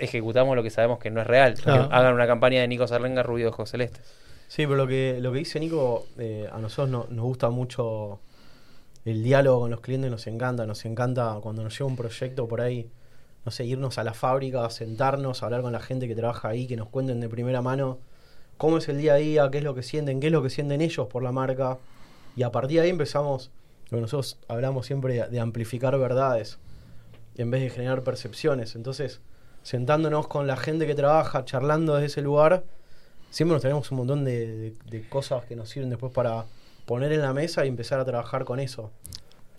ejecutamos 0.00 0.56
lo 0.56 0.62
que 0.62 0.70
sabemos 0.70 0.98
que 0.98 1.10
no 1.10 1.20
es 1.20 1.26
real. 1.26 1.52
Claro. 1.54 1.88
Hagan 1.92 2.14
una 2.14 2.26
campaña 2.26 2.62
de 2.62 2.68
Nico 2.68 2.86
Sarlenga 2.88 3.22
Rubio 3.22 3.44
de 3.44 3.48
Ojos 3.50 3.70
Celestes. 3.70 4.00
Sí, 4.48 4.62
pero 4.64 4.76
lo 4.76 4.86
que, 4.86 5.18
lo 5.20 5.32
que 5.32 5.38
dice 5.40 5.60
Nico, 5.60 6.06
eh, 6.16 6.48
a 6.50 6.58
nosotros 6.58 6.88
no- 6.88 7.06
nos 7.10 7.24
gusta 7.26 7.50
mucho 7.50 8.20
el 9.04 9.22
diálogo 9.22 9.60
con 9.60 9.70
los 9.70 9.80
clientes, 9.80 10.10
nos 10.10 10.26
encanta, 10.28 10.64
nos 10.66 10.84
encanta 10.86 11.38
cuando 11.42 11.62
nos 11.62 11.74
llega 11.78 11.84
un 11.84 11.96
proyecto 11.96 12.48
por 12.48 12.62
ahí, 12.62 12.88
no 13.44 13.52
sé, 13.52 13.66
irnos 13.66 13.98
a 13.98 14.04
la 14.04 14.14
fábrica, 14.14 14.68
sentarnos, 14.70 15.42
hablar 15.42 15.60
con 15.60 15.72
la 15.72 15.80
gente 15.80 16.08
que 16.08 16.14
trabaja 16.14 16.48
ahí, 16.48 16.66
que 16.66 16.76
nos 16.76 16.88
cuenten 16.88 17.20
de 17.20 17.28
primera 17.28 17.60
mano 17.60 17.98
cómo 18.56 18.78
es 18.78 18.88
el 18.88 18.96
día 18.98 19.12
a 19.12 19.16
día, 19.16 19.48
qué 19.52 19.58
es 19.58 19.64
lo 19.64 19.74
que 19.74 19.82
sienten, 19.82 20.20
qué 20.20 20.28
es 20.28 20.32
lo 20.32 20.42
que 20.42 20.48
sienten 20.50 20.80
ellos 20.80 21.06
por 21.08 21.22
la 21.22 21.32
marca. 21.32 21.76
Y 22.34 22.44
a 22.44 22.50
partir 22.50 22.78
de 22.78 22.84
ahí 22.84 22.90
empezamos, 22.90 23.50
lo 23.90 23.98
que 23.98 24.02
nosotros 24.02 24.38
hablamos 24.48 24.86
siempre 24.86 25.28
de 25.28 25.38
amplificar 25.40 25.96
verdades, 25.98 26.58
en 27.36 27.50
vez 27.50 27.60
de 27.62 27.70
generar 27.70 28.02
percepciones. 28.02 28.74
Entonces, 28.76 29.20
sentándonos 29.62 30.26
con 30.28 30.46
la 30.46 30.56
gente 30.56 30.86
que 30.86 30.94
trabaja, 30.94 31.44
charlando 31.44 31.94
desde 31.94 32.06
ese 32.06 32.22
lugar, 32.22 32.64
siempre 33.30 33.54
nos 33.54 33.62
tenemos 33.62 33.90
un 33.90 33.98
montón 33.98 34.24
de, 34.24 34.46
de- 34.46 34.74
de 34.90 35.08
cosas 35.08 35.44
que 35.44 35.56
nos 35.56 35.68
sirven 35.68 35.90
después 35.90 36.12
para 36.12 36.44
poner 36.86 37.12
en 37.12 37.20
la 37.22 37.32
mesa 37.32 37.64
y 37.64 37.68
empezar 37.68 37.98
a 38.00 38.04
trabajar 38.04 38.44
con 38.44 38.60
eso. 38.60 38.90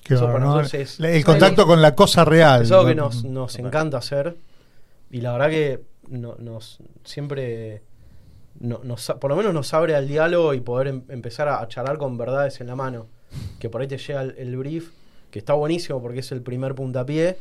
Qué 0.03 0.13
Eso 0.13 0.23
bárbaro, 0.25 0.39
para 0.45 0.45
¿no? 0.55 0.61
nosotros 0.61 0.81
es- 0.81 0.99
el 1.01 1.25
contacto 1.25 1.67
con 1.67 1.81
la 1.81 1.93
cosa 1.93 2.23
real. 2.25 2.61
Es 2.63 2.71
algo 2.71 2.85
que 2.87 2.95
¿no? 2.95 3.05
nos, 3.05 3.23
nos 3.25 3.51
Total. 3.53 3.65
encanta 3.67 3.97
hacer 3.97 4.37
y 5.11 5.21
la 5.21 5.33
verdad 5.33 5.49
que 5.49 5.81
no- 6.07 6.35
nos 6.39 6.79
siempre, 7.03 7.81
no- 8.59 8.79
nos, 8.83 9.05
por 9.19 9.29
lo 9.29 9.35
menos 9.35 9.53
nos 9.53 9.73
abre 9.73 9.95
al 9.95 10.07
diálogo 10.07 10.53
y 10.53 10.61
poder 10.61 10.87
em- 10.87 11.03
empezar 11.09 11.47
a, 11.49 11.61
a 11.61 11.67
charlar 11.67 11.97
con 11.97 12.17
verdades 12.17 12.61
en 12.61 12.67
la 12.67 12.75
mano. 12.75 13.07
Que 13.59 13.69
por 13.69 13.81
ahí 13.81 13.87
te 13.87 13.97
llega 13.97 14.21
el, 14.21 14.35
el 14.37 14.55
brief, 14.55 14.91
que 15.31 15.39
está 15.39 15.53
buenísimo 15.53 16.01
porque 16.01 16.19
es 16.21 16.31
el 16.31 16.41
primer 16.41 16.73
puntapié, 16.75 17.37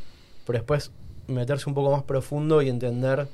pero 0.46 0.58
después 0.60 0.92
meterse 1.28 1.68
un 1.68 1.74
poco 1.74 1.90
más 1.92 2.04
profundo 2.04 2.62
y 2.62 2.68
entender 2.70 3.28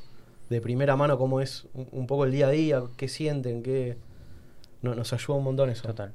de 0.51 0.61
primera 0.61 0.97
mano 0.97 1.19
cómo 1.19 1.41
es 1.41 1.67
un, 1.75 1.87
un 1.93 2.07
poco 2.07 2.25
el 2.25 2.33
día 2.33 2.49
a 2.49 2.51
día, 2.51 2.83
qué 2.97 3.09
sienten, 3.09 3.63
qué... 3.63 3.97
no- 4.83 4.95
nos 4.95 5.13
ayuda 5.13 5.37
un 5.39 5.45
montón 5.45 5.71
eso. 5.71 5.83
Total. 5.83 6.13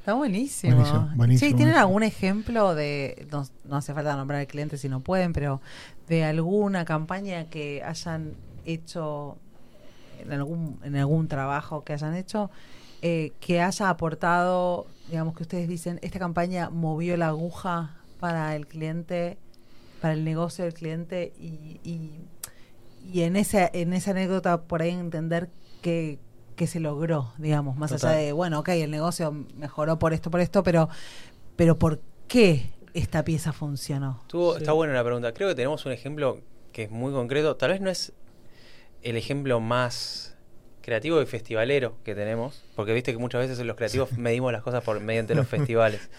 Está 0.00 0.14
buenísimo. 0.14 0.74
Buenísimo, 0.74 1.10
buenísimo, 1.14 1.48
Sí, 1.50 1.54
¿tienen 1.54 1.74
buenísimo. 1.74 1.80
algún 1.80 2.02
ejemplo 2.02 2.74
de, 2.74 3.26
no, 3.30 3.46
no 3.68 3.76
hace 3.76 3.94
falta 3.94 4.16
nombrar 4.16 4.40
al 4.40 4.46
cliente 4.48 4.76
si 4.76 4.88
no 4.88 5.00
pueden, 5.00 5.32
pero 5.32 5.60
de 6.08 6.24
alguna 6.24 6.84
campaña 6.84 7.44
que 7.48 7.82
hayan 7.84 8.32
hecho 8.64 9.36
en 10.24 10.32
algún, 10.32 10.78
en 10.82 10.96
algún 10.96 11.28
trabajo 11.28 11.84
que 11.84 11.92
hayan 11.92 12.16
hecho, 12.16 12.50
eh, 13.00 13.32
que 13.40 13.60
haya 13.60 13.90
aportado, 13.90 14.86
digamos 15.08 15.36
que 15.36 15.44
ustedes 15.44 15.68
dicen, 15.68 16.00
esta 16.02 16.18
campaña 16.18 16.68
movió 16.70 17.16
la 17.16 17.28
aguja 17.28 17.94
para 18.18 18.56
el 18.56 18.66
cliente, 18.66 19.38
para 20.02 20.14
el 20.14 20.24
negocio 20.24 20.64
del 20.64 20.74
cliente 20.74 21.32
y, 21.38 21.80
y, 21.84 22.10
y 23.12 23.22
en, 23.22 23.36
esa, 23.36 23.70
en 23.72 23.92
esa 23.92 24.10
anécdota 24.10 24.62
por 24.62 24.82
ahí 24.82 24.90
entender 24.90 25.48
que, 25.80 26.18
que 26.56 26.66
se 26.66 26.80
logró, 26.80 27.32
digamos, 27.38 27.76
más 27.76 27.92
Total. 27.92 28.10
allá 28.10 28.20
de, 28.20 28.32
bueno, 28.32 28.58
ok, 28.58 28.70
el 28.70 28.90
negocio 28.90 29.30
mejoró 29.56 30.00
por 30.00 30.12
esto, 30.12 30.28
por 30.28 30.40
esto, 30.40 30.64
pero, 30.64 30.88
pero 31.54 31.78
¿por 31.78 32.00
qué 32.26 32.72
esta 32.94 33.22
pieza 33.22 33.52
funcionó? 33.52 34.24
Sí. 34.28 34.38
Está 34.56 34.72
buena 34.72 34.92
la 34.92 35.04
pregunta. 35.04 35.32
Creo 35.32 35.48
que 35.48 35.54
tenemos 35.54 35.86
un 35.86 35.92
ejemplo 35.92 36.40
que 36.72 36.82
es 36.82 36.90
muy 36.90 37.12
concreto. 37.12 37.54
Tal 37.54 37.70
vez 37.70 37.80
no 37.80 37.88
es 37.88 38.12
el 39.02 39.16
ejemplo 39.16 39.60
más 39.60 40.36
creativo 40.80 41.22
y 41.22 41.26
festivalero 41.26 41.94
que 42.02 42.16
tenemos, 42.16 42.64
porque 42.74 42.92
viste 42.92 43.12
que 43.12 43.18
muchas 43.18 43.42
veces 43.42 43.60
en 43.60 43.68
los 43.68 43.76
creativos 43.76 44.18
medimos 44.18 44.50
las 44.50 44.62
cosas 44.62 44.82
por 44.82 44.98
mediante 44.98 45.36
los 45.36 45.46
festivales. 45.48 46.10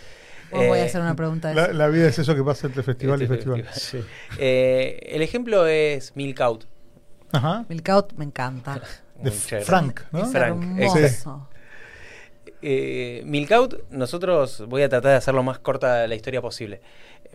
Os 0.51 0.67
voy 0.67 0.79
a 0.79 0.83
Eh, 0.83 0.85
hacer 0.85 1.01
una 1.01 1.15
pregunta 1.15 1.49
de 1.49 1.55
La, 1.55 1.63
eso. 1.65 1.73
la 1.73 1.87
vida 1.87 2.07
es 2.07 2.19
eso 2.19 2.35
que 2.35 2.43
pasa 2.43 2.67
entre 2.67 2.83
festival 2.83 3.19
y 3.21 3.23
Este 3.23 3.35
festival. 3.35 3.63
festival. 3.63 4.03
Sí. 4.03 4.09
Eh, 4.39 4.99
el 5.11 5.21
ejemplo 5.21 5.65
es 5.67 6.15
Milk 6.15 6.39
Out. 6.41 6.65
Ajá. 7.31 7.65
Milk 7.69 7.89
Out 7.89 8.13
me 8.13 8.25
encanta. 8.25 8.81
De. 9.23 9.31
Frank, 9.31 10.01
¿no? 10.11 10.23
Es 10.23 10.31
Frank, 10.31 10.79
hermoso. 10.79 11.49
Eh, 12.65 13.75
nosotros, 13.89 14.63
voy 14.67 14.83
a 14.83 14.89
tratar 14.89 15.11
de 15.11 15.17
hacerlo 15.17 15.43
más 15.43 15.59
corta 15.59 16.07
la 16.07 16.15
historia 16.15 16.41
posible. 16.41 16.79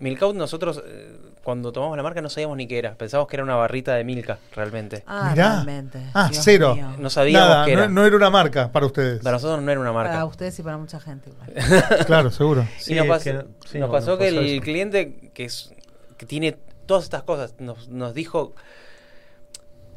Milk 0.01 0.23
Out, 0.23 0.37
nosotros, 0.37 0.83
eh, 0.87 1.17
cuando 1.43 1.71
tomamos 1.73 1.97
la 1.97 2.03
marca, 2.03 2.23
no 2.23 2.29
sabíamos 2.31 2.57
ni 2.57 2.67
qué 2.67 2.79
era. 2.79 2.95
Pensábamos 2.95 3.29
que 3.29 3.37
era 3.37 3.45
una 3.45 3.57
barrita 3.57 3.95
de 3.95 4.05
Milka, 4.05 4.39
realmente. 4.55 5.03
Ah, 5.07 5.29
Mirá. 5.33 5.49
realmente. 5.65 6.01
Ah, 6.15 6.29
Dios 6.31 6.43
cero. 6.45 6.75
mío. 6.75 6.95
No 6.99 7.11
sabíamos 7.11 7.49
Nada, 7.49 7.65
qué 7.67 7.73
era. 7.73 7.89
no, 7.89 7.95
no 8.01 8.07
era 8.07 8.17
una 8.17 8.31
marca 8.31 8.73
para 8.73 8.87
ustedes. 8.87 9.23
Para 9.23 9.37
nosotros 9.37 9.63
no 9.63 9.71
era 9.71 9.81
una 9.81 9.93
marca. 9.93 10.13
Para 10.13 10.25
ustedes 10.25 10.59
y 10.59 10.63
para 10.63 10.79
mucha 10.79 10.99
gente 11.01 11.31
igual. 11.31 11.53
Claro, 12.07 12.31
seguro. 12.31 12.67
Sí, 12.79 12.95
y 12.95 12.97
nos, 12.97 13.23
que- 13.23 13.33
sí, 13.33 13.37
pasó 13.37 13.79
nos 13.81 13.89
que 13.89 13.93
pasó 13.93 14.19
el 14.21 14.39
eso. 14.39 14.63
cliente 14.63 15.31
que, 15.35 15.45
es, 15.45 15.73
que 16.17 16.25
tiene 16.27 16.57
todas 16.87 17.05
estas 17.05 17.23
cosas 17.25 17.55
nos, 17.59 17.89
nos 17.89 18.15
dijo 18.15 18.55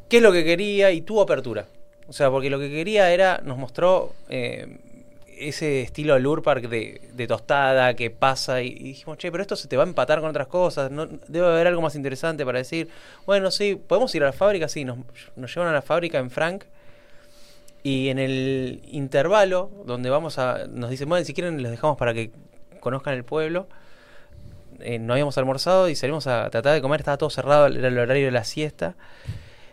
qué 0.08 0.18
es 0.18 0.22
lo 0.22 0.32
que 0.32 0.44
quería 0.44 0.90
y 0.90 1.00
tuvo 1.00 1.22
apertura. 1.22 1.66
O 2.08 2.12
sea, 2.12 2.30
porque 2.30 2.50
lo 2.50 2.58
que 2.58 2.68
quería 2.68 3.10
era, 3.12 3.40
nos 3.44 3.56
mostró 3.56 4.12
eh, 4.28 4.78
ese 5.48 5.82
estilo 5.82 6.18
Lure 6.18 6.42
Park 6.42 6.68
de, 6.68 7.00
de 7.12 7.26
tostada 7.26 7.94
que 7.94 8.10
pasa 8.10 8.62
y, 8.62 8.74
dijimos, 8.74 9.18
che, 9.18 9.30
pero 9.30 9.42
esto 9.42 9.56
se 9.56 9.68
te 9.68 9.76
va 9.76 9.84
a 9.84 9.86
empatar 9.86 10.20
con 10.20 10.30
otras 10.30 10.46
cosas, 10.46 10.90
no, 10.90 11.06
debe 11.06 11.46
haber 11.46 11.66
algo 11.66 11.82
más 11.82 11.94
interesante 11.94 12.44
para 12.44 12.58
decir. 12.58 12.88
Bueno, 13.26 13.50
sí, 13.50 13.76
podemos 13.76 14.14
ir 14.14 14.22
a 14.22 14.26
la 14.26 14.32
fábrica, 14.32 14.68
sí, 14.68 14.84
nos, 14.84 14.98
nos 15.36 15.54
llevan 15.54 15.70
a 15.70 15.72
la 15.72 15.82
fábrica 15.82 16.18
en 16.18 16.30
Frank. 16.30 16.64
Y 17.84 18.10
en 18.10 18.20
el 18.20 18.80
intervalo, 18.86 19.70
donde 19.84 20.08
vamos 20.08 20.38
a. 20.38 20.66
Nos 20.68 20.88
dicen, 20.88 21.08
bueno, 21.08 21.24
si 21.24 21.34
quieren, 21.34 21.60
les 21.62 21.72
dejamos 21.72 21.96
para 21.96 22.14
que 22.14 22.30
conozcan 22.78 23.14
el 23.14 23.24
pueblo. 23.24 23.66
Eh, 24.80 24.98
no 24.98 25.14
habíamos 25.14 25.36
almorzado 25.38 25.88
y 25.88 25.96
salimos 25.96 26.26
a 26.26 26.48
tratar 26.50 26.74
de 26.74 26.82
comer, 26.82 27.00
estaba 27.00 27.16
todo 27.16 27.30
cerrado, 27.30 27.66
era 27.66 27.88
el 27.88 27.98
horario 27.98 28.26
de 28.26 28.30
la 28.30 28.44
siesta. 28.44 28.94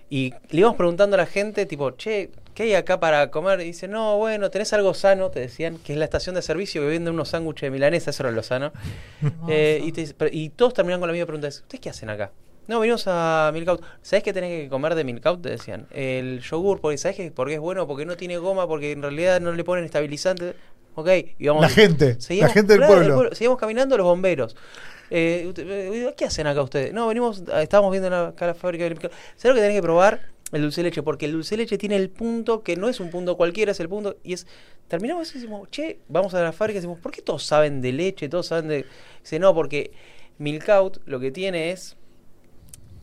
Y 0.10 0.34
le 0.50 0.62
íbamos 0.62 0.78
preguntando 0.78 1.16
a 1.16 1.18
la 1.18 1.26
gente, 1.28 1.66
tipo, 1.66 1.92
che, 1.92 2.32
¿qué 2.60 2.64
hay 2.64 2.74
acá 2.76 3.00
para 3.00 3.32
comer? 3.32 3.62
Y 3.62 3.64
dice, 3.64 3.88
no, 3.88 4.18
bueno, 4.18 4.52
tenés 4.52 4.74
algo 4.74 4.94
sano, 4.94 5.32
te 5.32 5.40
decían, 5.40 5.78
que 5.78 5.94
es 5.94 5.98
la 5.98 6.04
estación 6.04 6.36
de 6.36 6.42
servicio 6.42 6.82
que 6.82 6.88
venden 6.90 7.14
unos 7.14 7.30
sándwiches 7.30 7.62
de 7.62 7.72
milanesa, 7.72 8.10
eso 8.10 8.24
era 8.24 8.32
lo 8.34 8.44
sano. 8.44 8.74
Eh, 9.48 9.80
y, 9.82 9.94
te- 9.94 10.14
pero- 10.14 10.30
y 10.34 10.50
todos 10.50 10.74
terminaban 10.74 11.00
con 11.00 11.08
la 11.08 11.14
misma 11.14 11.26
pregunta, 11.26 11.48
¿ustedes 11.48 11.80
qué 11.80 11.90
hacen 11.90 12.10
acá? 12.10 12.34
No, 12.68 12.82
venimos 12.82 13.06
a 13.08 13.50
Milkout. 13.54 13.82
¿Sabés 14.02 14.24
qué 14.24 14.34
tenés 14.34 14.64
que 14.64 14.68
comer 14.68 14.94
de 14.96 15.06
Milkout? 15.06 15.42
Te 15.42 15.50
decían. 15.52 15.88
El 15.92 16.42
yogur, 16.42 16.82
porque 16.82 16.98
¿sabés 16.98 17.16
qué? 17.16 17.32
Porque 17.32 17.54
es 17.54 17.60
bueno, 17.62 17.88
porque 17.88 18.06
no 18.06 18.18
tiene 18.18 18.38
goma, 18.40 18.68
porque 18.68 18.92
en 18.92 19.02
realidad 19.02 19.40
no 19.40 19.54
le 19.54 19.64
ponen 19.64 19.86
estabilizante. 19.86 20.54
Ok, 20.96 21.08
y 21.40 21.48
vamos. 21.48 21.62
La 21.62 21.70
gente, 21.70 22.20
Seguimos- 22.20 22.50
la 22.50 22.54
gente 22.54 22.74
del 22.74 22.82
claro, 22.82 23.16
pueblo. 23.16 23.34
Seguimos 23.36 23.58
caminando 23.58 23.96
los 23.98 24.06
bomberos. 24.06 24.58
Eh, 25.10 26.14
¿Qué 26.18 26.26
hacen 26.26 26.46
acá 26.46 26.62
ustedes? 26.62 26.94
No, 26.94 27.08
venimos, 27.08 27.42
estábamos 27.62 27.92
viendo 27.92 28.10
la, 28.10 28.28
acá 28.28 28.48
la 28.48 28.54
fábrica 28.54 28.84
de 28.84 28.90
Milkout. 28.92 29.14
¿Sabés 29.36 29.46
lo 29.46 29.54
que 29.56 29.62
tenés 29.62 29.78
que 29.78 29.82
probar? 29.82 30.20
El 30.52 30.64
dulce 30.64 30.82
leche, 30.82 31.04
porque 31.04 31.26
el 31.26 31.34
dulce 31.34 31.58
leche 31.58 31.78
tiene 31.78 31.96
el 31.96 32.10
punto 32.10 32.64
que 32.64 32.76
no 32.76 32.90
es 32.90 33.00
un 33.00 33.10
punto 33.10 33.38
cualquiera, 33.38 33.72
es 33.72 33.80
el 33.80 33.90
punto. 33.90 34.18
Y 34.24 34.34
es. 34.34 34.48
Terminamos 34.88 35.30
y 35.32 35.34
decimos, 35.36 35.70
che, 35.70 36.00
vamos 36.08 36.34
a 36.34 36.42
la 36.42 36.52
fábrica 36.52 36.78
y 36.78 36.82
decimos, 36.82 37.00
¿por 37.00 37.12
qué 37.12 37.22
todos 37.22 37.44
saben 37.44 37.82
de 37.82 37.92
leche? 37.92 38.30
Todos 38.30 38.48
saben 38.48 38.68
de. 38.68 38.86
Dice, 39.22 39.38
no, 39.38 39.54
porque 39.54 39.92
Milkout 40.40 41.02
lo 41.06 41.20
que 41.20 41.32
tiene 41.32 41.72
es 41.72 41.96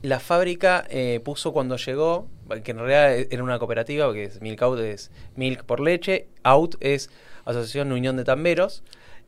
la 0.02 0.20
fábrica 0.20 0.86
eh, 0.90 1.20
puso 1.24 1.52
cuando 1.52 1.76
llegó, 1.76 2.28
que 2.64 2.70
en 2.70 2.78
realidad 2.78 3.26
era 3.30 3.42
una 3.42 3.58
cooperativa, 3.58 4.06
porque 4.06 4.24
es 4.24 4.40
Milk 4.40 4.62
Out 4.62 4.80
es 4.80 5.10
Milk 5.36 5.64
por 5.64 5.80
leche, 5.80 6.28
Out 6.42 6.76
es 6.80 7.10
Asociación 7.44 7.92
Unión 7.92 8.16
de 8.16 8.24
Tamberos, 8.24 8.82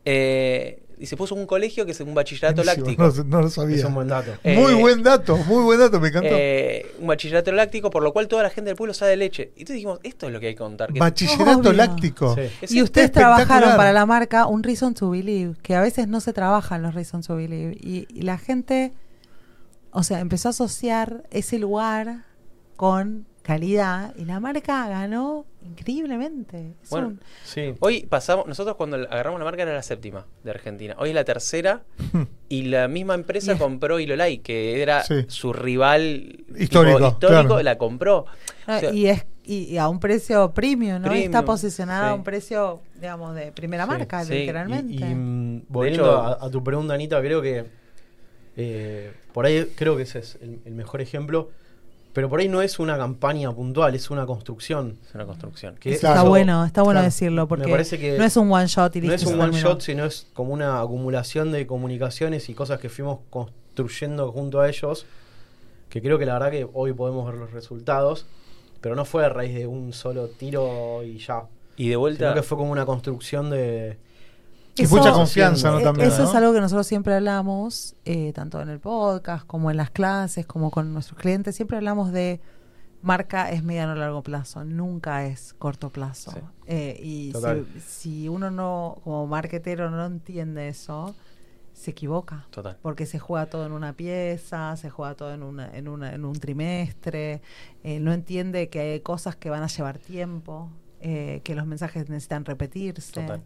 eh, 0.04 0.82
y 1.00 1.06
se 1.06 1.16
puso 1.16 1.34
un 1.34 1.46
colegio 1.46 1.84
que 1.86 1.92
es 1.92 2.00
un 2.00 2.14
bachillerato 2.14 2.62
Buenísimo, 2.62 2.86
láctico. 3.04 3.24
No, 3.28 3.36
no 3.36 3.42
lo 3.42 3.50
sabía. 3.50 3.76
Es 3.76 3.84
un 3.84 3.94
buen 3.94 4.08
dato. 4.08 4.32
Eh, 4.44 4.56
muy 4.56 4.74
buen 4.74 5.02
dato, 5.02 5.36
muy 5.36 5.62
buen 5.64 5.78
dato, 5.78 6.00
me 6.00 6.08
encantó. 6.08 6.28
eh, 6.32 6.86
un 7.00 7.06
bachillerato 7.06 7.52
láctico, 7.52 7.90
por 7.90 8.02
lo 8.02 8.12
cual 8.12 8.28
toda 8.28 8.42
la 8.42 8.50
gente 8.50 8.68
del 8.70 8.76
pueblo 8.76 8.94
sabe 8.94 9.12
de 9.12 9.16
leche. 9.18 9.42
Y 9.56 9.60
entonces 9.60 9.74
dijimos, 9.76 10.00
esto 10.02 10.26
es 10.26 10.32
lo 10.32 10.40
que 10.40 10.48
hay 10.48 10.54
que 10.54 10.58
contar. 10.58 10.92
que 10.92 10.98
Bachillerato 11.00 11.58
Obvio. 11.60 11.72
láctico. 11.72 12.34
Sí. 12.64 12.76
Y 12.76 12.82
ustedes 12.82 13.12
trabajaron 13.12 13.76
para 13.76 13.92
la 13.92 14.06
marca 14.06 14.46
un 14.46 14.62
Reason 14.62 14.94
to 14.94 15.10
Believe, 15.10 15.54
que 15.62 15.74
a 15.74 15.80
veces 15.80 16.08
no 16.08 16.20
se 16.20 16.32
trabajan 16.32 16.82
los 16.82 16.94
Reason 16.94 17.22
to 17.22 17.36
Believe. 17.36 17.76
Y, 17.80 18.06
y 18.12 18.22
la 18.22 18.38
gente, 18.38 18.92
o 19.92 20.02
sea, 20.02 20.20
empezó 20.20 20.48
a 20.48 20.50
asociar 20.50 21.24
ese 21.30 21.58
lugar 21.58 22.24
con 22.76 23.26
calidad 23.52 24.14
y 24.18 24.26
la 24.26 24.40
marca 24.40 24.86
ganó 24.90 25.46
increíblemente. 25.62 26.74
Es 26.82 26.90
Bueno, 26.90 27.06
un- 27.08 27.20
Sí. 27.44 27.72
Hoy 27.80 28.04
pasamos, 28.04 28.46
nosotros 28.46 28.76
cuando 28.76 28.96
agarramos 28.98 29.38
la 29.40 29.46
marca 29.46 29.62
era 29.62 29.72
la 29.72 29.82
séptima 29.82 30.26
de 30.44 30.50
Argentina. 30.50 30.94
Hoy 30.98 31.08
es 31.08 31.14
la 31.14 31.24
tercera 31.24 31.80
y 32.50 32.64
la 32.64 32.88
misma 32.88 33.14
empresa 33.14 33.56
compró 33.56 34.00
Ilolai, 34.00 34.38
que 34.40 34.82
era 34.82 35.02
Sí. 35.02 35.24
su 35.28 35.54
rival 35.54 36.36
tipo, 36.46 36.58
Histórico, 36.62 36.98
histórico, 37.08 37.18
claro. 37.48 37.62
la 37.62 37.78
compró. 37.78 38.26
no, 38.66 38.76
O 38.76 38.80
sea, 38.80 38.92
y, 38.92 39.06
es, 39.06 39.24
y, 39.44 39.62
y 39.64 39.78
a 39.78 39.88
un 39.88 39.98
precio 39.98 40.52
premium, 40.52 41.00
¿no? 41.00 41.08
Premium, 41.08 41.24
Está 41.24 41.42
posicionada 41.46 42.10
a 42.10 42.14
un 42.14 42.24
precio, 42.24 42.82
digamos, 43.00 43.34
de 43.34 43.50
primera 43.52 43.84
Sí, 43.84 43.90
marca, 43.90 44.24
literalmente. 44.24 44.92
Y, 44.92 44.98
y, 45.02 45.14
mm, 45.14 45.62
volviendo 45.70 46.02
hecho- 46.04 46.18
a, 46.20 46.44
a 46.44 46.50
tu 46.50 46.62
pregunta, 46.62 46.92
Anita, 46.92 47.18
creo 47.22 47.40
que 47.40 47.64
eh, 48.58 49.12
por 49.32 49.46
ahí 49.46 49.72
creo 49.74 49.96
que 49.96 50.02
ese 50.02 50.18
es 50.18 50.36
el, 50.42 50.58
el 50.66 50.74
mejor 50.74 51.00
ejemplo. 51.00 51.48
Pero 52.18 52.28
por 52.28 52.40
ahí 52.40 52.48
no 52.48 52.60
es 52.62 52.80
una 52.80 52.96
campaña 52.98 53.52
puntual, 53.52 53.94
es 53.94 54.10
una 54.10 54.26
construcción. 54.26 54.98
es 55.08 55.14
una 55.14 55.24
construcción. 55.24 55.76
Que 55.76 55.90
Eso 55.92 56.00
Claro. 56.00 56.16
está 56.16 56.28
bueno, 56.28 56.64
está 56.64 56.82
bueno 56.82 56.98
Claro. 56.98 57.04
decirlo, 57.04 57.42
Me 57.42 57.46
porque 57.46 57.70
parece 57.70 57.96
que 57.96 58.18
no 58.18 58.24
es 58.24 58.36
un 58.36 58.50
one 58.50 58.66
shot 58.66 58.96
y. 58.96 59.02
No 59.02 59.12
es 59.12 59.22
un 59.24 59.34
one 59.34 59.52
terminó. 59.52 59.68
shot, 59.68 59.80
sino 59.82 60.04
es 60.04 60.26
como 60.34 60.52
una 60.52 60.80
acumulación 60.80 61.52
de 61.52 61.64
comunicaciones 61.68 62.48
y 62.48 62.54
cosas 62.54 62.80
que 62.80 62.88
fuimos 62.88 63.20
construyendo 63.30 64.32
junto 64.32 64.60
a 64.60 64.68
ellos. 64.68 65.06
Que 65.90 66.02
creo 66.02 66.18
que 66.18 66.26
la 66.26 66.32
verdad 66.32 66.50
que 66.50 66.68
hoy 66.72 66.92
podemos 66.92 67.24
ver 67.24 67.36
los 67.36 67.52
resultados. 67.52 68.26
Pero 68.80 68.96
no 68.96 69.04
fue 69.04 69.24
a 69.24 69.28
raíz 69.28 69.54
de 69.54 69.68
un 69.68 69.92
solo 69.92 70.26
tiro 70.26 71.04
y 71.04 71.18
ya. 71.18 71.44
Y 71.76 71.88
de 71.88 71.94
vuelta, 71.94 72.24
Sino 72.24 72.34
que 72.34 72.42
fue 72.42 72.58
como 72.58 72.72
una 72.72 72.84
construcción 72.84 73.48
de. 73.48 73.96
Y 74.78 74.86
mucha 74.86 75.12
confianza, 75.12 75.70
¿no? 75.70 75.80
También, 75.80 76.08
Eso 76.08 76.22
¿no? 76.22 76.28
es 76.28 76.34
algo 76.34 76.52
que 76.52 76.60
nosotros 76.60 76.86
siempre 76.86 77.14
hablamos, 77.14 77.96
eh, 78.04 78.32
tanto 78.32 78.60
en 78.60 78.68
el 78.68 78.80
podcast 78.80 79.46
como 79.46 79.70
en 79.70 79.76
las 79.76 79.90
clases, 79.90 80.46
como 80.46 80.70
con 80.70 80.92
nuestros 80.92 81.18
clientes. 81.18 81.56
Siempre 81.56 81.76
hablamos 81.76 82.12
de 82.12 82.40
marca 83.02 83.50
es 83.50 83.62
mediano 83.62 83.92
o 83.92 83.96
largo 83.96 84.22
plazo, 84.22 84.64
nunca 84.64 85.24
es 85.26 85.54
corto 85.54 85.90
plazo. 85.90 86.32
Sí. 86.32 86.38
Eh, 86.66 87.00
y 87.02 87.32
si, 87.32 87.80
si 87.80 88.28
uno 88.28 88.50
no, 88.50 88.98
como 89.04 89.26
marketero, 89.26 89.90
no 89.90 90.06
entiende 90.06 90.68
eso, 90.68 91.14
se 91.72 91.92
equivoca. 91.92 92.46
total. 92.50 92.76
Porque 92.82 93.06
se 93.06 93.18
juega 93.18 93.46
todo 93.46 93.66
en 93.66 93.72
una 93.72 93.92
pieza, 93.92 94.76
se 94.76 94.90
juega 94.90 95.14
todo 95.14 95.32
en, 95.32 95.42
una, 95.42 95.70
en, 95.72 95.88
una, 95.88 96.12
en 96.12 96.24
un 96.24 96.38
trimestre, 96.38 97.40
eh, 97.84 98.00
no 98.00 98.12
entiende 98.12 98.68
que 98.68 98.80
hay 98.80 99.00
cosas 99.00 99.36
que 99.36 99.48
van 99.48 99.62
a 99.62 99.68
llevar 99.68 99.98
tiempo, 99.98 100.70
eh, 101.00 101.42
que 101.44 101.54
los 101.54 101.64
mensajes 101.64 102.08
necesitan 102.08 102.44
repetirse. 102.44 103.12
Total. 103.12 103.40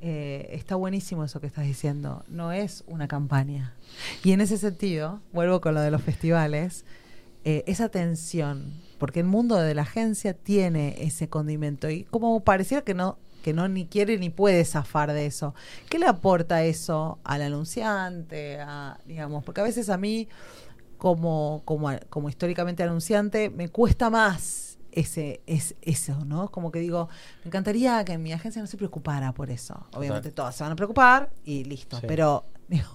Eh, 0.00 0.48
está 0.52 0.74
buenísimo 0.74 1.24
eso 1.24 1.40
que 1.40 1.46
estás 1.46 1.64
diciendo. 1.64 2.24
No 2.28 2.50
es 2.50 2.82
una 2.88 3.06
campaña. 3.06 3.74
Y 4.24 4.32
en 4.32 4.40
ese 4.40 4.58
sentido, 4.58 5.20
vuelvo 5.32 5.60
con 5.60 5.74
lo 5.74 5.80
de 5.80 5.92
los 5.92 6.02
festivales, 6.02 6.84
eh, 7.44 7.62
esa 7.66 7.88
tensión, 7.88 8.74
porque 8.98 9.20
el 9.20 9.26
mundo 9.26 9.56
de 9.56 9.74
la 9.74 9.82
agencia 9.82 10.34
tiene 10.34 10.96
ese 10.98 11.28
condimento 11.28 11.88
y 11.88 12.02
como 12.04 12.40
pareciera 12.40 12.82
que 12.82 12.94
no 12.94 13.18
que 13.42 13.52
no 13.52 13.68
ni 13.68 13.86
quiere 13.86 14.18
ni 14.18 14.30
puede 14.30 14.64
zafar 14.64 15.12
de 15.12 15.26
eso. 15.26 15.54
¿Qué 15.88 16.00
le 16.00 16.06
aporta 16.06 16.64
eso 16.64 17.20
al 17.22 17.42
anunciante? 17.42 18.58
A, 18.60 18.98
digamos, 19.06 19.44
porque 19.44 19.60
a 19.60 19.64
veces 19.64 19.88
a 19.88 19.96
mí 19.96 20.28
como 20.98 21.62
como 21.64 21.90
como 22.10 22.28
históricamente 22.28 22.82
anunciante 22.82 23.50
me 23.50 23.68
cuesta 23.68 24.10
más 24.10 24.67
ese 24.98 25.40
es 25.46 25.74
eso, 25.82 26.24
¿no? 26.24 26.50
Como 26.50 26.70
que 26.72 26.78
digo, 26.80 27.08
me 27.44 27.48
encantaría 27.48 28.04
que 28.04 28.18
mi 28.18 28.32
agencia 28.32 28.60
no 28.62 28.66
se 28.68 28.76
preocupara 28.76 29.32
por 29.32 29.50
eso. 29.50 29.86
Obviamente 29.94 30.30
todas 30.32 30.54
se 30.56 30.62
van 30.64 30.72
a 30.72 30.76
preocupar 30.76 31.30
y 31.44 31.64
listo, 31.64 31.98
Sí. 32.00 32.04
pero 32.08 32.44
digo, 32.68 32.88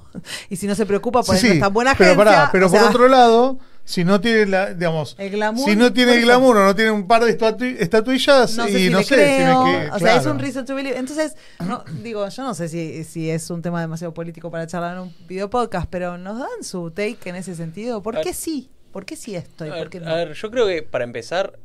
y 0.49 0.55
si 0.55 0.67
no 0.67 0.75
se 0.75 0.85
preocupa 0.85 1.23
por 1.23 1.35
Sí, 1.35 1.45
eso 1.45 1.53
sí, 1.53 1.53
es 1.53 1.63
tan 1.63 1.73
buena 1.73 1.95
pero 1.95 2.11
agencia, 2.11 2.31
pará, 2.31 2.49
pero 2.51 2.69
por 2.69 2.79
sea, 2.79 2.89
otro 2.89 3.07
lado, 3.07 3.57
si 3.85 4.03
no 4.03 4.21
tiene 4.21 4.45
la, 4.45 4.73
digamos, 4.73 5.15
El 5.17 5.31
glamour, 5.31 5.65
si 5.69 5.75
no 5.75 5.91
tiene 5.91 6.13
el 6.15 6.21
glamour 6.21 6.57
o 6.57 6.63
no 6.65 6.75
tiene 6.75 6.91
un 6.91 7.07
par 7.07 7.23
de 7.25 7.37
estatu- 7.37 7.75
estatuillas 7.79 8.55
no 8.55 8.65
sé 8.65 8.71
y 8.71 8.75
si 8.85 8.89
no 8.91 8.99
le 8.99 9.03
sé 9.03 9.15
creo, 9.15 9.65
si 9.65 9.71
me 9.71 9.79
que- 9.85 9.91
o 9.91 9.99
sea, 9.99 10.15
es 10.17 10.25
un 10.25 10.39
reason 10.39 10.65
to 10.65 10.75
believe. 10.75 10.97
Entonces, 10.97 11.35
no, 11.65 11.83
digo, 12.01 12.27
yo 12.29 12.43
no 12.43 12.53
sé 12.53 12.69
si, 12.69 13.03
si 13.03 13.29
es 13.29 13.49
un 13.49 13.61
tema 13.61 13.81
demasiado 13.81 14.13
político 14.13 14.51
para 14.51 14.67
charlar 14.67 14.95
en 14.95 15.01
un 15.03 15.15
video 15.27 15.49
podcast, 15.49 15.87
pero 15.89 16.17
nos 16.17 16.37
dan 16.39 16.63
su 16.63 16.91
take 16.91 17.17
en 17.29 17.35
ese 17.35 17.55
sentido. 17.55 18.01
¿Por 18.03 18.21
qué 18.21 18.33
sí? 18.33 18.69
¿Por 18.91 19.05
qué 19.05 19.15
sí 19.15 19.35
esto 19.35 19.65
y 19.65 19.69
A 19.69 19.73
por 19.89 20.07
a 20.07 20.13
ver, 20.13 20.33
yo 20.33 20.51
creo 20.51 20.67
que 20.67 20.83
para 20.83 21.03
empezar, 21.03 21.57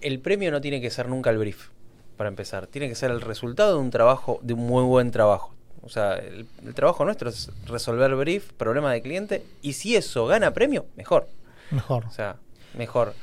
el 0.00 0.20
premio 0.20 0.50
no 0.50 0.60
tiene 0.60 0.80
que 0.80 0.90
ser 0.90 1.08
nunca 1.08 1.30
el 1.30 1.38
brief. 1.38 1.68
Para 2.16 2.28
empezar, 2.28 2.66
tiene 2.66 2.88
que 2.88 2.94
ser 2.94 3.10
el 3.10 3.20
resultado 3.20 3.74
de 3.74 3.80
un 3.80 3.90
trabajo, 3.90 4.40
de 4.42 4.54
un 4.54 4.66
muy 4.66 4.84
buen 4.84 5.10
trabajo. 5.10 5.54
O 5.82 5.88
sea, 5.88 6.14
el, 6.14 6.46
el 6.64 6.74
trabajo 6.74 7.04
nuestro 7.04 7.28
es 7.28 7.50
resolver 7.66 8.14
brief, 8.16 8.52
problema 8.54 8.92
de 8.92 9.02
cliente, 9.02 9.42
y 9.62 9.74
si 9.74 9.96
eso 9.96 10.26
gana 10.26 10.52
premio, 10.52 10.86
mejor. 10.96 11.28
Mejor. 11.70 12.06
O 12.06 12.10
sea, 12.10 12.36
mejor. 12.74 13.14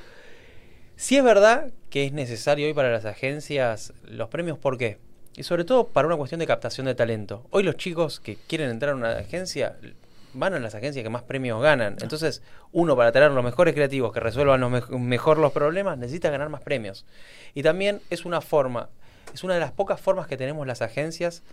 Sí 0.95 1.17
es 1.17 1.23
verdad 1.23 1.71
que 1.89 2.05
es 2.05 2.13
necesario 2.13 2.67
hoy 2.67 2.73
para 2.73 2.91
las 2.91 3.05
agencias 3.05 3.93
los 4.03 4.29
premios, 4.29 4.57
¿por 4.57 4.77
qué? 4.77 4.99
Y 5.35 5.43
sobre 5.43 5.65
todo 5.65 5.87
para 5.87 6.07
una 6.07 6.17
cuestión 6.17 6.39
de 6.39 6.47
captación 6.47 6.85
de 6.85 6.95
talento. 6.95 7.45
Hoy 7.49 7.63
los 7.63 7.75
chicos 7.75 8.19
que 8.19 8.37
quieren 8.47 8.69
entrar 8.69 8.93
a 8.93 8.95
una 8.95 9.17
agencia 9.17 9.77
van 10.33 10.53
a 10.53 10.59
las 10.59 10.75
agencias 10.75 11.03
que 11.03 11.09
más 11.09 11.23
premios 11.23 11.61
ganan. 11.61 11.97
Entonces, 12.01 12.41
uno 12.71 12.95
para 12.95 13.11
tener 13.11 13.31
los 13.31 13.43
mejores 13.43 13.73
creativos 13.73 14.11
que 14.13 14.19
resuelvan 14.19 14.61
los 14.61 14.71
mej- 14.71 14.89
mejor 14.99 15.37
los 15.37 15.51
problemas 15.51 15.97
necesita 15.97 16.29
ganar 16.29 16.49
más 16.49 16.61
premios. 16.61 17.05
Y 17.53 17.63
también 17.63 18.01
es 18.09 18.25
una 18.25 18.41
forma, 18.41 18.89
es 19.33 19.43
una 19.43 19.53
de 19.53 19.59
las 19.59 19.71
pocas 19.71 19.99
formas 20.01 20.27
que 20.27 20.37
tenemos 20.37 20.65
las 20.67 20.81
agencias 20.81 21.43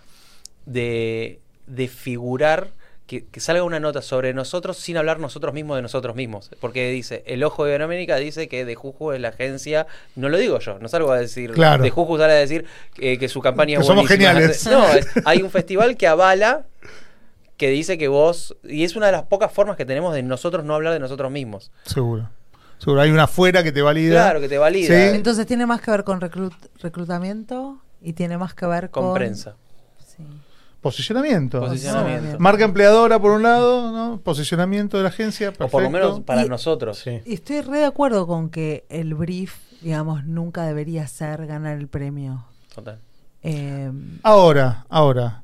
de, 0.67 1.41
de 1.67 1.89
figurar, 1.89 2.69
que, 3.07 3.25
que 3.27 3.41
salga 3.41 3.65
una 3.65 3.81
nota 3.81 4.03
sobre 4.03 4.33
nosotros 4.35 4.77
sin 4.77 4.97
hablar 4.97 5.19
nosotros 5.19 5.53
mismos 5.53 5.77
de 5.77 5.83
nosotros 5.83 6.15
mismos. 6.15 6.51
Porque 6.61 6.91
dice, 6.91 7.25
el 7.27 7.43
ojo 7.43 7.65
de 7.65 7.71
Iberoamérica 7.71 8.17
dice 8.17 8.49
que 8.49 8.65
de 8.65 8.77
Juju 8.77 9.13
es 9.13 9.21
la 9.21 9.29
agencia, 9.29 9.87
no 10.15 10.29
lo 10.29 10.39
digo 10.39 10.61
yo, 10.61 10.79
no 10.79 10.89
salgo 10.89 11.11
a 11.11 11.19
decir, 11.19 11.51
Claro. 11.53 11.83
de 11.83 11.91
Juju 11.91 12.19
sale 12.19 12.35
a 12.35 12.37
decir 12.37 12.67
eh, 12.99 13.19
que 13.19 13.29
su 13.29 13.41
campaña 13.41 13.77
Que 13.77 13.81
es 13.81 13.87
somos 13.87 14.07
buenísima. 14.07 14.31
geniales. 14.33 14.67
No, 14.67 14.89
es- 14.93 15.09
hay 15.25 15.43
un 15.43 15.51
festival 15.51 15.97
que 15.97 16.07
avala 16.07 16.67
que 17.61 17.69
dice 17.69 17.99
que 17.99 18.09
vos, 18.09 18.57
y 18.65 18.85
es 18.85 18.97
una 18.97 19.05
de 19.07 19.13
las 19.13 19.25
pocas 19.25 19.53
formas 19.53 19.77
que 19.77 19.85
tenemos 19.85 20.15
de 20.15 20.23
nosotros 20.23 20.65
no 20.65 20.75
hablar 20.75 20.95
de 20.95 20.99
nosotros 20.99 21.31
mismos. 21.31 21.71
Seguro. 21.85 22.31
Seguro. 22.79 23.03
Hay 23.03 23.11
una 23.11 23.25
afuera 23.25 23.63
que 23.63 23.71
te 23.71 23.83
valida. 23.83 24.15
Claro, 24.15 24.41
que 24.41 24.49
te 24.49 24.57
valida. 24.57 24.87
Sí. 24.89 25.15
Entonces 25.15 25.45
tiene 25.47 25.67
más 25.67 25.83
que 25.83 25.91
ver 25.91 26.03
con 26.03 26.23
reclut- 26.23 26.71
reclutamiento 26.81 27.79
y 28.01 28.15
tiene 28.15 28.39
más 28.39 28.55
que 28.55 28.65
ver 28.65 28.89
con... 28.89 29.05
con 29.05 29.15
prensa. 29.15 29.57
Sí. 29.99 30.25
Posicionamiento. 30.81 31.61
Posicionamiento. 31.61 32.33
¿no? 32.33 32.39
Marca 32.39 32.65
empleadora 32.65 33.19
por 33.19 33.33
un 33.33 33.43
lado, 33.43 33.93
¿no? 33.93 34.21
Posicionamiento 34.23 34.97
de 34.97 35.03
la 35.03 35.11
agencia. 35.11 35.53
O 35.59 35.69
por 35.69 35.83
lo 35.83 35.91
menos 35.91 36.21
para 36.21 36.47
Y- 36.47 36.49
nosotros. 36.49 36.99
Sí. 36.99 37.21
Y 37.27 37.35
estoy 37.35 37.61
re 37.61 37.81
de 37.81 37.85
acuerdo 37.85 38.27
con 38.27 38.49
que 38.49 38.87
el 38.89 39.15
brief, 39.15 39.55
digamos, 39.83 40.25
nunca 40.25 40.63
debería 40.65 41.07
ser 41.07 41.47
ganar 41.47 41.77
el 41.77 41.89
premio. 41.89 42.47
Total. 42.75 42.99
Eh, 43.43 43.93
Ahora, 44.23 44.87
ahora. 44.89 45.43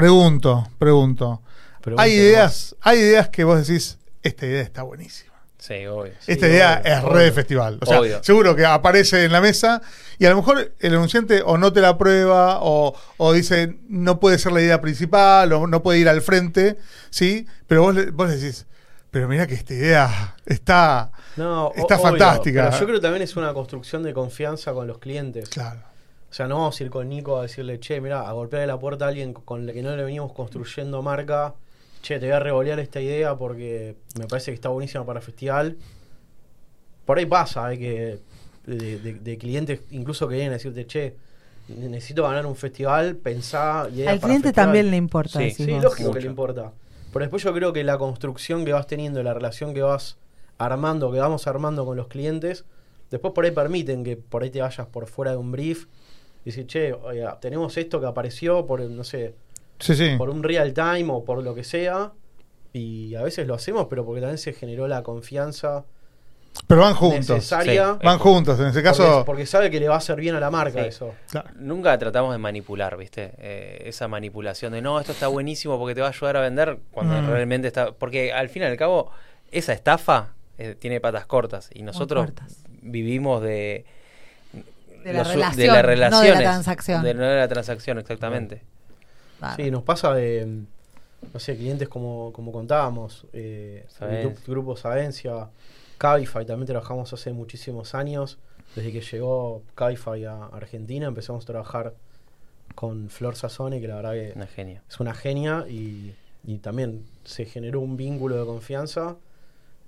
Pregunto, 0.00 0.68
pregunto. 0.78 1.42
Pregunta 1.80 2.02
Hay 2.02 2.12
ideas, 2.12 2.76
hay 2.80 2.98
ideas 2.98 3.28
que 3.30 3.42
vos 3.42 3.66
decís, 3.66 3.98
esta 4.22 4.46
idea 4.46 4.62
está 4.62 4.82
buenísima. 4.84 5.32
Sí, 5.58 5.86
obvio. 5.86 6.12
Esta 6.26 6.46
idea 6.46 6.80
obvio, 6.84 6.92
es 6.94 6.98
obvio. 7.02 7.12
re 7.14 7.24
de 7.24 7.32
festival. 7.32 7.78
O 7.82 7.86
sea, 7.86 8.00
Obvio. 8.00 8.22
seguro 8.22 8.54
que 8.54 8.64
aparece 8.64 9.24
en 9.24 9.32
la 9.32 9.40
mesa 9.40 9.82
y 10.18 10.26
a 10.26 10.30
lo 10.30 10.36
mejor 10.36 10.72
el 10.78 10.94
anunciante 10.94 11.42
o 11.44 11.58
no 11.58 11.72
te 11.72 11.80
la 11.80 11.98
prueba 11.98 12.58
o, 12.62 12.94
o 13.16 13.32
dice 13.32 13.76
no 13.88 14.20
puede 14.20 14.38
ser 14.38 14.52
la 14.52 14.60
idea 14.60 14.80
principal 14.80 15.52
o 15.52 15.66
no 15.66 15.82
puede 15.82 15.98
ir 15.98 16.08
al 16.08 16.22
frente, 16.22 16.78
¿sí? 17.10 17.46
Pero 17.66 17.82
vos, 17.82 17.96
vos 18.12 18.30
decís, 18.30 18.66
pero 19.10 19.26
mira 19.26 19.48
que 19.48 19.54
esta 19.54 19.74
idea 19.74 20.36
está... 20.46 21.10
No, 21.36 21.72
Está 21.74 21.98
fantástica. 21.98 22.66
pero 22.66 22.78
yo 22.78 22.86
creo 22.86 22.96
que 22.98 23.02
también 23.02 23.22
es 23.22 23.36
una 23.36 23.52
construcción 23.52 24.02
de 24.04 24.12
confianza 24.12 24.72
con 24.72 24.86
los 24.86 24.98
clientes. 24.98 25.48
Claro. 25.48 25.80
O 26.30 26.34
sea, 26.34 26.46
no 26.46 26.56
vamos 26.58 26.78
a 26.78 26.84
ir 26.84 26.90
con 26.90 27.08
Nico 27.08 27.38
a 27.38 27.42
decirle, 27.42 27.80
che, 27.80 28.00
mira, 28.00 28.28
a 28.28 28.32
golpearle 28.32 28.66
la 28.66 28.78
puerta 28.78 29.06
a 29.06 29.08
alguien 29.08 29.32
con 29.32 29.66
el 29.68 29.72
que 29.74 29.82
no 29.82 29.96
le 29.96 30.04
venimos 30.04 30.32
construyendo 30.32 31.00
marca. 31.02 31.54
Che, 32.02 32.18
te 32.18 32.26
voy 32.26 32.34
a 32.34 32.38
revolear 32.40 32.78
esta 32.80 33.00
idea 33.00 33.34
porque 33.36 33.96
me 34.18 34.26
parece 34.26 34.50
que 34.50 34.54
está 34.56 34.68
buenísima 34.68 35.04
para 35.06 35.20
festival. 35.20 35.76
Por 37.04 37.18
ahí 37.18 37.26
pasa, 37.26 37.72
eh, 37.72 37.78
que 37.78 38.18
de, 38.70 38.98
de- 38.98 39.14
de 39.14 39.38
clientes 39.38 39.80
incluso 39.90 40.28
que 40.28 40.34
vienen 40.34 40.50
a 40.52 40.54
decirte, 40.56 40.86
che, 40.86 41.16
necesito 41.68 42.22
ganar 42.24 42.44
un 42.46 42.56
festival, 42.56 43.16
pensá. 43.16 43.88
ideas 43.90 44.12
al 44.12 44.18
para 44.20 44.28
cliente 44.28 44.48
festival". 44.48 44.66
también 44.66 44.90
le 44.90 44.96
importa. 44.98 45.38
Sí, 45.38 45.50
Sí, 45.50 45.66
lógico 45.80 46.10
que 46.10 46.16
Mucho. 46.16 46.20
le 46.20 46.26
importa. 46.26 46.72
Pero 47.12 47.20
después 47.24 47.42
yo 47.42 47.54
creo 47.54 47.72
que 47.72 47.82
la 47.84 47.96
construcción 47.96 48.66
que 48.66 48.72
vas 48.74 48.86
teniendo, 48.86 49.22
la 49.22 49.32
relación 49.32 49.72
que 49.72 49.80
vas 49.80 50.18
armando, 50.58 51.10
que 51.10 51.18
vamos 51.20 51.46
armando 51.46 51.86
con 51.86 51.96
los 51.96 52.08
clientes, 52.08 52.64
después 53.10 53.32
por 53.32 53.46
ahí 53.46 53.50
permiten 53.50 54.04
que 54.04 54.18
por 54.18 54.42
ahí 54.42 54.50
te 54.50 54.60
vayas 54.60 54.86
por 54.88 55.06
fuera 55.06 55.30
de 55.30 55.38
un 55.38 55.50
brief 55.50 55.86
decir, 56.44 56.66
che, 56.66 56.92
oye, 56.92 57.26
tenemos 57.40 57.76
esto 57.76 58.00
que 58.00 58.06
apareció 58.06 58.66
por, 58.66 58.80
no 58.80 59.04
sé, 59.04 59.34
Sí, 59.78 59.94
sí. 59.94 60.14
por 60.18 60.30
un 60.30 60.42
real 60.42 60.72
time 60.74 61.06
o 61.10 61.24
por 61.24 61.42
lo 61.42 61.54
que 61.54 61.64
sea. 61.64 62.12
Y 62.72 63.14
a 63.14 63.22
veces 63.22 63.46
lo 63.46 63.54
hacemos, 63.54 63.86
pero 63.88 64.04
porque 64.04 64.20
también 64.20 64.38
se 64.38 64.52
generó 64.52 64.86
la 64.88 65.02
confianza 65.02 65.84
Pero 66.66 66.80
van 66.82 66.94
juntos. 66.94 67.28
necesaria. 67.30 67.92
Sí. 68.00 68.04
Van 68.06 68.18
juntos. 68.18 68.58
En 68.60 68.66
ese 68.66 68.82
caso... 68.82 69.04
Porque, 69.04 69.24
porque 69.24 69.46
sabe 69.46 69.70
que 69.70 69.80
le 69.80 69.88
va 69.88 69.94
a 69.94 69.98
hacer 69.98 70.16
bien 70.20 70.34
a 70.34 70.40
la 70.40 70.50
marca 70.50 70.82
Sí. 70.82 70.88
eso. 70.88 71.14
Claro. 71.30 71.48
Nunca 71.56 71.96
tratamos 71.98 72.32
de 72.32 72.38
manipular, 72.38 72.96
¿viste? 72.96 73.32
Eh, 73.38 73.82
esa 73.86 74.06
manipulación 74.08 74.72
de 74.72 74.82
no, 74.82 74.98
esto 75.00 75.12
está 75.12 75.28
buenísimo 75.28 75.78
porque 75.78 75.94
te 75.94 76.00
va 76.02 76.08
a 76.08 76.10
ayudar 76.10 76.36
a 76.36 76.40
vender 76.40 76.78
cuando 76.90 77.20
Mm. 77.22 77.26
realmente 77.30 77.68
está. 77.68 77.92
Porque 77.92 78.32
al 78.32 78.48
fin 78.48 78.62
y 78.62 78.66
al 78.66 78.76
cabo, 78.76 79.10
esa 79.50 79.72
estafa 79.72 80.34
eh, 80.58 80.74
tiene 80.78 81.00
patas 81.00 81.24
cortas 81.26 81.70
y 81.72 81.82
nosotros 81.82 82.26
cortas. 82.26 82.64
vivimos 82.82 83.40
de... 83.42 83.84
De 85.08 85.12
la 85.14 85.18
los- 85.24 85.28
relación, 85.34 85.58
de 85.60 85.96
las 85.96 86.10
no 86.10 86.20
de 86.20 86.30
la 86.30 86.38
transacción. 86.40 87.02
De, 87.02 87.14
no 87.14 87.22
de 87.24 87.36
la 87.36 87.48
transacción, 87.48 87.98
exactamente. 87.98 88.62
Claro. 89.38 89.56
Sí, 89.56 89.70
nos 89.70 89.82
pasa 89.82 90.12
de, 90.14 90.46
no 91.32 91.40
sé, 91.40 91.56
clientes 91.56 91.88
como, 91.88 92.32
como 92.32 92.52
contábamos, 92.52 93.26
eh, 93.32 93.84
Sabencia. 93.88 94.30
gru- 94.34 94.46
Grupo 94.48 94.76
Savencia, 94.76 95.48
Cabify, 95.98 96.44
también 96.46 96.66
trabajamos 96.66 97.12
hace 97.12 97.32
muchísimos 97.32 97.94
años. 97.94 98.38
Desde 98.76 98.92
que 98.92 99.00
llegó 99.00 99.62
Cabify 99.74 100.24
a 100.26 100.44
Argentina 100.46 101.06
empezamos 101.06 101.44
a 101.44 101.46
trabajar 101.46 101.94
con 102.74 103.08
Flor 103.08 103.34
Sassone, 103.34 103.80
que 103.80 103.88
la 103.88 103.96
verdad 103.96 104.12
que 104.12 104.32
Una 104.36 104.46
genia. 104.46 104.82
es 104.88 105.00
una 105.00 105.14
genia 105.14 105.64
y, 105.68 106.14
y 106.44 106.58
también 106.58 107.04
se 107.24 107.44
generó 107.46 107.80
un 107.80 107.96
vínculo 107.96 108.38
de 108.38 108.44
confianza. 108.46 109.16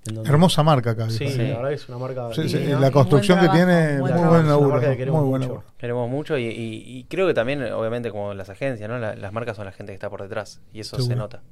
Donde- 0.05 0.29
Hermosa 0.31 0.63
marca 0.63 0.91
acá. 0.93 1.11
Sí, 1.11 1.25
dijo. 1.27 1.37
la 1.43 1.57
verdad 1.57 1.73
es 1.73 1.89
una 1.89 1.99
marca 1.99 2.29
Sí, 2.35 2.49
sí, 2.49 2.59
la 2.67 2.91
construcción 2.91 3.39
que 3.39 3.47
trabajo, 3.49 3.67
tiene, 3.67 3.87
buen 3.87 4.01
muy 4.01 4.09
trabajo. 4.11 4.29
buen 4.31 4.41
Es 4.41 4.45
una 4.45 4.51
laburo. 4.53 4.71
marca 4.71 4.91
que 4.91 4.97
queremos 4.97 5.21
Muy 5.21 5.29
buen 5.31 5.43
laburo. 5.43 5.65
Queremos 5.79 6.11
mucho 6.11 6.39
y, 6.39 6.47
y- 6.47 6.99
y 6.99 7.05
creo 7.05 7.27
que 7.27 7.35
también, 7.35 7.63
obviamente, 7.73 8.11
como 8.11 8.33
las 8.35 8.49
agencias, 8.51 8.89
¿no? 8.89 8.99
La- 8.99 9.15
las 9.15 9.33
marcas 9.33 9.57
son 9.57 9.67
la 9.67 9.73
gente 9.73 9.93
que 9.93 9.95
está 9.95 10.09
por 10.09 10.23
detrás 10.23 10.61
y 10.73 10.81
eso 10.81 10.99
se 11.01 11.15
nota. 11.17 11.43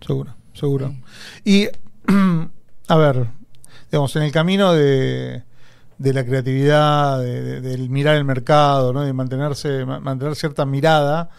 Seguro, 0.00 0.34
seguro. 0.52 0.88
Sí. 1.44 1.68
Y, 2.06 2.12
a 2.88 2.96
ver, 2.96 3.26
digamos, 3.90 4.14
en 4.16 4.22
el 4.24 4.32
camino 4.32 4.72
de, 4.72 5.42
de 5.98 6.12
la 6.12 6.24
creatividad, 6.24 7.20
de, 7.20 7.40
de- 7.42 7.60
del 7.60 7.88
mirar 7.88 8.16
el 8.16 8.24
mercado, 8.24 8.92
¿no? 8.92 9.02
de 9.02 9.12
mantenerse, 9.12 9.84
ma- 9.86 10.00
mantener 10.00 10.34
cierta 10.34 10.66
mirada, 10.66 11.30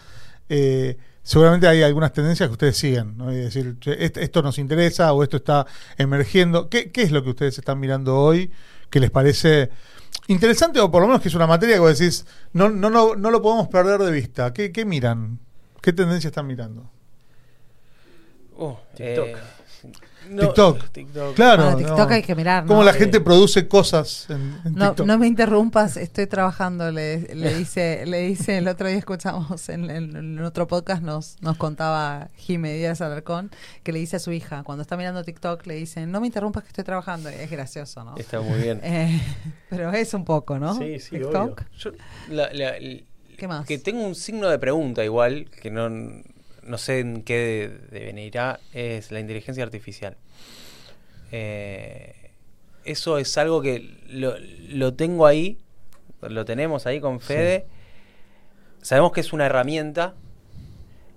eh, 0.48 0.96
seguramente 1.24 1.66
hay 1.66 1.82
algunas 1.82 2.12
tendencias 2.12 2.48
que 2.48 2.52
ustedes 2.52 2.76
siguen, 2.76 3.16
¿no? 3.18 3.32
Y 3.32 3.36
decir, 3.36 3.76
"Che, 3.80 4.04
est- 4.04 4.18
esto 4.18 4.42
nos 4.42 4.58
interesa 4.58 5.12
o 5.12 5.24
esto 5.24 5.38
está 5.38 5.66
emergiendo. 5.98 6.68
¿Qué, 6.68 6.92
¿Qué 6.92 7.02
es 7.02 7.10
lo 7.10 7.24
que 7.24 7.30
ustedes 7.30 7.58
están 7.58 7.80
mirando 7.80 8.16
hoy 8.16 8.52
que 8.90 9.00
les 9.00 9.10
parece 9.10 9.70
interesante 10.28 10.78
o 10.80 10.90
por 10.90 11.00
lo 11.02 11.08
menos 11.08 11.20
que 11.20 11.28
es 11.28 11.34
una 11.34 11.48
materia 11.48 11.74
que 11.74 11.80
vos 11.80 11.98
decís, 11.98 12.24
no, 12.52 12.68
no, 12.68 12.88
no, 12.90 13.16
no 13.16 13.30
lo 13.32 13.42
podemos 13.42 13.66
perder 13.68 14.00
de 14.00 14.12
vista? 14.12 14.52
¿Qué, 14.52 14.70
qué 14.70 14.84
miran? 14.84 15.40
¿Qué 15.82 15.92
tendencia 15.92 16.28
están 16.28 16.46
mirando? 16.46 16.88
Uh, 18.56 18.74
TikTok. 18.94 19.26
eh, 19.26 19.36
no, 20.30 20.42
TikTok. 20.42 20.88
TikTok. 20.90 21.34
Claro. 21.34 21.62
Bueno, 21.64 21.78
TikTok 21.78 22.08
no. 22.08 22.14
hay 22.14 22.22
que 22.22 22.34
mirar, 22.34 22.66
Cómo 22.66 22.80
¿no? 22.80 22.86
la 22.86 22.92
Sí. 22.92 22.98
gente 23.00 23.20
produce 23.20 23.68
cosas 23.68 24.26
en, 24.30 24.56
en 24.64 24.74
No, 24.74 24.88
TikTok. 24.90 25.06
no 25.06 25.18
me 25.18 25.26
interrumpas, 25.26 25.96
estoy 25.96 26.26
trabajando, 26.26 26.90
le, 26.90 27.34
le 27.34 27.54
dice, 27.54 28.04
le 28.06 28.20
dice, 28.26 28.58
el 28.58 28.68
otro 28.68 28.88
día 28.88 28.96
escuchamos 28.98 29.68
en, 29.68 29.90
en- 29.90 30.16
en 30.16 30.38
otro 30.44 30.66
podcast, 30.66 31.02
nos, 31.02 31.36
nos 31.42 31.56
contaba 31.56 32.28
Jimé 32.36 32.74
Díaz 32.74 33.00
Alarcón, 33.00 33.50
que 33.82 33.92
le 33.92 33.98
dice 33.98 34.16
a 34.16 34.18
su 34.18 34.32
hija, 34.32 34.62
cuando 34.64 34.82
está 34.82 34.96
mirando 34.96 35.22
TikTok, 35.24 35.66
le 35.66 35.74
dice, 35.74 36.06
no 36.06 36.20
me 36.20 36.26
interrumpas 36.26 36.62
que 36.62 36.68
estoy 36.68 36.84
trabajando, 36.84 37.28
es 37.28 37.50
gracioso, 37.50 38.04
¿no? 38.04 38.16
Está 38.16 38.40
muy 38.40 38.60
bien. 38.60 38.80
Eh, 38.84 39.20
pero 39.70 39.90
es 39.92 40.14
un 40.14 40.24
poco, 40.24 40.58
¿no? 40.58 40.74
Sí, 40.78 40.98
sí, 41.00 41.10
TikTok. 41.18 41.62
Yo, 41.78 41.90
la- 42.30 42.52
la- 42.52 42.74
¿Qué 43.36 43.48
más? 43.48 43.66
Que 43.66 43.78
tengo 43.78 44.04
un 44.04 44.14
signo 44.14 44.48
de 44.48 44.58
pregunta 44.60 45.04
igual, 45.04 45.50
que 45.60 45.70
no, 45.70 45.88
no 46.66 46.78
sé 46.78 47.00
en 47.00 47.22
qué 47.22 47.78
de- 47.90 47.98
devenirá, 47.98 48.60
es 48.72 49.10
la 49.12 49.20
inteligencia 49.20 49.62
artificial. 49.64 50.16
Eh, 51.32 52.30
eso 52.84 53.18
es 53.18 53.36
algo 53.38 53.62
que 53.62 53.98
lo, 54.08 54.34
lo 54.68 54.94
tengo 54.94 55.26
ahí, 55.26 55.58
lo 56.20 56.44
tenemos 56.44 56.86
ahí 56.86 57.00
con 57.00 57.20
Fede. 57.20 57.66
Sabemos 58.82 59.12
que 59.12 59.20
es 59.20 59.32
una 59.32 59.46
herramienta. 59.46 60.14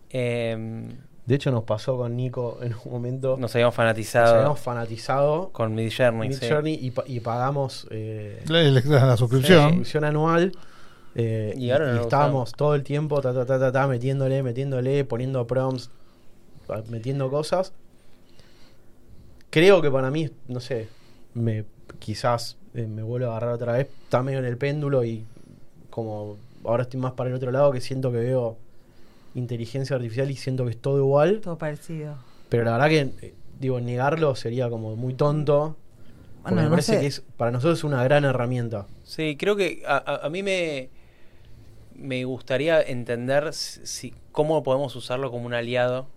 eh, 0.09 0.87
De 1.25 1.35
hecho, 1.35 1.51
nos 1.51 1.63
pasó 1.65 1.97
con 1.97 2.15
Nico 2.15 2.59
en 2.61 2.73
un 2.85 2.91
momento. 2.91 3.35
nos 3.37 3.53
habíamos 3.53 3.73
nos 3.73 3.75
fanatizado 3.75 4.35
habíamos 4.35 4.59
fanatizado 4.61 5.49
con 5.51 5.75
Midjourney. 5.75 6.31
sí. 6.33 6.39
Midjourney 6.45 6.79
y, 6.81 6.91
pa- 6.91 7.03
y 7.05 7.19
pagamos 7.19 7.85
eh, 7.91 8.41
La, 8.47 8.61
la- 8.63 8.81
la 8.81 9.05
la 9.07 9.17
suscripción. 9.17 9.63
suscripción 9.63 10.05
anual. 10.05 10.53
Eh, 11.17 11.53
Y 11.57 11.65
y, 11.65 11.71
ahora 11.71 11.87
no 11.87 11.95
y 11.95 11.99
estábamos 12.03 12.51
todo 12.53 12.75
el 12.75 12.83
tiempo 12.83 13.21
ta, 13.21 13.33
ta, 13.33 13.45
ta, 13.45 13.59
ta, 13.59 13.71
ta, 13.71 13.87
metiéndole, 13.87 14.43
metiéndole, 14.43 15.03
poniendo 15.03 15.45
prompts, 15.47 15.89
metiendo 16.89 17.29
cosas. 17.29 17.73
Creo 19.49 19.81
que 19.81 19.89
para 19.89 20.11
mí, 20.11 20.29
no 20.47 20.59
sé, 20.59 20.87
me 21.33 21.65
quizás 21.99 22.57
eh, 22.73 22.85
me 22.85 23.01
vuelvo 23.01 23.27
a 23.27 23.31
agarrar 23.31 23.53
otra 23.53 23.73
vez. 23.73 23.87
Está 24.03 24.21
medio 24.21 24.39
en 24.39 24.45
el 24.45 24.57
péndulo 24.57 25.03
y 25.03 25.23
como 25.89 26.37
ahora 26.63 26.83
estoy 26.83 26.99
más 26.99 27.13
para 27.13 27.29
el 27.29 27.35
otro 27.35 27.51
lado 27.51 27.71
que 27.71 27.81
siento 27.81 28.11
que 28.11 28.17
veo 28.19 28.57
inteligencia 29.35 29.95
artificial 29.95 30.29
y 30.31 30.35
siento 30.35 30.65
que 30.65 30.71
es 30.71 30.77
todo 30.77 30.97
igual. 30.99 31.39
Todo 31.41 31.57
parecido. 31.57 32.15
Pero 32.49 32.63
la 32.65 32.73
verdad 32.73 32.89
que, 32.89 33.25
eh, 33.25 33.33
digo, 33.59 33.79
negarlo 33.79 34.35
sería 34.35 34.69
como 34.69 34.95
muy 34.95 35.13
tonto. 35.13 35.75
Bueno, 36.43 36.57
me 36.57 36.63
no 36.63 36.69
parece 36.71 36.93
sé. 36.93 36.99
que 37.01 37.07
es, 37.07 37.23
para 37.37 37.51
nosotros 37.51 37.79
es 37.79 37.83
una 37.83 38.03
gran 38.03 38.25
herramienta. 38.25 38.85
Sí, 39.03 39.35
creo 39.37 39.55
que 39.55 39.83
a, 39.87 39.97
a- 39.97 40.25
a 40.25 40.29
mí 40.29 40.43
me, 40.43 40.89
me 41.97 42.23
gustaría 42.25 42.81
entender 42.81 43.53
si, 43.53 44.13
cómo 44.31 44.63
podemos 44.63 44.95
usarlo 44.95 45.31
como 45.31 45.45
un 45.45 45.53
aliado 45.53 46.07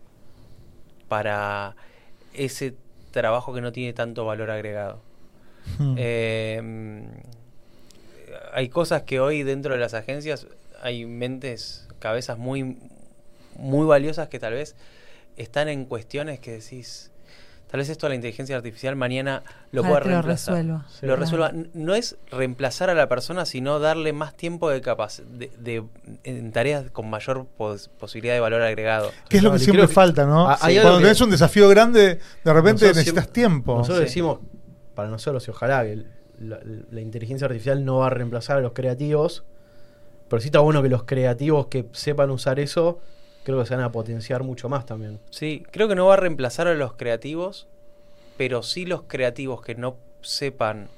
para 1.08 1.74
ese 2.34 2.74
trabajo 3.10 3.52
que 3.52 3.60
no 3.60 3.72
tiene 3.72 3.92
tanto 3.92 4.24
valor 4.24 4.50
agregado. 4.50 5.02
Mm. 5.78 5.94
Eh, 5.98 7.02
hay 8.52 8.68
cosas 8.68 9.02
que 9.02 9.20
hoy 9.20 9.42
dentro 9.42 9.74
de 9.74 9.80
las 9.80 9.94
agencias 9.94 10.46
hay 10.82 11.06
mentes, 11.06 11.88
cabezas 11.98 12.38
muy, 12.38 12.78
muy 13.56 13.86
valiosas 13.86 14.28
que 14.28 14.38
tal 14.38 14.54
vez 14.54 14.76
están 15.36 15.68
en 15.68 15.84
cuestiones 15.84 16.40
que 16.40 16.52
decís, 16.52 17.10
tal 17.70 17.78
vez 17.78 17.88
esto 17.88 18.06
de 18.06 18.10
la 18.10 18.14
inteligencia 18.16 18.56
artificial 18.56 18.96
mañana 18.96 19.42
lo 19.72 19.82
pueda 19.82 20.00
que 20.00 20.08
lo 20.08 20.14
reemplazar. 20.22 20.54
resuelva. 20.56 20.86
Sí. 20.88 20.98
Lo 21.06 21.14
Claro. 21.16 21.20
resuelva. 21.20 21.52
No 21.74 21.94
es 21.94 22.16
reemplazar 22.30 22.90
a 22.90 22.94
la 22.94 23.08
persona, 23.08 23.46
sino 23.46 23.78
darle 23.78 24.12
más 24.12 24.34
tiempo 24.34 24.68
de 24.70 24.80
capac 24.80 25.12
de, 25.22 25.50
de- 25.58 25.84
en 26.24 26.50
tareas 26.52 26.90
con 26.90 27.08
mayor 27.08 27.46
pos- 27.56 27.88
posibilidad 27.98 28.34
de 28.34 28.40
valor 28.40 28.62
agregado. 28.62 29.10
¿Qué 29.28 29.36
es 29.36 29.42
lo 29.42 29.50
No, 29.50 29.56
que 29.56 29.60
y 29.62 29.64
siempre 29.64 29.86
que- 29.86 29.92
falta, 29.92 30.26
no? 30.26 30.52
Sí. 30.56 30.74
Cuando 30.80 30.98
que- 30.98 31.04
tenés 31.04 31.20
un 31.20 31.30
desafío 31.30 31.68
grande, 31.68 32.18
de 32.44 32.52
repente 32.52 32.86
necesitas 32.86 33.24
siempre- 33.24 33.32
tiempo. 33.32 33.76
Nosotros 33.78 33.98
Sí. 33.98 34.04
decimos, 34.04 34.38
para 34.94 35.08
nosotros, 35.08 35.46
y 35.46 35.50
ojalá 35.50 35.84
que 35.84 36.04
la, 36.40 36.58
la 36.90 37.00
inteligencia 37.00 37.46
artificial 37.46 37.84
no 37.84 37.98
va 37.98 38.06
a 38.08 38.10
reemplazar 38.10 38.56
a 38.56 38.60
los 38.60 38.72
creativos, 38.72 39.44
pero 40.28 40.40
sí 40.40 40.48
está 40.48 40.58
bueno 40.60 40.82
que 40.82 40.88
los 40.88 41.04
creativos 41.04 41.66
que 41.66 41.86
sepan 41.92 42.30
usar 42.30 42.58
eso, 42.60 42.98
creo 43.44 43.58
que 43.60 43.66
se 43.66 43.74
van 43.74 43.84
a 43.84 43.92
potenciar 43.92 44.42
mucho 44.42 44.68
más 44.68 44.86
también. 44.86 45.18
Sí, 45.30 45.64
creo 45.70 45.88
que 45.88 45.94
no 45.94 46.06
va 46.06 46.14
a 46.14 46.16
reemplazar 46.18 46.68
a 46.68 46.74
los 46.74 46.92
creativos, 46.94 47.66
pero 48.36 48.62
sí 48.62 48.86
los 48.86 49.02
creativos 49.02 49.62
que 49.62 49.74
no 49.74 49.96
sepan 50.22 50.88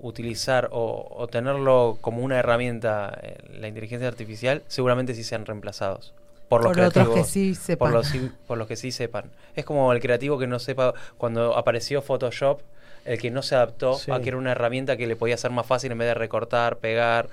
utilizar 0.00 0.68
o, 0.72 1.06
o 1.16 1.28
tenerlo 1.28 1.98
como 2.00 2.22
una 2.22 2.38
herramienta 2.38 3.18
eh, 3.22 3.36
la 3.58 3.68
inteligencia 3.68 4.08
artificial, 4.08 4.62
seguramente 4.66 5.14
sí 5.14 5.22
sean 5.24 5.46
reemplazados. 5.46 6.12
Por 6.48 6.62
los 6.64 6.72
Por 6.72 6.80
otros 6.80 6.92
creativos. 7.04 7.26
que 7.26 7.32
sí 7.32 7.54
sepan. 7.54 7.88
por 7.88 7.94
los, 7.98 8.06
sí- 8.08 8.30
por 8.46 8.58
los 8.58 8.66
que 8.66 8.76
sí 8.76 8.90
sepan. 8.92 9.30
Es 9.54 9.64
como 9.64 9.92
el 9.92 10.00
creativo 10.00 10.38
que 10.38 10.46
no 10.46 10.58
sepa, 10.58 10.92
cuando 11.18 11.56
apareció 11.56 12.02
Photoshop, 12.02 12.60
el 13.04 13.18
que 13.18 13.30
no 13.30 13.42
se 13.42 13.54
adaptó 13.54 13.94
Sí. 13.94 14.10
a 14.10 14.20
que 14.20 14.28
era 14.28 14.38
una 14.38 14.52
herramienta 14.52 14.96
que 14.96 15.06
le 15.06 15.16
podía 15.16 15.36
ser 15.36 15.50
más 15.50 15.66
fácil 15.66 15.92
en 15.92 15.98
vez 15.98 16.08
de 16.08 16.14
recortar, 16.14 16.76
pegar, 16.78 17.28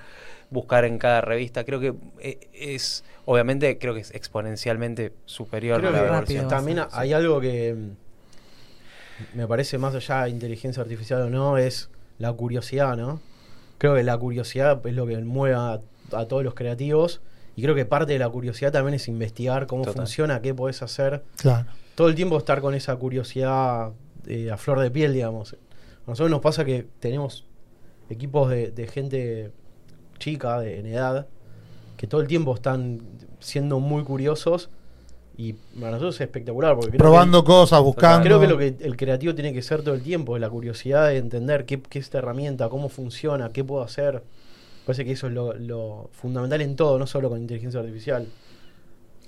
buscar 0.49 0.85
en 0.85 0.97
cada 0.97 1.21
revista. 1.21 1.63
Creo 1.63 1.79
que 1.79 1.93
eh, 2.19 2.39
es, 2.53 3.03
obviamente, 3.25 3.77
creo 3.77 3.93
que 3.93 4.01
es 4.01 4.11
exponencialmente 4.15 5.13
superior 5.25 5.79
Creo 5.79 5.89
a 5.89 5.93
la 5.93 6.01
que 6.01 6.07
rápido. 6.07 6.47
también 6.47 6.77
Sí. 6.79 6.83
hay 6.91 7.13
algo 7.13 7.39
que 7.39 7.75
mm, 7.75 9.37
me 9.37 9.47
parece 9.47 9.77
más 9.77 9.93
allá 9.95 10.23
de 10.23 10.29
inteligencia 10.31 10.81
artificial 10.81 11.21
o 11.23 11.29
no, 11.29 11.57
es 11.57 11.89
la 12.17 12.31
curiosidad, 12.33 12.97
¿no? 12.97 13.21
Creo 13.77 13.95
que 13.95 14.03
la 14.03 14.17
curiosidad 14.17 14.85
es 14.85 14.93
lo 14.93 15.05
que 15.05 15.17
mueve 15.19 15.55
a, 15.55 15.79
a 16.13 16.25
todos 16.25 16.43
los 16.43 16.53
creativos 16.53 17.21
y 17.55 17.61
creo 17.61 17.75
que 17.75 17.85
parte 17.85 18.13
de 18.13 18.19
la 18.19 18.29
curiosidad 18.29 18.71
también 18.71 18.95
es 18.95 19.07
investigar 19.07 19.67
cómo 19.67 19.83
Total. 19.83 19.95
funciona, 20.03 20.41
qué 20.41 20.53
podés 20.53 20.81
hacer. 20.81 21.23
Claro. 21.37 21.67
todo 21.95 22.07
el 22.09 22.15
tiempo 22.15 22.37
estar 22.37 22.61
con 22.61 22.73
esa 22.73 22.95
curiosidad 22.95 23.91
eh, 24.27 24.49
a 24.51 24.57
flor 24.57 24.79
de 24.79 24.89
piel, 24.91 25.13
digamos. 25.13 25.53
A 25.53 25.57
nosotros 26.07 26.31
nos 26.31 26.41
pasa 26.41 26.63
que 26.65 26.87
tenemos 26.99 27.45
equipos 28.09 28.49
de, 28.49 28.71
de 28.71 28.87
gente 28.87 29.51
chica, 30.19 30.59
de, 30.59 30.79
en 30.79 30.85
edad, 30.85 31.27
que 31.97 32.05
todo 32.07 32.21
el 32.21 32.27
tiempo 32.27 32.53
están 32.53 33.01
siendo 33.39 33.79
muy 33.79 34.03
curiosos 34.03 34.69
y 35.37 35.53
para 35.53 35.91
nosotros 35.91 36.15
es 36.15 36.21
espectacular. 36.21 36.75
Porque 36.75 36.97
Probando 36.97 37.43
que, 37.43 37.47
cosas, 37.47 37.81
buscando. 37.81 38.23
Creo 38.25 38.39
que 38.41 38.47
lo 38.47 38.57
que 38.57 38.75
el 38.81 38.97
creativo 38.97 39.33
tiene 39.33 39.53
que 39.53 39.61
ser 39.61 39.81
todo 39.83 39.95
el 39.95 40.01
tiempo, 40.01 40.35
es 40.35 40.41
la 40.41 40.49
curiosidad 40.49 41.07
de 41.07 41.17
entender 41.17 41.65
qué, 41.65 41.81
qué 41.81 41.99
es 41.99 42.05
esta 42.05 42.17
herramienta, 42.19 42.69
cómo 42.69 42.89
funciona, 42.89 43.49
qué 43.49 43.63
puedo 43.63 43.81
hacer. 43.81 44.21
Parece 44.85 45.05
que 45.05 45.11
eso 45.13 45.27
es 45.27 45.33
lo, 45.33 45.53
lo 45.53 46.09
fundamental 46.13 46.61
en 46.61 46.75
todo, 46.75 46.99
no 46.99 47.07
solo 47.07 47.29
con 47.29 47.39
inteligencia 47.39 47.79
artificial. 47.79 48.27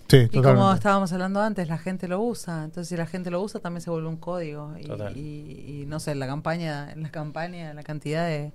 Sí, 0.10 0.28
Y 0.30 0.42
como 0.42 0.74
estábamos 0.74 1.14
hablando 1.14 1.39
antes, 1.39 1.70
la 1.70 1.78
gente 1.78 2.10
lo 2.10 2.20
usa. 2.22 2.66
Entonces, 2.66 2.89
si 2.89 2.98
la 2.98 3.06
gente 3.06 3.32
lo 3.32 3.42
usa, 3.42 3.62
también 3.62 3.82
se 3.82 3.89
vuelve 3.89 4.10
un 4.10 4.18
código. 4.18 4.74
Y, 4.78 5.18
y- 5.18 5.82
y, 5.82 5.86
no 5.86 6.02
sé, 6.02 6.12
en 6.12 6.20
la 6.20 6.28
campaña, 6.28 6.92
en 6.92 7.04
la 7.04 7.12
campaña, 7.12 7.74
la 7.74 7.84
cantidad 7.84 8.28
de 8.28 8.52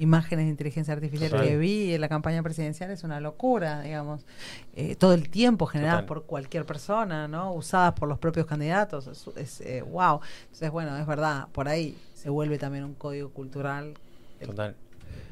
imágenes 0.00 0.46
de 0.46 0.50
inteligencia 0.50 0.94
artificial 0.94 1.30
Total. 1.30 1.46
que 1.46 1.56
vi 1.58 1.94
en 1.94 2.00
la 2.00 2.08
campaña 2.08 2.42
presidencial 2.42 2.90
es 2.90 3.04
una 3.04 3.20
locura, 3.20 3.82
digamos. 3.82 4.22
Eh, 4.74 4.96
todo 4.96 5.12
el 5.12 5.28
tiempo 5.28 5.66
generadas 5.66 6.00
Total. 6.00 6.06
por 6.06 6.24
cualquier 6.24 6.64
persona, 6.64 7.28
¿no? 7.28 7.52
Usadas 7.52 7.92
por 7.92 8.08
los 8.08 8.18
propios 8.18 8.46
candidatos. 8.46 9.06
Es, 9.06 9.26
es, 9.36 9.60
eh, 9.60 9.82
wow. 9.82 10.20
Entonces, 10.44 10.70
bueno, 10.70 10.96
es 10.96 11.06
verdad, 11.06 11.48
por 11.52 11.68
ahí 11.68 11.96
se 12.14 12.30
vuelve 12.30 12.58
también 12.58 12.84
un 12.84 12.94
código 12.94 13.30
cultural 13.30 13.94
Total. 14.44 14.74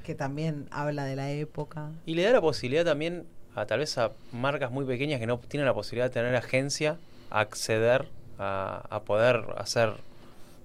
que 0.04 0.14
también 0.14 0.66
habla 0.70 1.04
de 1.04 1.16
la 1.16 1.30
época. 1.30 1.90
Y 2.04 2.14
le 2.14 2.22
da 2.22 2.32
la 2.32 2.40
posibilidad 2.42 2.84
también 2.84 3.24
a 3.54 3.64
tal 3.64 3.80
vez 3.80 3.96
a 3.96 4.12
marcas 4.32 4.70
muy 4.70 4.84
pequeñas 4.84 5.18
que 5.18 5.26
no 5.26 5.38
tienen 5.38 5.66
la 5.66 5.74
posibilidad 5.74 6.06
de 6.06 6.14
tener 6.14 6.36
agencia 6.36 6.98
a 7.30 7.40
acceder 7.40 8.06
a, 8.38 8.84
a 8.90 9.00
poder 9.00 9.44
hacer 9.56 9.94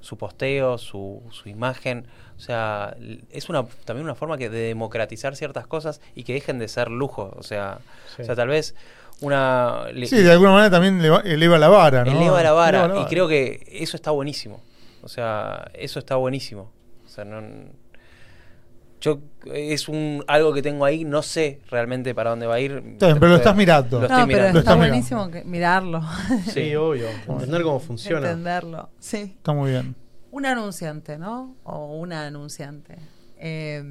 su 0.04 0.18
posteo, 0.18 0.78
su, 0.78 1.24
su 1.32 1.47
imagen. 1.49 2.08
O 2.38 2.39
sea, 2.39 2.95
es 3.32 3.47
una 3.49 3.66
también 3.86 4.04
una 4.04 4.16
forma 4.16 4.38
que 4.38 4.49
de 4.49 4.60
democratizar 4.68 5.36
ciertas 5.36 5.66
cosas 5.66 6.01
y 6.14 6.24
que 6.26 6.34
dejen 6.34 6.60
de 6.60 6.68
ser 6.68 6.91
lujo. 6.91 7.34
O 7.38 7.43
sea, 7.43 7.80
Sí. 8.16 8.22
o 8.22 8.26
sea 8.26 8.36
tal 8.36 8.49
vez 8.49 8.76
una... 9.22 9.86
le- 9.93 10.08
Sí, 10.08 10.18
de 10.22 10.32
alguna 10.32 10.51
manera 10.51 10.70
también 10.70 11.01
leva- 11.01 11.22
eleva 11.24 11.58
la 11.58 11.70
vara, 11.70 12.04
¿no? 12.04 12.12
eleva 12.12 12.43
la 12.43 12.51
vara. 12.51 12.80
Eleva 12.86 12.95
la 12.95 13.01
Y 13.01 13.06
creo 13.06 13.28
que 13.30 13.66
eso 13.72 13.95
está 13.95 14.12
buenísimo. 14.12 14.62
O 15.04 15.08
sea, 15.08 15.72
eso 15.74 15.99
está 15.99 16.18
buenísimo. 16.18 16.70
O 17.06 17.10
sea, 17.10 17.24
no. 17.24 17.41
Yo 19.04 19.20
es 19.54 19.89
un 19.89 20.24
algo 20.28 20.54
que 20.54 20.62
tengo 20.62 20.86
ahí, 20.86 21.04
no 21.04 21.22
sé 21.24 21.60
realmente 21.70 22.16
para 22.16 22.30
dónde 22.30 22.47
va 22.47 22.56
a 22.56 22.60
ir. 22.62 22.95
Pero 22.99 23.16
lo 23.20 23.36
estás 23.36 23.54
mirando. 23.54 23.99
Lo 23.99 24.08
No, 24.08 24.14
estoy 24.16 24.28
pero 24.28 24.38
mirando. 24.39 24.60
Está 24.60 24.76
buenísimo 24.76 25.30
que- 25.30 25.43
mirarlo, 25.43 26.01
Sí, 26.54 26.74
obvio. 26.76 27.08
Entender 27.28 27.64
cómo 27.64 27.80
funciona. 27.82 28.30
entenderlo. 28.30 28.89
Sí. 28.99 29.18
Está 29.38 29.51
muy 29.51 29.72
bien. 29.72 29.93
Un 30.32 30.45
anunciante, 30.45 31.18
¿no? 31.18 31.58
O 31.64 31.97
una 31.97 32.26
anunciante 32.28 32.97
eh, 33.38 33.84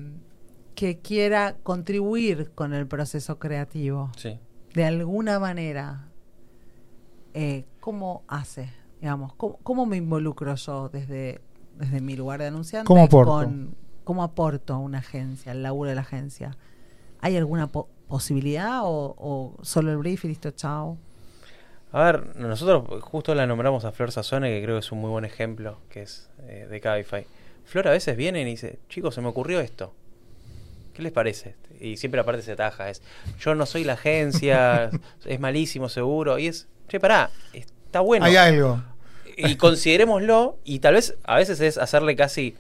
que 0.75 1.01
quiera 1.01 1.57
contribuir 1.63 2.53
con 2.55 2.73
el 2.73 2.87
proceso 2.87 3.39
creativo 3.39 4.11
Sí. 4.17 4.39
de 4.73 4.85
alguna 4.87 5.39
manera. 5.39 6.09
eh, 7.35 7.67
¿Cómo 7.81 8.23
hace? 8.29 8.71
Digamos, 9.01 9.35
¿cómo, 9.35 9.59
cómo 9.63 9.85
me 9.87 9.97
involucro 9.99 10.55
yo 10.55 10.89
desde, 10.89 11.41
desde 11.77 12.01
mi 12.01 12.17
lugar 12.17 12.41
de 12.41 12.47
anunciante? 12.47 12.87
¿Cómo 12.87 13.05
aporto? 13.05 13.33
con- 13.33 13.75
¿Cómo 14.05 14.23
aporto 14.25 14.75
a 14.75 14.79
una 14.79 14.99
agencia, 14.99 15.53
al 15.53 15.63
laburo 15.63 15.91
de 15.91 15.97
la 15.97 16.03
agencia? 16.03 16.57
¿Hay 17.21 17.37
alguna 17.37 17.69
po- 17.69 17.89
posibilidad 18.09 18.81
o, 18.85 19.15
o 19.19 19.57
solo 19.63 19.91
el 19.93 19.99
brief 19.99 20.25
y 20.25 20.29
listo, 20.29 20.51
chao? 20.53 20.99
A 21.93 22.05
ver, 22.05 22.37
nosotros 22.37 23.03
justo 23.03 23.35
la 23.35 23.47
nombramos 23.47 23.85
a 23.85 23.93
Flor 23.93 24.13
Sazone, 24.13 24.49
que 24.51 24.63
creo 24.63 24.77
que 24.77 24.81
es 24.81 24.93
un 24.93 25.01
muy 25.01 25.11
buen 25.11 25.25
ejemplo, 25.27 25.79
que 25.91 26.03
es 26.03 26.31
eh, 26.49 26.67
de 26.71 26.81
Cabify. 26.81 27.27
Flor 27.65 27.89
a 27.89 27.91
veces 27.91 28.17
viene 28.17 28.41
y 28.41 28.45
dice, 28.45 28.79
chicos, 28.89 29.15
se 29.15 29.21
me 29.21 29.29
ocurrió 29.29 29.61
esto. 29.61 29.93
¿Qué 30.95 31.03
les 31.03 31.13
parece? 31.13 31.55
Y 31.81 31.97
siempre 31.99 32.21
aparte 32.21 32.43
se 32.43 32.57
taja, 32.57 32.89
es, 32.91 33.03
yo 33.39 33.55
no 33.55 33.67
soy 33.67 33.85
la 33.85 33.95
agencia, 33.95 34.91
es 35.25 35.41
malísimo 35.41 35.89
seguro, 35.89 36.39
y 36.39 36.47
es, 36.49 36.67
che, 36.89 36.99
pará, 36.99 37.31
está 37.53 38.01
bueno. 38.01 38.25
Hay 38.25 38.37
algo. 38.37 38.83
y 39.37 39.57
considerémoslo, 39.57 40.59
y 40.65 40.79
tal 40.81 40.95
vez 40.95 41.15
a 41.25 41.37
veces 41.37 41.61
es 41.61 41.77
hacerle 41.79 42.17
casi 42.17 42.55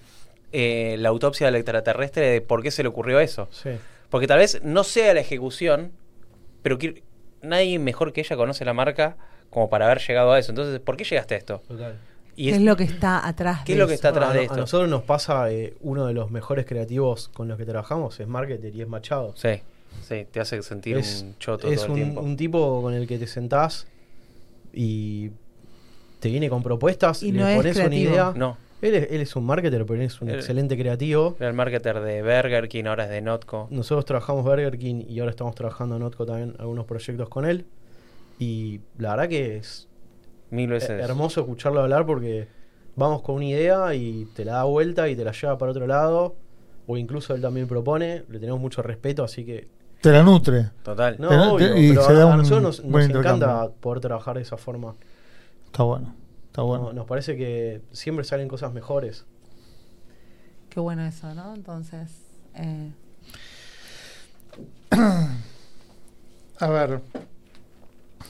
eh, 0.52 0.96
la 0.98 1.08
autopsia 1.08 1.46
del 1.46 1.56
extraterrestre 1.56 2.26
de 2.28 2.40
por 2.40 2.62
qué 2.62 2.70
se 2.70 2.82
le 2.82 2.88
ocurrió 2.88 3.20
eso. 3.20 3.48
Sí. 3.50 3.70
Porque 4.10 4.26
tal 4.26 4.38
vez 4.38 4.60
no 4.62 4.84
sea 4.84 5.14
la 5.14 5.20
ejecución, 5.20 5.92
pero 6.62 6.78
que- 6.78 7.02
nadie 7.40 7.78
mejor 7.78 8.12
que 8.12 8.20
ella 8.20 8.36
conoce 8.36 8.64
la 8.64 8.74
marca 8.74 9.16
como 9.50 9.68
para 9.70 9.86
haber 9.86 9.98
llegado 10.00 10.32
a 10.32 10.38
eso. 10.38 10.52
Entonces, 10.52 10.78
¿por 10.80 10.96
qué 10.96 11.04
llegaste 11.04 11.34
a 11.34 11.38
esto? 11.38 11.62
Total. 11.66 11.96
Y 12.36 12.48
¿Qué 12.50 12.56
es, 12.56 12.62
lo 12.62 12.76
que 12.76 12.84
está 12.84 13.26
atrás 13.26 13.60
¿Qué 13.64 13.72
de 13.72 13.78
es 13.78 13.78
lo 13.78 13.86
que 13.88 13.94
está 13.94 14.08
atrás 14.08 14.30
a, 14.30 14.32
de 14.32 14.38
a 14.40 14.42
esto? 14.44 14.56
nosotros 14.56 14.88
nos 14.88 15.02
pasa 15.02 15.50
eh, 15.52 15.74
uno 15.82 16.06
de 16.06 16.14
los 16.14 16.30
mejores 16.30 16.64
creativos 16.64 17.28
con 17.28 17.46
los 17.48 17.58
que 17.58 17.66
trabajamos 17.66 18.18
es 18.20 18.26
marketer 18.28 18.74
y 18.74 18.80
es 18.80 18.88
Machado. 18.88 19.34
Sí, 19.36 19.60
sí, 20.08 20.26
te 20.30 20.40
hace 20.40 20.62
sentir 20.62 20.96
es 20.96 21.22
un 21.22 21.38
choto 21.38 21.68
es 21.70 21.76
todo 21.76 21.86
el 21.86 21.90
un, 21.90 21.96
tiempo. 21.96 22.20
un 22.22 22.36
tipo 22.38 22.80
con 22.80 22.94
el 22.94 23.06
que 23.06 23.18
te 23.18 23.26
sentás 23.26 23.86
y 24.72 25.30
te 26.20 26.28
viene 26.30 26.48
con 26.48 26.62
propuestas 26.62 27.22
Y 27.22 27.32
no 27.32 27.44
le 27.44 27.50
es 27.52 27.56
pones 27.58 27.76
una 27.76 27.84
creativo. 27.86 28.10
idea. 28.12 28.32
No, 28.34 28.56
Él, 28.82 28.94
es, 28.96 29.10
él 29.12 29.20
es 29.22 29.34
un 29.36 29.44
marketer, 29.46 29.86
pero 29.86 29.98
él 30.00 30.06
es 30.06 30.20
un 30.20 30.28
excelente 30.28 30.76
creativo. 30.76 31.36
era 31.38 31.48
el 31.48 31.54
marketer 31.54 32.00
de 32.00 32.20
Burger 32.22 32.68
King, 32.68 32.84
ahora 32.84 33.04
es 33.04 33.10
de 33.10 33.22
Notco. 33.22 33.68
Nosotros 33.70 34.04
trabajamos 34.04 34.44
Burger 34.44 34.76
King 34.76 35.04
y 35.08 35.20
ahora 35.20 35.30
estamos 35.30 35.54
trabajando 35.54 35.94
en 35.96 36.02
Notco 36.02 36.26
también 36.26 36.54
algunos 36.58 36.84
proyectos 36.84 37.28
con 37.30 37.46
él. 37.46 37.64
Y 38.38 38.80
la 38.98 39.10
verdad 39.10 39.28
que 39.28 39.56
es 39.56 39.88
Mil 40.50 40.68
veces. 40.68 40.90
hermoso 40.90 41.40
escucharlo 41.40 41.80
hablar 41.80 42.04
porque 42.04 42.48
vamos 42.96 43.22
con 43.22 43.36
una 43.36 43.44
idea 43.46 43.94
y 43.94 44.26
te 44.34 44.44
la 44.44 44.54
da 44.54 44.64
vuelta 44.64 45.08
y 45.08 45.16
te 45.16 45.24
la 45.24 45.32
lleva 45.32 45.56
para 45.56 45.70
otro 45.70 45.86
lado. 45.86 46.34
O 46.88 46.96
incluso 46.96 47.32
él 47.34 47.40
también 47.40 47.68
propone, 47.68 48.24
le 48.28 48.40
tenemos 48.40 48.60
mucho 48.60 48.82
respeto, 48.82 49.22
así 49.22 49.44
que 49.44 49.68
Te 50.00 50.10
la 50.10 50.24
nutre. 50.24 50.70
Total. 50.82 51.14
No, 51.20 51.28
Te- 51.28 51.36
obvio, 51.36 51.72
te- 51.74 51.80
y 51.80 51.88
pero 51.90 52.02
se 52.02 52.10
a, 52.12 52.14
da 52.16 52.22
a 52.24 52.26
un 52.26 52.38
nosotros 52.38 52.84
nos, 52.84 53.04
encanta 53.08 53.68
poder 53.80 54.00
trabajar 54.00 54.34
de 54.36 54.42
esa 54.42 54.56
forma. 54.56 54.94
Está 55.66 55.84
bueno. 55.84 56.12
Está 56.52 56.60
bueno. 56.62 56.84
No- 56.88 56.92
nos 56.92 57.06
parece 57.06 57.34
que 57.36 57.80
siempre 57.92 58.24
salen 58.26 58.46
cosas 58.46 58.74
mejores. 58.74 59.24
Qué 60.68 60.80
bueno 60.80 61.02
eso, 61.06 61.34
¿no? 61.34 61.54
Entonces, 61.54 62.10
eh, 62.54 62.92
A 66.60 66.68
ver. 66.68 67.00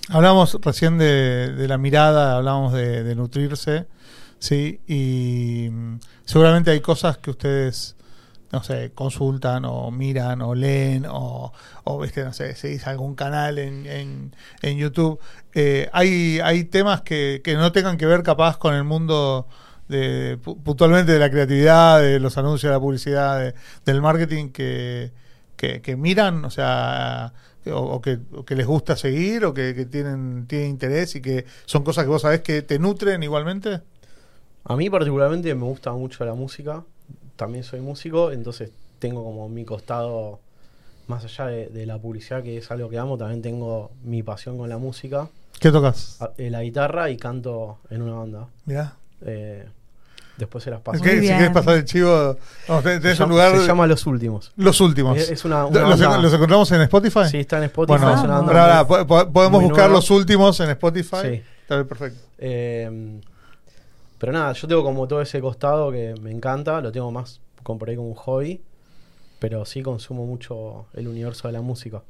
Hablamos 0.09 0.57
recién 0.63 0.99
de, 0.99 1.53
de 1.53 1.69
la 1.69 1.79
mirada, 1.79 2.37
hablamos 2.37 2.73
de, 2.73 3.03
de 3.03 3.15
nutrirse, 3.15 3.87
¿sí? 4.39 4.81
Y 4.87 5.69
mm, 5.71 5.99
seguramente 6.25 6.71
hay 6.71 6.81
cosas 6.81 7.19
que 7.19 7.31
ustedes, 7.31 7.97
no 8.53 8.63
sé, 8.63 8.93
consultan 8.95 9.65
o 9.65 9.91
miran 9.91 10.43
o 10.43 10.55
leen 10.55 11.07
o, 11.09 11.53
o 11.85 11.99
¿viste? 12.01 12.25
no 12.25 12.33
sé, 12.33 12.55
seguís 12.55 12.87
algún 12.87 13.15
canal 13.15 13.59
en, 13.59 13.87
en, 13.87 14.37
en 14.63 14.79
YouTube. 14.79 15.19
Eh, 15.55 15.89
hay, 15.93 16.41
hay 16.43 16.65
temas 16.65 17.01
que, 17.03 17.41
que 17.45 17.55
no 17.57 17.73
tengan 17.73 17.97
que 17.97 18.07
ver 18.07 18.23
capaz 18.23 18.59
con 18.59 18.75
el 18.75 18.85
mundo 18.85 19.49
de, 19.89 20.39
pu- 20.43 20.63
puntualmente 20.63 21.13
de 21.13 21.19
la 21.19 21.31
creatividad, 21.31 22.01
de 22.01 22.21
los 22.21 22.37
anuncios, 22.39 22.71
de 22.71 22.75
la 22.77 22.81
publicidad, 22.81 23.41
de- 23.41 23.55
del 23.85 24.01
marketing 24.03 24.51
que, 24.51 25.13
que, 25.57 25.97
miran, 25.97 26.45
o 26.45 26.51
sea, 26.51 27.33
o, 27.67 28.01
que, 28.01 28.19
o 28.33 28.45
que 28.45 28.57
les 28.57 28.67
gusta 28.67 28.97
seguir, 28.97 29.45
o 29.45 29.55
que, 29.55 29.75
que 29.75 29.87
tienen, 29.87 30.47
tienen 30.49 30.71
interés 30.71 31.15
y 31.15 31.23
que 31.23 31.47
son 31.67 31.85
cosas 31.85 32.05
que 32.05 32.11
vos 32.11 32.23
sabés 32.23 32.41
que 32.43 32.63
te 32.63 32.79
nutren 32.79 33.23
igualmente. 33.23 33.81
A 34.65 34.75
mí 34.77 34.91
particularmente 34.91 35.55
me 35.55 35.65
gusta 35.65 35.93
mucho 35.93 36.25
la 36.25 36.35
música. 36.35 36.85
También 37.37 37.65
soy 37.65 37.81
músico, 37.81 38.31
entonces 38.33 38.71
tengo 38.99 39.25
como 39.25 39.49
mi 39.49 39.65
costado, 39.65 40.39
más 41.09 41.25
allá 41.25 41.47
de, 41.47 41.67
de 41.69 41.87
la 41.87 41.99
publicidad, 41.99 42.43
que 42.43 42.59
es 42.59 42.71
algo 42.71 42.89
que 42.89 42.99
amo, 42.99 43.17
también 43.19 43.43
tengo 43.43 43.91
mi 44.05 44.23
pasión 44.23 44.57
con 44.59 44.69
la 44.69 44.79
música, 44.79 45.29
¿Qué 45.59 45.71
tocas? 45.73 46.17
a- 46.21 46.31
eh, 46.39 46.51
la 46.51 46.63
guitarra 46.63 47.11
y 47.11 47.17
canto 47.17 47.79
en 47.91 48.03
una 48.03 48.15
banda. 48.15 48.47
Mirá. 48.67 48.95
Eh, 49.25 49.65
después 50.37 50.63
se 50.65 50.71
las 50.71 50.79
Es 50.81 50.85
paso. 50.85 51.03
que 51.03 51.13
Muy 51.17 51.21
si 51.27 51.33
quieres 51.33 51.51
pasar 51.51 51.77
el 51.77 51.85
chivo, 51.85 52.37
vamos, 52.69 52.83
tenés 52.85 53.03
Se 53.03 53.09
un 53.11 53.15
llama- 53.19 53.31
lugar. 53.31 53.59
se 53.61 53.67
llama 53.67 53.87
Los 53.87 54.07
Últimos. 54.07 54.53
Los 54.57 54.81
últimos. 54.81 55.17
Es, 55.19 55.31
es 55.31 55.45
una, 55.45 55.67
una 55.67 55.81
¿Los, 55.81 56.01
banda- 56.01 56.19
los 56.19 56.33
encontramos 56.35 56.71
en 56.73 56.81
Spotify? 56.83 57.29
Sí, 57.31 57.39
está 57.39 57.59
en 57.59 57.65
Spotify. 57.65 57.99
Bueno, 58.01 59.33
podemos 59.33 59.63
buscar 59.63 59.91
los 59.91 60.11
últimos 60.11 60.59
en 60.61 60.71
Spotify. 60.71 61.17
Sí. 61.23 61.43
Está 61.63 61.77
bien, 61.77 61.89
perfecto. 61.89 62.21
Eh, 62.39 63.21
pero 64.23 64.33
nada, 64.33 64.53
yo 64.53 64.69
tengo 64.69 64.85
como 64.85 65.09
todo 65.09 65.21
ese 65.21 65.41
costado 65.41 65.91
que 65.91 66.15
me 66.23 66.31
encanta, 66.31 66.81
lo 66.81 66.93
tengo 66.93 67.11
más 67.11 67.41
como 67.65 67.81
por 67.81 67.91
ahí 67.91 67.97
como 67.97 68.09
un 68.09 68.15
hobby, 68.15 68.63
pero 69.41 69.65
sí 69.65 69.83
consumo 69.83 70.27
mucho 70.27 70.87
el 70.95 71.09
universo 71.09 71.49
de 71.49 71.53
la 71.55 71.61
música. 71.63 72.05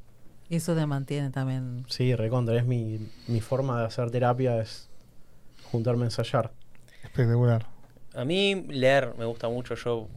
y 0.50 0.56
eso 0.56 0.74
te 0.74 0.84
mantiene 0.84 1.30
también. 1.30 1.86
Sí, 1.88 2.14
recontra, 2.14 2.54
es 2.58 2.66
mi, 2.66 3.00
mi 3.28 3.40
forma 3.40 3.80
de 3.80 3.86
hacer 3.86 4.10
terapia, 4.10 4.60
es 4.60 4.90
juntarme 5.70 6.02
a 6.02 6.08
ensayar. 6.08 6.52
Espectacular. 7.02 7.66
A 8.14 8.26
mí 8.26 8.54
leer 8.68 9.14
me 9.18 9.24
gusta 9.24 9.48
mucho, 9.48 9.74
yo 9.74 10.08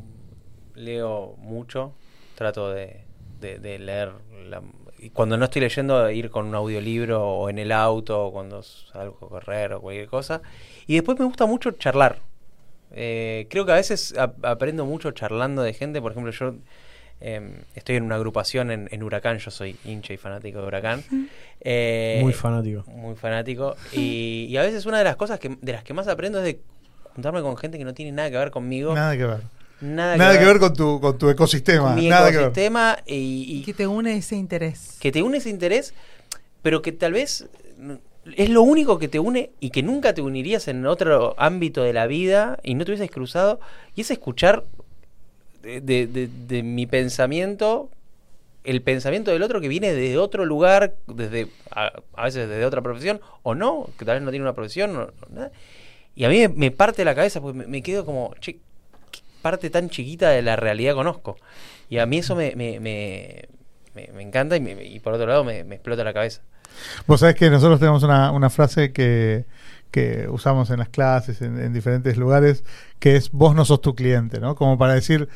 leo 0.75 1.35
mucho, 1.37 1.93
trato 2.35 2.71
de, 2.71 3.05
de- 3.39 3.59
de 3.59 3.79
leer, 3.79 4.11
la- 4.49 4.61
y 4.99 5.11
cuando 5.11 5.37
no 5.37 5.45
estoy 5.45 5.61
leyendo, 5.61 6.09
ir 6.11 6.29
con 6.29 6.47
un 6.47 6.55
audiolibro 6.55 7.23
o 7.25 7.49
en 7.49 7.59
el 7.59 7.71
auto, 7.71 8.25
o 8.25 8.31
cuando 8.33 8.63
salgo 8.63 9.17
a 9.25 9.29
correr 9.29 9.73
o 9.73 9.81
cualquier 9.81 10.07
cosa. 10.07 10.41
Y 10.87 10.95
después 10.95 11.17
me 11.19 11.25
gusta 11.25 11.45
mucho 11.45 11.71
charlar. 11.71 12.19
Eh, 12.93 13.47
creo 13.49 13.65
que 13.65 13.71
a 13.71 13.75
veces 13.75 14.13
ap- 14.17 14.43
aprendo 14.45 14.85
mucho 14.85 15.11
charlando 15.11 15.63
de 15.63 15.73
gente, 15.73 16.01
por 16.01 16.11
ejemplo, 16.11 16.31
yo 16.31 16.55
eh, 17.21 17.59
estoy 17.75 17.95
en 17.95 18.03
una 18.03 18.15
agrupación 18.15 18.71
en, 18.71 18.87
en 18.91 19.03
Huracán, 19.03 19.37
yo 19.39 19.51
soy 19.51 19.75
hincha 19.83 20.13
y 20.13 20.17
fanático 20.17 20.61
de 20.61 20.67
Huracán. 20.67 21.03
Eh, 21.61 22.19
Muy 22.21 22.33
fanático. 22.33 22.83
muy 22.87 23.15
fanático. 23.15 23.75
Y, 23.91 24.47
y 24.49 24.57
a 24.57 24.61
veces 24.61 24.85
una 24.85 24.97
de 24.99 25.03
las 25.03 25.15
cosas 25.15 25.39
que, 25.39 25.57
de 25.61 25.71
las 25.73 25.83
que 25.83 25.93
más 25.93 26.07
aprendo 26.07 26.39
es 26.39 26.45
de 26.45 26.59
juntarme 27.13 27.41
con 27.41 27.57
gente 27.57 27.77
que 27.77 27.85
no 27.85 27.93
tiene 27.93 28.11
nada 28.11 28.29
que 28.29 28.37
ver 28.37 28.51
conmigo. 28.51 28.93
Nada 28.93 29.17
que 29.17 29.25
ver. 29.25 29.41
Nada, 29.81 30.15
Nada 30.17 30.39
que 30.39 30.45
ver 30.45 30.59
con 30.59 30.73
tu, 30.73 31.01
con 31.01 31.17
tu 31.17 31.29
ecosistema. 31.29 31.87
con 31.87 31.95
mi 31.95 32.07
Nada 32.07 32.29
que 32.31 32.37
ver. 32.37 32.45
ecosistema 32.45 32.97
y, 33.05 33.45
y 33.59 33.63
que 33.63 33.73
te 33.73 33.87
une 33.87 34.15
ese 34.15 34.35
interés. 34.35 34.97
que 35.01 35.11
te 35.11 35.21
une 35.21 35.37
ese 35.39 35.49
interés, 35.49 35.93
pero 36.61 36.81
que 36.81 36.91
tal 36.91 37.11
vez 37.13 37.47
es 38.35 38.49
lo 38.49 38.63
único 38.63 38.97
que 38.97 39.07
te 39.07 39.19
une 39.19 39.51
y 39.59 39.69
que 39.69 39.83
nunca 39.83 40.13
te 40.13 40.21
unirías 40.21 40.67
en 40.67 40.85
otro 40.85 41.35
ámbito 41.37 41.83
de 41.83 41.93
la 41.93 42.07
vida 42.07 42.57
y 42.63 42.73
no 42.73 42.85
te 42.85 42.91
hubieses 42.91 43.11
cruzado. 43.11 43.59
Y 43.95 44.01
es 44.01 44.11
escuchar 44.11 44.65
de, 45.61 45.81
de- 45.81 46.63
mi 46.63 46.85
pensamiento 46.85 47.89
el 48.63 48.81
pensamiento 48.81 49.29
del 49.29 49.43
otro 49.43 49.61
que 49.61 49.67
viene 49.67 49.93
de 49.93 50.17
otro 50.17 50.43
lugar, 50.43 50.95
desde 51.05 51.47
a, 51.69 51.91
a 52.15 52.23
veces 52.23 52.49
desde 52.49 52.65
otra 52.65 52.81
profesión, 52.81 53.21
o 53.43 53.53
no, 53.53 53.89
que 53.99 54.05
tal 54.05 54.15
vez 54.15 54.23
no 54.23 54.31
tiene 54.31 54.43
una 54.43 54.55
profesión, 54.55 55.11
y 56.15 56.25
a 56.25 56.29
mí 56.29 56.47
me, 56.47 56.71
parte 56.71 57.05
la 57.05 57.13
cabeza 57.13 57.41
porque 57.41 57.67
me, 57.67 57.83
quedo 57.83 58.05
como, 58.05 58.33
che, 58.39 58.53
¿qué, 59.11 59.19
parte 59.43 59.69
tan 59.69 59.91
chiquita 59.91 60.31
de 60.31 60.41
la 60.41 60.55
realidad 60.55 60.95
conozco. 60.95 61.37
Y 61.91 61.99
a 61.99 62.07
mí 62.07 62.17
eso 62.17 62.35
me, 62.35 62.55
me, 62.55 63.47
encanta 64.19 64.57
y, 64.57 64.95
y 64.95 64.99
por 64.99 65.13
otro 65.13 65.27
lado 65.27 65.43
me 65.43 65.59
explota 65.59 66.03
la 66.03 66.13
cabeza. 66.13 66.41
Vos 67.07 67.19
sabés 67.19 67.35
que 67.35 67.49
nosotros 67.49 67.79
tenemos 67.79 68.03
una, 68.03 68.31
una 68.31 68.49
frase 68.49 68.91
que, 68.91 69.45
que 69.91 70.27
usamos 70.29 70.69
en 70.69 70.79
las 70.79 70.89
clases, 70.89 71.41
en, 71.41 71.59
en 71.59 71.73
diferentes 71.73 72.17
lugares, 72.17 72.63
que 72.99 73.15
es 73.15 73.31
vos 73.31 73.55
no 73.55 73.65
sos 73.65 73.81
tu 73.81 73.95
cliente, 73.95 74.39
¿no? 74.39 74.55
Como 74.55 74.77
para 74.77 74.93
decir, 74.93 75.29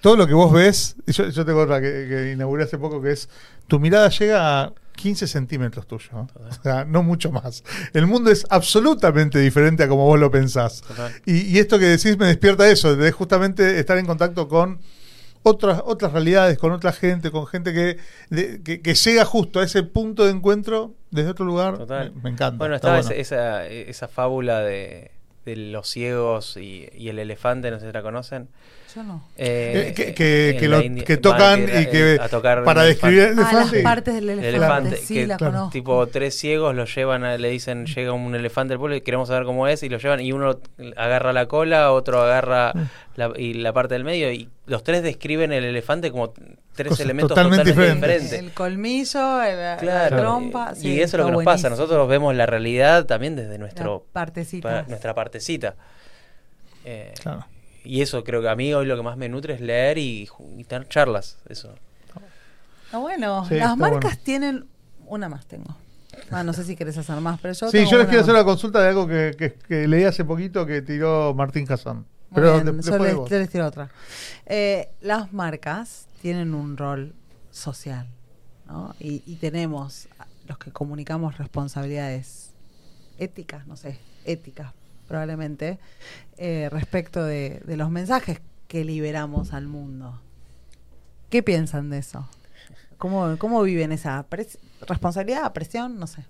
todo 0.00 0.16
lo 0.16 0.26
que 0.26 0.34
vos 0.34 0.52
ves, 0.52 0.96
yo, 1.06 1.28
yo 1.28 1.44
tengo 1.44 1.60
otra 1.60 1.80
que, 1.80 2.06
que 2.08 2.32
inauguré 2.32 2.64
hace 2.64 2.78
poco, 2.78 3.02
que 3.02 3.12
es, 3.12 3.28
tu 3.66 3.80
mirada 3.80 4.08
llega 4.10 4.62
a 4.62 4.72
15 4.98 5.26
centímetros 5.26 5.86
tuyo, 5.86 6.10
¿no? 6.12 6.28
o 6.34 6.62
sea, 6.62 6.84
no 6.84 7.02
mucho 7.02 7.30
más. 7.30 7.64
El 7.92 8.06
mundo 8.06 8.30
es 8.30 8.44
absolutamente 8.50 9.38
diferente 9.38 9.84
a 9.84 9.88
como 9.88 10.04
vos 10.04 10.18
lo 10.18 10.30
pensás. 10.30 10.82
Y, 11.24 11.42
y 11.42 11.58
esto 11.58 11.78
que 11.78 11.86
decís 11.86 12.18
me 12.18 12.26
despierta 12.26 12.68
eso, 12.68 12.96
de 12.96 13.10
justamente 13.12 13.78
estar 13.78 13.96
en 13.96 14.06
contacto 14.06 14.48
con 14.48 14.80
otras, 15.42 15.82
otras 15.84 16.12
realidades, 16.12 16.58
con 16.58 16.72
otra 16.72 16.92
gente, 16.92 17.30
con 17.30 17.46
gente 17.46 17.72
que, 17.72 17.98
de- 18.30 18.62
que, 18.62 18.80
que 18.82 18.94
llega 18.94 19.24
justo 19.24 19.60
a 19.60 19.64
ese 19.64 19.82
punto 19.82 20.24
de 20.24 20.30
encuentro 20.32 20.94
desde 21.10 21.30
otro 21.30 21.44
lugar. 21.46 21.78
Total. 21.78 22.12
Me, 22.12 22.22
me 22.22 22.30
encanta. 22.30 22.58
Bueno, 22.58 22.74
estaba 22.74 22.96
bueno. 23.00 23.10
esa, 23.10 23.64
esa, 23.64 23.66
esa 23.66 24.08
fábula 24.08 24.60
de, 24.60 25.10
de 25.44 25.56
los 25.56 25.88
ciegos 25.88 26.56
y, 26.56 26.88
y 26.94 27.08
el 27.08 27.18
elefante, 27.18 27.70
no 27.70 27.80
sé 27.80 27.86
si 27.86 27.92
la 27.92 28.02
conocen. 28.02 28.48
Yo 28.94 29.02
no. 29.02 29.22
Eh, 29.36 29.92
Eh, 29.96 30.14
que, 30.58 30.68
lo- 30.68 30.80
India- 30.80 31.04
que 31.04 31.16
tocan 31.18 31.62
y 31.64 31.86
que 31.86 32.14
eh, 32.14 32.18
a 32.20 32.28
tocar 32.28 32.64
para 32.64 32.84
describir 32.84 33.18
el 33.20 33.32
Ah, 33.38 33.42
las 33.42 33.52
elefante. 33.52 33.82
partes 33.82 34.14
del 34.14 34.30
El 34.30 34.44
elefante. 34.44 34.96
Sí, 34.96 35.14
que, 35.14 35.26
la 35.26 35.36
claro, 35.36 35.52
conozco. 35.52 35.72
Tipo, 35.72 36.06
tres 36.06 36.34
ciegos 36.38 36.74
lo 36.74 36.86
llevan, 36.86 37.22
a- 37.24 37.36
le 37.36 37.50
dicen, 37.50 37.84
llega 37.86 38.12
un 38.12 38.34
elefante 38.34 38.72
al 38.74 38.78
pueblo 38.78 38.96
y 38.96 39.02
queremos 39.02 39.28
saber 39.28 39.44
cómo 39.44 39.68
es, 39.68 39.82
y 39.82 39.88
lo 39.90 39.98
llevan, 39.98 40.20
y 40.20 40.32
uno 40.32 40.58
agarra 40.96 41.32
la 41.34 41.46
cola, 41.46 41.92
otro 41.92 42.22
agarra 42.22 42.72
la, 43.16 43.30
y 43.36 43.54
la 43.54 43.72
parte 43.74 43.94
del 43.94 44.04
medio, 44.04 44.32
y 44.32 44.48
los 44.66 44.82
tres 44.84 45.02
describen 45.02 45.52
el 45.52 45.64
elefante 45.64 46.10
como 46.10 46.32
tres 46.74 46.88
Cosas 46.88 47.04
elementos 47.04 47.28
totalmente 47.30 47.64
totalmente, 47.70 47.92
diferentes. 47.92 48.22
diferentes. 48.22 48.48
El 48.48 48.54
colmo, 48.54 48.86
el, 49.44 49.86
la 49.86 50.08
trompa. 50.08 50.72
y- 50.76 50.80
sí, 50.80 50.88
y 50.94 51.00
eso 51.00 51.16
es 51.16 51.20
lo 51.20 51.26
que 51.26 51.32
nos 51.32 51.44
pasa. 51.44 51.68
Nosotros 51.68 52.08
vemos 52.08 52.34
la 52.34 52.46
realidad 52.46 53.04
también 53.04 53.36
desde 53.36 53.58
nuestro 53.58 54.04
La 54.06 54.12
partecita. 54.14 54.68
pa- 54.82 54.88
nuestra 54.88 55.14
partecita. 55.14 55.74
Eh, 56.84 57.12
Claro. 57.20 57.44
Y 57.88 58.02
eso 58.02 58.22
creo 58.22 58.42
que 58.42 58.48
a 58.50 58.54
mí 58.54 58.74
hoy 58.74 58.84
lo 58.84 58.96
que 58.96 59.02
más 59.02 59.16
me 59.16 59.30
nutre 59.30 59.54
es 59.54 59.60
leer 59.62 59.96
y, 59.96 60.28
tener 60.68 60.86
charlas. 60.88 61.38
Eso. 61.48 61.74
Está 62.84 62.98
bueno. 62.98 63.46
Sí, 63.48 63.54
Las 63.54 63.62
está 63.72 63.76
marcas 63.76 64.00
bueno. 64.02 64.20
tienen. 64.24 64.66
Una 65.06 65.28
más 65.30 65.46
tengo. 65.46 65.74
Ah, 66.30 66.44
no 66.44 66.52
sé 66.52 66.64
si 66.64 66.76
querés 66.76 66.98
hacer 66.98 67.18
más, 67.20 67.40
pero 67.40 67.54
yo. 67.54 67.66
Sí, 67.70 67.78
tengo 67.78 67.90
yo 67.92 67.96
les 67.98 68.06
quiero 68.08 68.20
hacer 68.22 68.34
una 68.34 68.44
consulta 68.44 68.82
de 68.82 68.88
algo 68.88 69.06
que, 69.06 69.34
que- 69.38 69.54
que 69.54 69.88
leí 69.88 70.04
hace 70.04 70.22
poquito 70.24 70.66
que 70.66 70.82
tiró 70.82 71.32
Martín 71.34 71.64
Hassan. 71.70 72.04
Pero 72.34 72.60
bien, 72.62 72.76
de- 72.76 72.82
yo 72.82 72.98
les, 72.98 73.14
vos. 73.16 73.30
yo 73.30 73.38
les 73.38 73.48
tiro 73.48 73.66
otra. 73.66 73.88
Eh, 74.44 74.90
las 75.00 75.32
marcas 75.32 76.08
tienen 76.20 76.52
un 76.54 76.76
rol 76.76 77.14
social, 77.50 78.06
¿no? 78.66 78.94
Y, 79.00 79.22
y 79.24 79.36
tenemos 79.36 80.08
los 80.46 80.58
que 80.58 80.70
comunicamos 80.72 81.38
responsabilidades 81.38 82.50
éticas, 83.18 83.66
no 83.66 83.76
sé, 83.76 83.98
éticas 84.26 84.74
probablemente, 85.08 85.78
eh, 86.36 86.68
respecto 86.70 87.24
de, 87.24 87.62
los 87.66 87.90
mensajes 87.90 88.40
que 88.68 88.84
liberamos 88.84 89.52
al 89.52 89.66
mundo. 89.66 90.20
¿Qué 91.30 91.42
piensan 91.42 91.90
de 91.90 91.98
eso? 91.98 92.28
¿Cómo, 92.98 93.36
cómo 93.38 93.62
viven 93.62 93.92
esa 93.92 94.26
responsabilidad, 94.86 95.52
presión? 95.52 95.98
No 95.98 96.06
sé. 96.06 96.24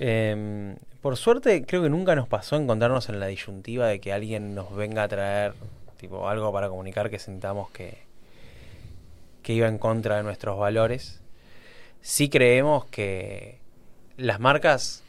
Eh, 0.00 0.76
por 1.00 1.16
suerte, 1.16 1.64
creo 1.64 1.82
que 1.82 1.90
nunca 1.90 2.14
nos 2.14 2.28
pasó 2.28 2.56
encontrarnos 2.56 3.08
en 3.08 3.20
la 3.20 3.26
disyuntiva 3.26 3.86
de 3.86 4.00
que 4.00 4.12
alguien 4.12 4.54
nos 4.54 4.74
venga 4.74 5.04
a 5.04 5.08
traer 5.08 5.54
tipo 5.96 6.28
algo 6.28 6.52
para 6.52 6.68
comunicar 6.68 7.10
que 7.10 7.18
sintamos 7.18 7.70
que, 7.70 7.98
que 9.42 9.52
iba 9.52 9.68
en 9.68 9.78
contra 9.78 10.16
de 10.16 10.22
nuestros 10.22 10.58
valores. 10.58 11.20
Sí 12.00 12.28
creemos 12.28 12.84
que 12.86 13.58
las 14.16 14.40
marcas. 14.40 15.02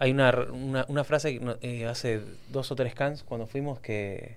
Hay 0.00 0.10
una, 0.10 0.30
una, 0.50 0.84
una 0.88 1.04
frase 1.04 1.38
que 1.38 1.56
eh, 1.60 1.86
hace 1.86 2.22
dos 2.48 2.72
o 2.72 2.74
tres 2.74 2.94
cans 2.94 3.22
cuando 3.22 3.46
fuimos 3.46 3.78
que 3.80 4.36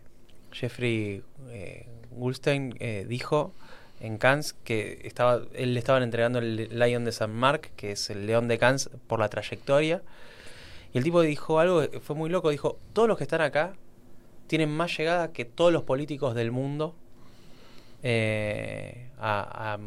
Jeffrey 0.52 1.24
eh, 1.50 1.88
eh, 2.80 3.06
dijo 3.08 3.54
en 4.02 4.18
Cannes 4.18 4.54
que 4.66 5.00
estaba, 5.06 5.42
él 5.54 5.74
le 5.74 5.80
estaban 5.80 6.04
entregando 6.04 6.40
el 6.40 6.68
Lion 6.78 7.06
de 7.06 7.14
San 7.14 7.34
Marc, 7.34 7.72
que 7.78 7.94
es 7.94 8.10
el 8.10 8.28
león 8.28 8.50
de 8.50 8.58
Cannes, 8.58 8.90
por 9.08 9.20
la 9.20 9.30
trayectoria. 9.30 10.02
Y 10.94 10.98
el 10.98 11.04
tipo 11.06 11.22
dijo 11.22 11.60
algo 11.60 11.90
que 11.90 12.00
fue 12.02 12.16
muy 12.16 12.30
loco, 12.30 12.50
dijo, 12.50 12.78
todos 12.92 13.08
los 13.08 13.18
que 13.18 13.24
están 13.24 13.42
acá 13.42 13.74
tienen 14.48 14.70
más 14.70 14.96
llegada 14.98 15.32
que 15.32 15.46
todos 15.46 15.72
los 15.72 15.84
políticos 15.84 16.36
del 16.36 16.52
mundo 16.52 16.94
eh, 18.04 19.08
a, 19.18 19.78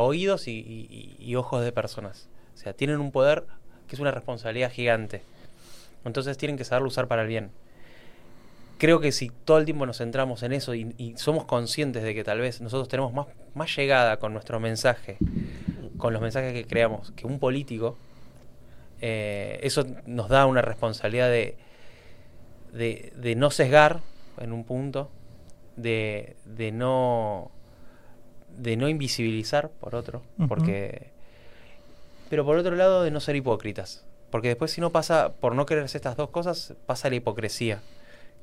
oídos 0.00 0.48
y- 0.48 1.16
y 1.18 1.34
ojos 1.36 1.62
de 1.62 1.70
personas. 1.72 2.28
O 2.54 2.56
sea, 2.56 2.72
tienen 2.72 2.98
un 2.98 3.12
poder 3.12 3.44
que 3.88 3.96
es 3.96 4.00
una 4.00 4.10
responsabilidad 4.10 4.70
gigante. 4.70 5.22
Entonces 6.04 6.38
tienen 6.38 6.56
que 6.56 6.64
saberlo 6.64 6.88
usar 6.88 7.08
para 7.08 7.22
el 7.22 7.28
bien. 7.28 7.50
Creo 8.78 9.00
que 9.00 9.10
si 9.10 9.30
todo 9.30 9.58
el 9.58 9.64
tiempo 9.64 9.86
nos 9.86 9.98
centramos 9.98 10.42
en 10.44 10.52
eso 10.52 10.74
y, 10.74 10.94
y 10.98 11.16
somos 11.16 11.44
conscientes 11.46 12.04
de 12.04 12.14
que 12.14 12.22
tal 12.22 12.38
vez 12.38 12.60
nosotros 12.60 12.88
tenemos 12.88 13.12
más, 13.12 13.26
más 13.54 13.74
llegada 13.76 14.18
con 14.18 14.32
nuestro 14.32 14.60
mensaje, 14.60 15.16
con 15.96 16.12
los 16.12 16.22
mensajes 16.22 16.52
que 16.52 16.64
creamos, 16.64 17.10
que 17.12 17.26
un 17.26 17.40
político, 17.40 17.96
eh, 19.00 19.58
eso 19.62 19.84
nos 20.06 20.28
da 20.28 20.46
una 20.46 20.62
responsabilidad 20.62 21.28
de, 21.28 21.56
de, 22.72 23.12
de 23.16 23.34
no 23.34 23.50
sesgar 23.50 24.00
en 24.38 24.52
un 24.52 24.62
punto, 24.62 25.10
de, 25.76 26.36
de 26.44 26.70
no 26.72 27.50
de 28.56 28.76
no 28.76 28.88
invisibilizar 28.88 29.70
por 29.70 29.94
otro, 29.94 30.22
porque 30.48 31.10
pero 32.28 32.44
por 32.44 32.56
otro 32.58 32.74
lado 32.76 33.02
de 33.02 33.10
no 33.10 33.20
ser 33.20 33.36
hipócritas, 33.36 34.04
porque 34.30 34.48
después 34.48 34.70
si 34.70 34.80
no 34.80 34.90
pasa 34.90 35.32
por 35.32 35.54
no 35.54 35.66
querer 35.66 35.84
hacer 35.84 35.98
estas 36.00 36.16
dos 36.16 36.30
cosas 36.30 36.74
pasa 36.86 37.08
la 37.10 37.16
hipocresía, 37.16 37.80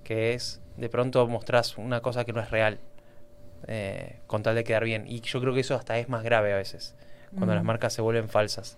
que 0.03 0.33
es 0.33 0.61
de 0.77 0.89
pronto 0.89 1.25
mostrás 1.27 1.77
una 1.77 2.01
cosa 2.01 2.25
que 2.25 2.33
no 2.33 2.41
es 2.41 2.49
real 2.51 2.79
eh, 3.67 4.19
con 4.27 4.43
tal 4.43 4.55
de 4.55 4.63
quedar 4.63 4.83
bien 4.83 5.05
y 5.07 5.21
yo 5.21 5.39
creo 5.41 5.53
que 5.53 5.61
eso 5.61 5.75
hasta 5.75 5.97
es 5.97 6.09
más 6.09 6.23
grave 6.23 6.53
a 6.53 6.57
veces 6.57 6.95
cuando 7.31 7.53
Mm. 7.53 7.55
las 7.57 7.63
marcas 7.65 7.93
se 7.93 8.01
vuelven 8.01 8.29
falsas, 8.29 8.77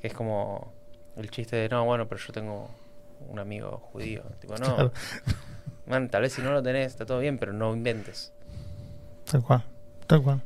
que 0.00 0.08
es 0.08 0.14
como 0.14 0.72
el 1.16 1.30
chiste 1.30 1.56
de 1.56 1.68
no 1.68 1.84
bueno 1.84 2.08
pero 2.08 2.20
yo 2.20 2.32
tengo 2.32 2.68
un 3.28 3.38
amigo 3.38 3.78
judío, 3.92 4.22
tipo 4.40 4.56
no 4.56 4.74
Claro. 4.74 4.92
Man, 5.86 6.08
tal 6.08 6.22
vez 6.22 6.32
si 6.32 6.42
no 6.42 6.52
lo 6.52 6.62
tenés, 6.62 6.86
está 6.88 7.04
todo 7.06 7.18
bien, 7.18 7.38
pero 7.38 7.52
no 7.52 7.74
inventes. 7.74 8.32
Tal 9.30 9.42
cual. 9.42 9.64
Tal 10.06 10.22
cual. 10.22 10.40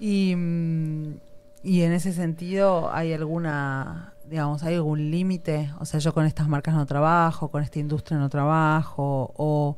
Y, 0.00 0.34
mm, 0.36 1.14
y 1.62 1.82
en 1.82 1.92
ese 1.92 2.12
sentido, 2.12 2.90
¿hay 2.92 3.12
alguna, 3.12 4.14
digamos, 4.26 4.62
hay 4.62 4.74
algún 4.76 5.10
límite? 5.10 5.70
O 5.80 5.84
sea, 5.84 6.00
yo 6.00 6.12
con 6.14 6.24
estas 6.26 6.48
marcas 6.48 6.74
no 6.74 6.86
trabajo, 6.86 7.48
con 7.50 7.62
esta 7.62 7.78
industria 7.78 8.18
no 8.18 8.28
trabajo, 8.28 9.32
o, 9.36 9.76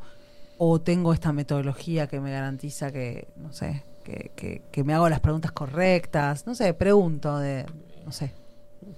o 0.58 0.80
tengo 0.80 1.12
esta 1.12 1.32
metodología 1.32 2.06
que 2.06 2.20
me 2.20 2.30
garantiza 2.32 2.90
que, 2.92 3.28
no 3.36 3.52
sé, 3.52 3.84
que, 4.04 4.30
que, 4.36 4.62
que 4.70 4.84
me 4.84 4.94
hago 4.94 5.08
las 5.08 5.20
preguntas 5.20 5.52
correctas. 5.52 6.46
No 6.46 6.54
sé, 6.54 6.74
pregunto 6.74 7.38
de, 7.38 7.64
no 8.04 8.12
sé. 8.12 8.32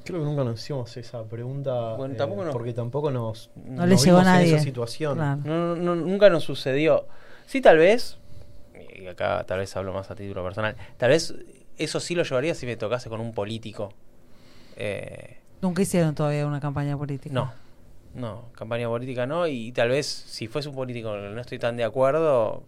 Creo 0.04 0.20
que 0.20 0.24
nunca 0.26 0.44
nos 0.44 0.60
hicimos 0.60 0.96
esa 0.96 1.24
pregunta. 1.24 1.94
Bueno, 1.96 2.14
eh, 2.14 2.16
tampoco 2.16 2.44
nos- 2.44 2.52
Porque 2.52 2.72
tampoco 2.72 3.10
nos. 3.10 3.50
No 3.56 3.84
nos 3.86 3.88
le 3.88 3.96
llegó 3.96 4.18
a 4.18 4.20
vimos 4.20 4.26
en 4.26 4.40
nadie. 4.40 4.54
esa 4.54 4.64
situación. 4.64 5.14
Claro. 5.16 5.40
No, 5.44 5.76
no, 5.76 5.94
nunca 5.96 6.30
nos 6.30 6.44
sucedió. 6.44 7.06
Sí, 7.46 7.60
tal 7.60 7.78
vez, 7.78 8.16
y 8.96 9.06
acá 9.08 9.44
tal 9.46 9.58
vez 9.58 9.76
hablo 9.76 9.92
más 9.92 10.10
a 10.10 10.14
título 10.14 10.42
personal, 10.44 10.76
tal 10.96 11.10
vez 11.10 11.34
eso 11.84 12.00
sí 12.00 12.14
lo 12.14 12.22
llevaría 12.22 12.54
si 12.54 12.66
me 12.66 12.76
tocase 12.76 13.08
con 13.08 13.20
un 13.20 13.32
político. 13.32 13.92
Eh, 14.76 15.38
Nunca 15.60 15.82
hicieron 15.82 16.14
todavía 16.14 16.46
una 16.46 16.60
campaña 16.60 16.96
política. 16.96 17.34
no, 17.34 17.52
no, 18.14 18.44
campaña 18.56 18.88
política 18.88 19.26
no, 19.26 19.46
y 19.46 19.72
tal 19.72 19.88
vez 19.90 20.06
si 20.06 20.48
fuese 20.48 20.68
un 20.68 20.74
político 20.74 21.10
con 21.10 21.20
el 21.20 21.28
que 21.30 21.34
no 21.34 21.40
estoy 21.40 21.58
tan 21.58 21.76
de 21.76 21.84
acuerdo, 21.84 22.62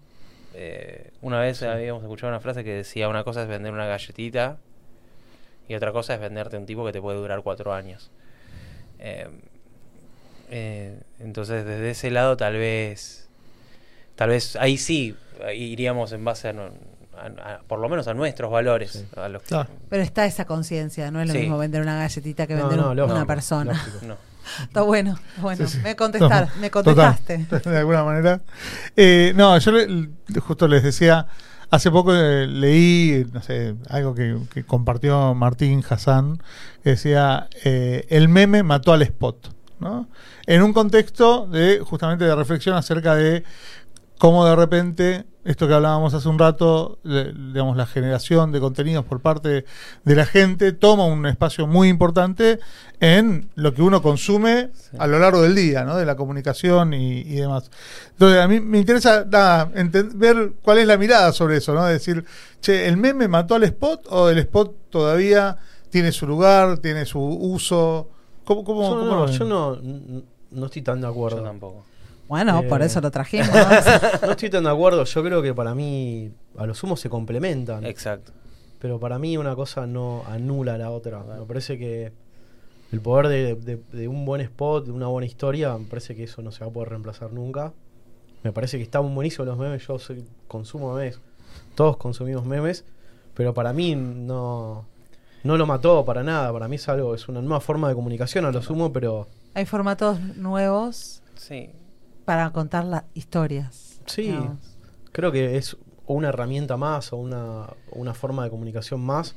eh, 0.54 1.10
una 1.22 1.40
vez 1.40 1.62
habíamos 1.62 2.02
escuchado 2.02 2.30
una 2.32 2.40
frase 2.40 2.62
que 2.64 2.72
decía, 2.72 3.08
una 3.08 3.24
cosa 3.24 3.42
es 3.42 3.48
vender 3.48 3.72
una 3.72 3.86
galletita 3.86 4.58
y 5.68 5.74
otra 5.74 5.92
cosa 5.92 6.14
es 6.14 6.20
venderte 6.20 6.56
un 6.56 6.66
tipo 6.66 6.84
que 6.84 6.92
te 6.92 7.00
puede 7.00 7.18
durar 7.18 7.42
cuatro 7.42 7.72
años. 7.74 8.10
Eh, 8.98 9.28
eh, 10.50 11.00
entonces 11.20 11.64
desde 11.64 11.90
ese 11.90 12.10
lado 12.10 12.36
tal 12.36 12.54
vez, 12.54 13.28
tal 14.14 14.28
vez 14.30 14.56
ahí 14.56 14.76
sí 14.76 15.16
iríamos 15.54 16.12
en 16.12 16.24
base 16.24 16.48
a, 16.48 16.52
no- 16.52 16.70
a- 17.18 17.54
a- 17.54 17.58
por 17.66 17.78
lo 17.78 17.88
menos 17.88 18.06
a 18.08 18.14
nuestros 18.14 18.50
valores. 18.50 18.92
Sí. 18.92 19.06
a 19.16 19.28
los 19.28 19.42
que- 19.42 19.48
Claro. 19.48 19.68
Pero 19.88 20.02
está 20.02 20.24
esa 20.26 20.44
conciencia, 20.44 21.10
no 21.10 21.20
es 21.20 21.28
lo 21.28 21.34
Sí. 21.34 21.40
mismo 21.40 21.58
vender 21.58 21.82
una 21.82 21.96
galletita 21.96 22.46
que 22.46 22.54
No, 22.54 22.62
vender 22.68 22.78
no, 22.80 22.90
un- 22.90 22.96
lógico, 22.96 23.16
una 23.16 23.26
persona. 23.26 23.72
no. 24.02 24.16
Está 24.62 24.82
bueno, 24.82 25.18
está 25.30 25.40
bueno. 25.42 25.66
Sí, 25.66 25.76
sí. 25.78 25.82
Me 25.82 25.96
contestaron, 25.96 26.50
No, 26.54 26.60
me 26.60 26.68
total. 26.70 27.16
contestaste. 27.16 27.46
de 27.70 27.78
alguna 27.78 28.04
manera. 28.04 28.40
Eh, 28.96 29.32
no, 29.36 29.56
yo 29.58 29.72
le- 29.72 29.86
le- 29.88 30.40
justo 30.40 30.68
les 30.68 30.82
decía, 30.82 31.26
hace 31.70 31.90
poco 31.90 32.14
eh, 32.14 32.46
leí, 32.46 33.26
no 33.32 33.40
sé, 33.42 33.74
algo 33.88 34.14
que, 34.14 34.36
que 34.52 34.64
compartió 34.64 35.34
Martín 35.34 35.82
Hassan, 35.88 36.42
que 36.82 36.90
decía, 36.90 37.48
eh, 37.64 38.04
el 38.10 38.28
meme 38.28 38.62
mató 38.62 38.92
al 38.92 39.00
spot, 39.02 39.48
¿no? 39.80 40.08
En 40.46 40.62
un 40.62 40.74
contexto 40.74 41.46
de 41.46 41.80
justamente 41.80 42.24
de 42.26 42.34
reflexión 42.34 42.76
acerca 42.76 43.14
de 43.14 43.44
cómo 44.18 44.44
de 44.44 44.56
repente, 44.56 45.24
esto 45.44 45.68
que 45.68 45.74
hablábamos 45.74 46.14
hace 46.14 46.28
un 46.28 46.38
rato, 46.38 46.98
le- 47.02 47.32
digamos, 47.32 47.76
la 47.76 47.86
generación 47.86 48.50
de 48.52 48.60
contenidos 48.60 49.04
por 49.04 49.20
parte 49.20 49.64
de 50.04 50.14
la 50.14 50.24
gente 50.26 50.72
toma 50.72 51.04
un 51.06 51.26
espacio 51.26 51.66
muy 51.66 51.88
importante 51.88 52.58
en 53.00 53.50
lo 53.54 53.74
que 53.74 53.82
uno 53.82 54.00
consume 54.00 54.70
a 54.98 55.06
lo 55.06 55.18
largo 55.18 55.42
del 55.42 55.54
día, 55.54 55.84
¿no? 55.84 55.96
De 55.96 56.06
la 56.06 56.16
comunicación 56.16 56.94
y, 56.94 57.20
y 57.20 57.34
demás. 57.36 57.70
Entonces, 58.12 58.40
a 58.40 58.48
mí 58.48 58.60
me 58.60 58.78
interesa 58.78 59.24
nada, 59.30 59.70
ver 60.14 60.52
cuál 60.62 60.78
es 60.78 60.86
la 60.86 60.96
mirada 60.96 61.32
sobre 61.32 61.58
eso, 61.58 61.74
¿no? 61.74 61.84
Decir, 61.84 62.24
che, 62.60 62.88
¿el 62.88 62.96
meme 62.96 63.28
mató 63.28 63.54
al 63.56 63.64
spot 63.64 64.06
o 64.10 64.30
el 64.30 64.38
spot 64.38 64.90
todavía 64.90 65.58
tiene 65.90 66.10
su 66.12 66.26
lugar, 66.26 66.78
tiene 66.78 67.04
su 67.04 67.20
uso? 67.20 68.08
¿Cómo, 68.44 68.64
cómo, 68.64 68.82
Yo, 68.82 68.98
cómo 68.98 69.14
no, 69.16 69.26
yo 69.26 69.44
no, 70.50 70.66
estoy 70.66 70.82
tan 70.82 71.00
de 71.00 71.06
acuerdo. 71.06 71.38
Yo 71.38 71.44
tampoco. 71.44 71.84
Bueno, 72.34 72.60
Eh. 72.60 72.68
por 72.68 72.82
eso 72.82 73.00
lo 73.00 73.10
trajimos. 73.12 73.48
No 74.22 74.30
estoy 74.32 74.50
tan 74.50 74.64
de 74.64 74.70
acuerdo. 74.70 75.04
Yo 75.04 75.22
creo 75.22 75.40
que 75.40 75.54
para 75.54 75.72
mí, 75.74 76.32
a 76.58 76.66
lo 76.66 76.74
sumo 76.74 76.96
se 76.96 77.08
complementan. 77.08 77.84
Exacto. 77.86 78.32
Pero 78.80 78.98
para 78.98 79.20
mí 79.20 79.36
una 79.36 79.54
cosa 79.54 79.86
no 79.86 80.24
anula 80.28 80.74
a 80.74 80.78
la 80.78 80.90
otra. 80.90 81.22
Me 81.22 81.46
parece 81.46 81.78
que 81.78 82.12
el 82.90 83.00
poder 83.00 83.28
de, 83.28 83.54
de- 83.54 83.80
de 83.92 84.08
un 84.08 84.24
buen 84.24 84.40
spot, 84.40 84.86
de 84.86 84.90
una 84.92 85.06
buena 85.06 85.26
historia, 85.26 85.78
me 85.78 85.84
parece 85.86 86.16
que 86.16 86.24
eso 86.24 86.42
no 86.42 86.50
se 86.50 86.64
va 86.64 86.70
a 86.70 86.72
poder 86.72 86.88
reemplazar 86.90 87.32
nunca. 87.32 87.72
Me 88.42 88.50
parece 88.52 88.76
que 88.78 88.82
están 88.82 89.14
buenísimos 89.14 89.46
los 89.46 89.56
memes. 89.56 89.86
Yo 89.86 89.98
soy, 90.00 90.24
consumo 90.48 90.92
memes. 90.94 91.20
Todos 91.76 91.96
consumimos 91.98 92.44
memes. 92.44 92.84
Pero 93.34 93.54
para 93.54 93.72
mí 93.72 93.94
no, 93.94 94.84
no 95.44 95.56
lo 95.56 95.66
mató 95.66 96.04
para 96.04 96.22
nada. 96.24 96.52
Para 96.52 96.66
mí 96.68 96.76
es 96.76 96.88
algo, 96.88 97.14
es 97.14 97.28
una 97.28 97.40
nueva 97.40 97.60
forma 97.60 97.88
de 97.88 97.94
comunicación 97.94 98.44
a 98.44 98.50
lo 98.50 98.60
sumo, 98.60 98.92
pero 98.92 99.28
Hay 99.54 99.66
formatos 99.66 100.18
nuevos 100.36 101.22
Sí. 101.36 101.70
Para 102.24 102.50
contar 102.50 102.84
las 102.84 103.04
historias. 103.14 104.00
Sí. 104.06 104.22
digamos. 104.22 104.58
creo 105.12 105.32
que 105.32 105.56
es 105.56 105.76
una 106.06 106.28
herramienta 106.28 106.76
más 106.76 107.12
o 107.12 107.16
una, 107.16 107.66
una 107.92 108.12
forma 108.14 108.44
de 108.44 108.50
comunicación 108.50 109.00
más 109.00 109.34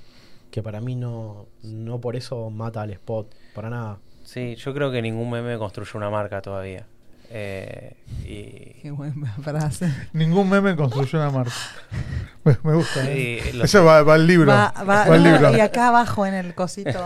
que 0.52 0.62
para 0.64 0.82
mí 0.82 0.96
no, 0.96 1.46
no 1.64 2.00
por 2.02 2.16
eso 2.16 2.50
mata 2.50 2.82
al 2.82 2.92
spot, 2.92 3.34
para 3.54 3.70
nada. 3.70 4.00
Sí, 4.24 4.56
yo 4.56 4.74
creo 4.74 4.92
que 4.92 5.02
ningún 5.02 5.30
meme 5.30 5.58
construye 5.58 5.92
una 5.96 6.10
marca 6.10 6.42
todavía. 6.42 6.86
Eh, 7.30 7.96
y 8.26 8.74
Qué 8.82 8.92
buena 8.92 9.34
frase. 9.42 9.92
Ningún 10.14 10.50
meme 10.50 10.76
construyó 10.76 11.20
una 11.20 11.30
marca. 11.32 11.52
Me, 12.46 12.58
me 12.64 12.76
gusta. 12.76 13.02
Sí, 13.04 13.10
¿eh? 13.44 13.52
lo- 13.56 13.66
Eso 13.66 13.84
va, 13.84 14.02
va 14.04 14.14
al 14.14 14.26
libro. 14.26 14.50
Va- 14.50 14.74
va- 14.78 14.84
Va 14.84 15.04
al 15.04 15.22
no, 15.24 15.32
libro. 15.32 15.58
y 15.58 15.60
acá 15.60 15.90
abajo 15.90 16.26
en 16.26 16.34
el 16.34 16.56
cosito. 16.56 17.06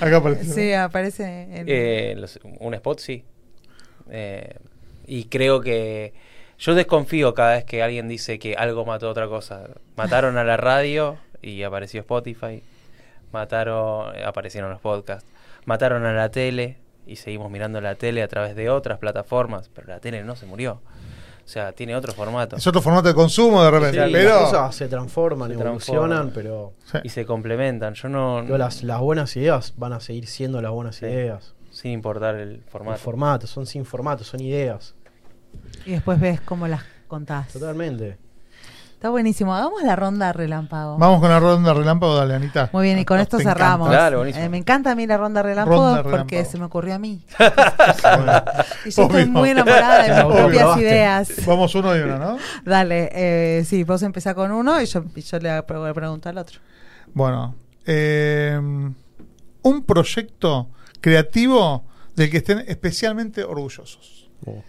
Acá 0.00 0.16
aparece. 0.18 0.44
sí, 0.54 0.72
aparece. 0.72 1.42
En, 1.60 1.64
Eh, 1.68 2.14
los- 2.16 2.38
un 2.60 2.74
spot 2.74 3.00
sí. 3.00 3.24
Eh, 4.10 4.56
y 5.06 5.24
creo 5.24 5.60
que 5.60 6.12
yo 6.58 6.74
desconfío 6.74 7.34
cada 7.34 7.52
vez 7.54 7.64
que 7.64 7.82
alguien 7.82 8.08
dice 8.08 8.38
que 8.38 8.54
algo 8.56 8.84
mató 8.84 9.08
a 9.08 9.10
otra 9.10 9.28
cosa. 9.28 9.68
Mataron 9.96 10.36
a 10.36 10.44
la 10.44 10.56
radio 10.56 11.16
y 11.42 11.62
apareció 11.62 12.00
Spotify. 12.00 12.62
Mataron, 13.32 14.12
aparecieron 14.24 14.70
los 14.70 14.80
podcasts. 14.80 15.28
Mataron 15.66 16.04
a 16.06 16.12
la 16.12 16.30
tele 16.30 16.78
y 17.06 17.16
seguimos 17.16 17.50
mirando 17.50 17.80
la 17.80 17.94
tele 17.94 18.22
a 18.22 18.28
través 18.28 18.56
de 18.56 18.70
otras 18.70 18.98
plataformas, 18.98 19.70
pero 19.74 19.86
la 19.88 20.00
tele 20.00 20.22
no 20.24 20.34
se 20.36 20.46
murió. 20.46 20.80
O 21.44 21.50
sea, 21.50 21.72
tiene 21.72 21.96
otro 21.96 22.12
formato. 22.12 22.56
Es 22.56 22.66
otro 22.66 22.82
formato 22.82 23.08
de 23.08 23.14
consumo 23.14 23.62
de 23.64 23.70
repente. 23.70 24.04
Sí, 24.06 24.12
pero. 24.12 24.28
las 24.30 24.38
cosas 24.50 24.74
se 24.74 24.88
transforman, 24.88 25.48
Se 25.48 25.54
evolucionan, 25.54 26.30
transforman. 26.30 26.32
pero 26.34 26.72
Sí. 26.84 26.98
Y 27.04 27.08
se 27.08 27.24
complementan. 27.24 27.94
Yo 27.94 28.08
no. 28.10 28.42
pero 28.44 28.58
las, 28.58 28.82
las 28.82 29.00
buenas 29.00 29.34
ideas 29.36 29.72
van 29.78 29.94
a 29.94 30.00
seguir 30.00 30.26
siendo 30.26 30.60
las 30.60 30.72
buenas 30.72 30.96
Sí. 30.96 31.06
ideas. 31.06 31.54
Sin 31.80 31.92
importar 31.92 32.34
el 32.34 32.60
formato. 32.68 32.98
formatos, 32.98 33.50
son 33.50 33.64
sin 33.66 33.84
formatos, 33.84 34.26
son 34.26 34.40
ideas. 34.40 34.94
y 35.86 35.92
después 35.92 36.18
ves 36.18 36.40
cómo 36.40 36.66
las 36.66 36.82
contás. 37.06 37.48
Totalmente. 37.52 38.18
Está 38.94 39.10
buenísimo. 39.10 39.54
Hagamos 39.54 39.80
la 39.84 39.94
ronda 39.94 40.32
relámpago. 40.32 40.98
Vamos 40.98 41.20
con 41.20 41.28
la 41.30 41.38
ronda 41.38 41.72
relámpago, 41.72 42.16
dale, 42.16 42.34
Anita. 42.34 42.68
Muy 42.72 42.82
bien, 42.82 42.98
y 42.98 43.04
con 43.04 43.20
esto 43.20 43.38
cerramos. 43.38 43.88
Claro, 43.90 44.18
buenísimo. 44.18 44.44
Eh, 44.44 44.48
me 44.48 44.56
encanta 44.58 44.90
a 44.90 44.94
mí 44.96 45.06
la 45.06 45.16
ronda 45.16 45.40
relámpago 45.40 45.80
Ronda 45.86 46.02
porque 46.02 46.16
relámpago. 46.16 46.44
se 46.50 46.58
me 46.58 46.64
ocurrió 46.64 46.94
a 46.96 46.98
mí. 46.98 47.22
Y 48.84 48.90
yo 48.90 49.02
estoy 49.04 49.26
muy 49.26 49.50
enamorada 49.50 50.02
de 50.02 50.10
mis 50.14 50.24
Obvio, 50.24 50.36
propias 50.46 50.78
ideas. 50.78 51.46
Vamos 51.46 51.72
uno 51.76 51.96
y 51.96 52.00
uno, 52.00 52.18
¿no? 52.18 52.38
Dale, 52.64 53.08
eh, 53.12 53.64
sí, 53.64 53.84
vos 53.84 54.02
empezás 54.02 54.34
con 54.34 54.50
uno 54.50 54.80
y 54.82 54.86
yo, 54.86 55.04
y 55.14 55.20
yo 55.20 55.38
le 55.38 55.62
pre- 55.62 55.94
pregunto 55.94 56.28
al 56.28 56.38
otro. 56.38 56.58
Bueno. 57.14 57.54
eh, 57.86 58.58
un 59.62 59.84
proyecto 59.84 60.68
creativo 61.00 61.84
del 62.16 62.30
que 62.30 62.38
estén 62.38 62.58
especialmente 62.66 63.44
orgullosos. 63.44 64.30
oh. 64.46 64.62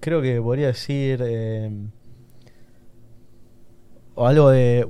Creo 0.00 0.22
que 0.22 0.40
podría 0.40 0.68
decir 0.68 1.20
eh, 1.22 1.70
o 4.14 4.26
algo 4.26 4.50
de 4.50 4.86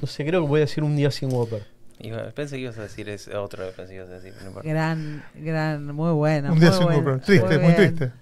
no 0.00 0.06
sé, 0.06 0.24
creo 0.24 0.42
que 0.42 0.48
voy 0.48 0.60
a 0.60 0.64
decir 0.64 0.82
un 0.84 0.96
día 0.96 1.10
sin 1.10 1.32
Whopper. 1.32 1.66
Y 1.98 2.10
bueno, 2.10 2.30
pensé 2.32 2.56
que 2.56 2.62
ibas 2.62 2.78
a 2.78 2.82
decir 2.82 3.08
es 3.08 3.28
otro, 3.28 3.70
pensé 3.70 3.92
que 3.92 3.96
ibas 3.96 4.10
a 4.10 4.14
decir. 4.14 4.34
no 4.40 4.48
importa. 4.48 4.68
Gran, 4.68 5.24
gran, 5.34 5.94
muy 5.94 6.12
bueno. 6.12 6.52
un 6.52 6.60
día 6.60 6.70
muy 6.70 6.78
sin 6.78 6.86
bueno, 6.86 7.00
Whopper. 7.00 7.20
Triste, 7.20 7.58
muy, 7.58 7.72
triste. 7.72 8.12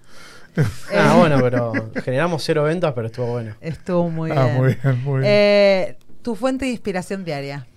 Ah, 0.93 1.15
Eh, 1.15 1.19
bueno, 1.19 1.37
pero 1.41 1.73
generamos 2.01 2.41
cero 2.41 2.63
ventas, 2.63 2.93
pero 2.93 3.07
estuvo 3.07 3.27
bueno. 3.27 3.55
Estuvo 3.59 4.09
muy 4.09 4.31
ah, 4.31 4.45
bien. 4.45 4.57
muy 4.57 4.75
bien, 4.75 5.03
muy 5.03 5.19
bien. 5.19 5.23
Eh, 5.25 5.97
tu 6.21 6.35
fuente 6.35 6.63
de 6.63 6.71
inspiración 6.71 7.25
diaria. 7.25 7.67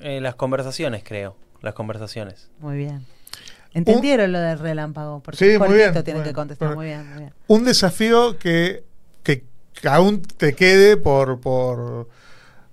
Eh, 0.00 0.18
las 0.22 0.34
conversaciones, 0.34 1.02
creo. 1.04 1.36
Las 1.62 1.74
conversaciones. 1.74 2.50
Muy 2.58 2.76
bien. 2.76 3.04
¿Entendieron 3.74 4.32
lo 4.32 4.38
del 4.40 4.58
relámpago? 4.58 5.20
Porque 5.20 5.38
Sí, 5.52 5.58
muy 5.58 5.74
bien, 5.74 5.92
tienen 6.04 6.16
muy 6.22 6.28
que 6.28 6.34
contestar. 6.34 6.74
Muy 6.74 6.86
bien, 6.86 7.08
muy 7.08 7.18
bien. 7.20 7.34
un 7.46 7.64
desafío 7.64 8.36
que, 8.38 8.84
que, 9.22 9.44
que 9.80 9.88
aún 9.88 10.20
te 10.20 10.54
quede 10.54 10.96
por, 10.98 11.40
por, 11.40 12.08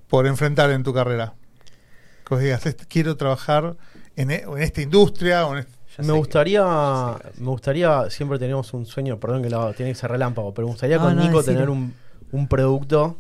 por 0.09 0.27
enfrentar 0.27 0.71
en 0.71 0.83
tu 0.83 0.93
carrera. 0.93 1.33
Que 2.27 2.35
vos 2.35 2.43
digas, 2.43 2.65
"Este- 2.65 2.85
quiero 2.85 3.15
trabajar 3.15 3.75
en, 4.17 4.31
e- 4.31 4.41
en 4.43 4.57
esta 4.57 4.81
industria 4.81 5.47
o 5.47 5.53
en 5.53 5.59
este-". 5.59 5.73
Ya 5.99 6.03
Me 6.03 6.13
gustaría, 6.13 6.61
que- 7.21 7.41
me 7.41 7.47
gustaría, 7.49 8.09
siempre 8.09 8.37
tenemos 8.39 8.73
un 8.73 8.85
sueño, 8.85 9.19
perdón 9.19 9.41
que 9.43 9.49
lo, 9.49 9.73
tiene 9.73 9.91
que 9.93 9.97
ser 9.97 10.11
relámpago, 10.11 10.53
pero 10.53 10.67
me 10.67 10.73
gustaría 10.73 10.97
No, 10.97 11.03
con 11.05 11.15
no, 11.15 11.23
Nico 11.23 11.43
tener 11.43 11.69
un, 11.69 11.93
un 12.31 12.47
producto 12.47 13.17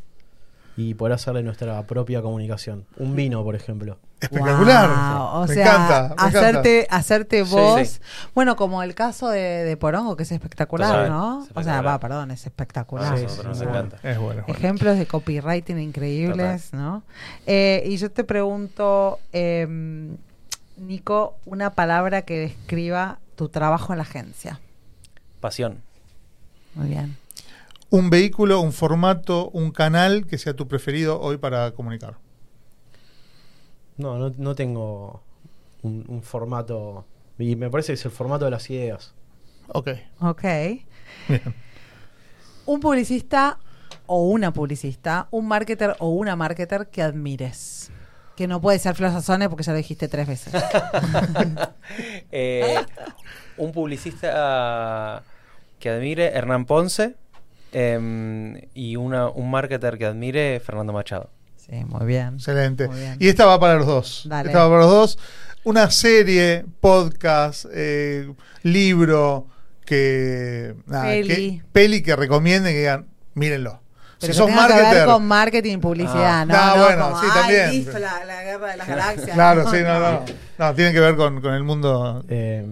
y 0.75 0.93
poder 0.95 1.13
hacerle 1.13 1.43
nuestra 1.43 1.81
propia 1.83 2.21
comunicación. 2.21 2.85
Un 2.97 3.15
vino, 3.15 3.41
por 3.43 3.55
ejemplo. 3.55 3.97
Espectacular. 4.21 4.89
Wow, 4.89 5.41
O 5.43 5.47
me 5.47 5.53
sea, 5.53 5.63
encanta. 5.65 5.99
me 6.01 6.05
encanta. 6.13 6.25
hacerte, 6.39 6.87
hacerte 6.89 7.45
Sí, 7.45 7.85
sí. 7.85 7.99
Bueno, 8.35 8.55
como 8.55 8.83
el 8.83 8.93
caso 8.95 9.29
de, 9.29 9.39
de 9.39 9.77
Porongo, 9.77 10.15
que 10.17 10.23
es 10.23 10.31
espectacular, 10.31 10.91
Total, 10.91 11.09
¿no? 11.09 11.37
O 11.37 11.41
sea, 11.41 11.47
espectacular. 11.49 11.87
va, 11.87 11.99
perdón, 11.99 12.31
es 12.31 12.45
espectacular. 12.45 13.13
A 13.13 13.17
Sí, 13.17 13.25
sí, 13.29 13.41
nos 13.45 13.61
encanta. 13.61 13.95
Es 14.03 14.17
bueno. 14.19 14.41
es 14.41 14.45
bueno. 14.45 14.59
Ejemplos 14.59 14.97
de 14.97 15.05
copywriting 15.05 15.79
increíbles, 15.79 16.73
¿no? 16.73 17.03
Eh, 17.47 17.83
y 17.85 17.95
yo 17.97 18.11
te 18.11 18.23
pregunto, 18.25 19.19
em, 19.31 20.17
Nico, 20.77 21.37
una 21.45 21.69
palabra 21.71 22.21
que 22.23 22.37
describa 22.39 23.19
tu 23.35 23.49
trabajo 23.49 23.93
en 23.93 23.97
la 23.97 24.03
agencia. 24.03 24.59
Pasión. 25.39 25.81
Muy 26.75 26.89
bien. 26.89 27.17
Un 27.89 28.09
vehículo, 28.09 28.59
un 28.61 28.71
formato, 28.73 29.49
un 29.49 29.71
canal 29.71 30.27
que 30.27 30.37
sea 30.37 30.53
tu 30.53 30.67
preferido 30.67 31.19
hoy 31.21 31.37
para 31.37 31.71
comunicar. 31.71 32.15
No, 33.99 34.17
no, 34.17 34.31
no 34.37 34.55
tengo 34.55 35.21
un, 35.83 36.05
un 36.07 36.23
formato. 36.23 37.05
Y 37.37 37.55
me 37.55 37.69
parece 37.69 37.87
que 37.93 37.93
es 37.95 38.05
el 38.05 38.11
formato 38.11 38.45
de 38.45 38.51
las 38.51 38.67
ideas. 38.69 39.13
Ok. 39.67 39.89
Ok. 40.21 40.43
Bien. 41.27 41.53
Un 42.65 42.79
publicista 42.79 43.59
o 44.07 44.23
una 44.29 44.51
publicista, 44.51 45.27
un 45.31 45.47
marketer 45.47 45.95
o 45.99 46.09
una 46.09 46.35
marketer 46.35 46.87
que 46.87 47.01
admires. 47.01 47.91
Que 48.35 48.47
no 48.47 48.61
puede 48.61 48.79
ser 48.79 48.95
Flor 48.95 49.11
Sazone 49.11 49.49
porque 49.49 49.63
ya 49.63 49.73
lo 49.73 49.77
dijiste 49.77 50.07
tres 50.07 50.27
veces. 50.27 50.53
Eh, 52.31 52.75
un 53.57 53.71
publicista 53.71 55.23
que 55.79 55.89
admire, 55.89 56.27
Hernán 56.27 56.65
Ponce. 56.65 57.15
em, 57.71 58.61
y 58.73 58.95
una, 58.95 59.29
un 59.29 59.49
marketer 59.51 59.97
que 59.97 60.05
admire, 60.05 60.59
Fernando 60.59 60.93
Machado. 60.93 61.29
Sí, 61.69 61.85
muy 61.85 62.05
bien. 62.05 62.35
Excelente. 62.35 62.87
Muy 62.87 62.99
bien. 62.99 63.17
Y 63.19 63.27
esta 63.27 63.45
va 63.45 63.59
para 63.59 63.75
los 63.75 63.85
dos. 63.85 64.23
Dale. 64.27 64.49
Esta 64.49 64.63
va 64.63 64.69
para 64.69 64.81
los 64.81 64.91
dos. 64.91 65.19
Una 65.63 65.91
serie, 65.91 66.65
podcast, 66.79 67.65
eh, 67.71 68.31
libro 68.63 69.47
que, 69.85 70.75
nada, 70.85 71.05
Peli. 71.05 71.27
que. 71.59 71.63
Peli 71.71 72.01
que 72.01 72.15
recomienden 72.15 72.73
que 72.73 72.79
digan, 72.79 73.07
mírenlo. 73.33 73.81
Pero 74.19 74.33
si 74.33 74.39
que 74.39 74.45
sos 74.45 74.47
tenga 74.47 74.67
que 74.67 74.95
ver 74.95 75.05
con 75.05 75.25
marketing 75.27 75.73
y 75.75 75.77
publicidad, 75.77 76.41
Ah. 76.41 76.45
¿no? 76.45 76.53
No, 76.53 76.75
no 76.77 76.83
bueno, 76.83 77.03
como, 77.09 77.21
sí, 77.21 77.27
"Ay, 77.31 77.39
también. 77.41 77.71
listo, 77.71 77.99
la, 77.99 78.25
la 78.25 78.43
guerra 78.43 78.71
de 78.71 78.77
las 78.77 78.87
galaxias. 78.87 79.29
Claro, 79.31 79.71
sí, 79.71 79.77
no, 79.83 79.99
no. 79.99 80.25
No, 80.57 80.75
tienen 80.75 80.93
que 80.93 80.99
ver 80.99 81.15
con, 81.15 81.39
con 81.41 81.53
el 81.53 81.63
mundo 81.63 82.23
Eh, 82.27 82.65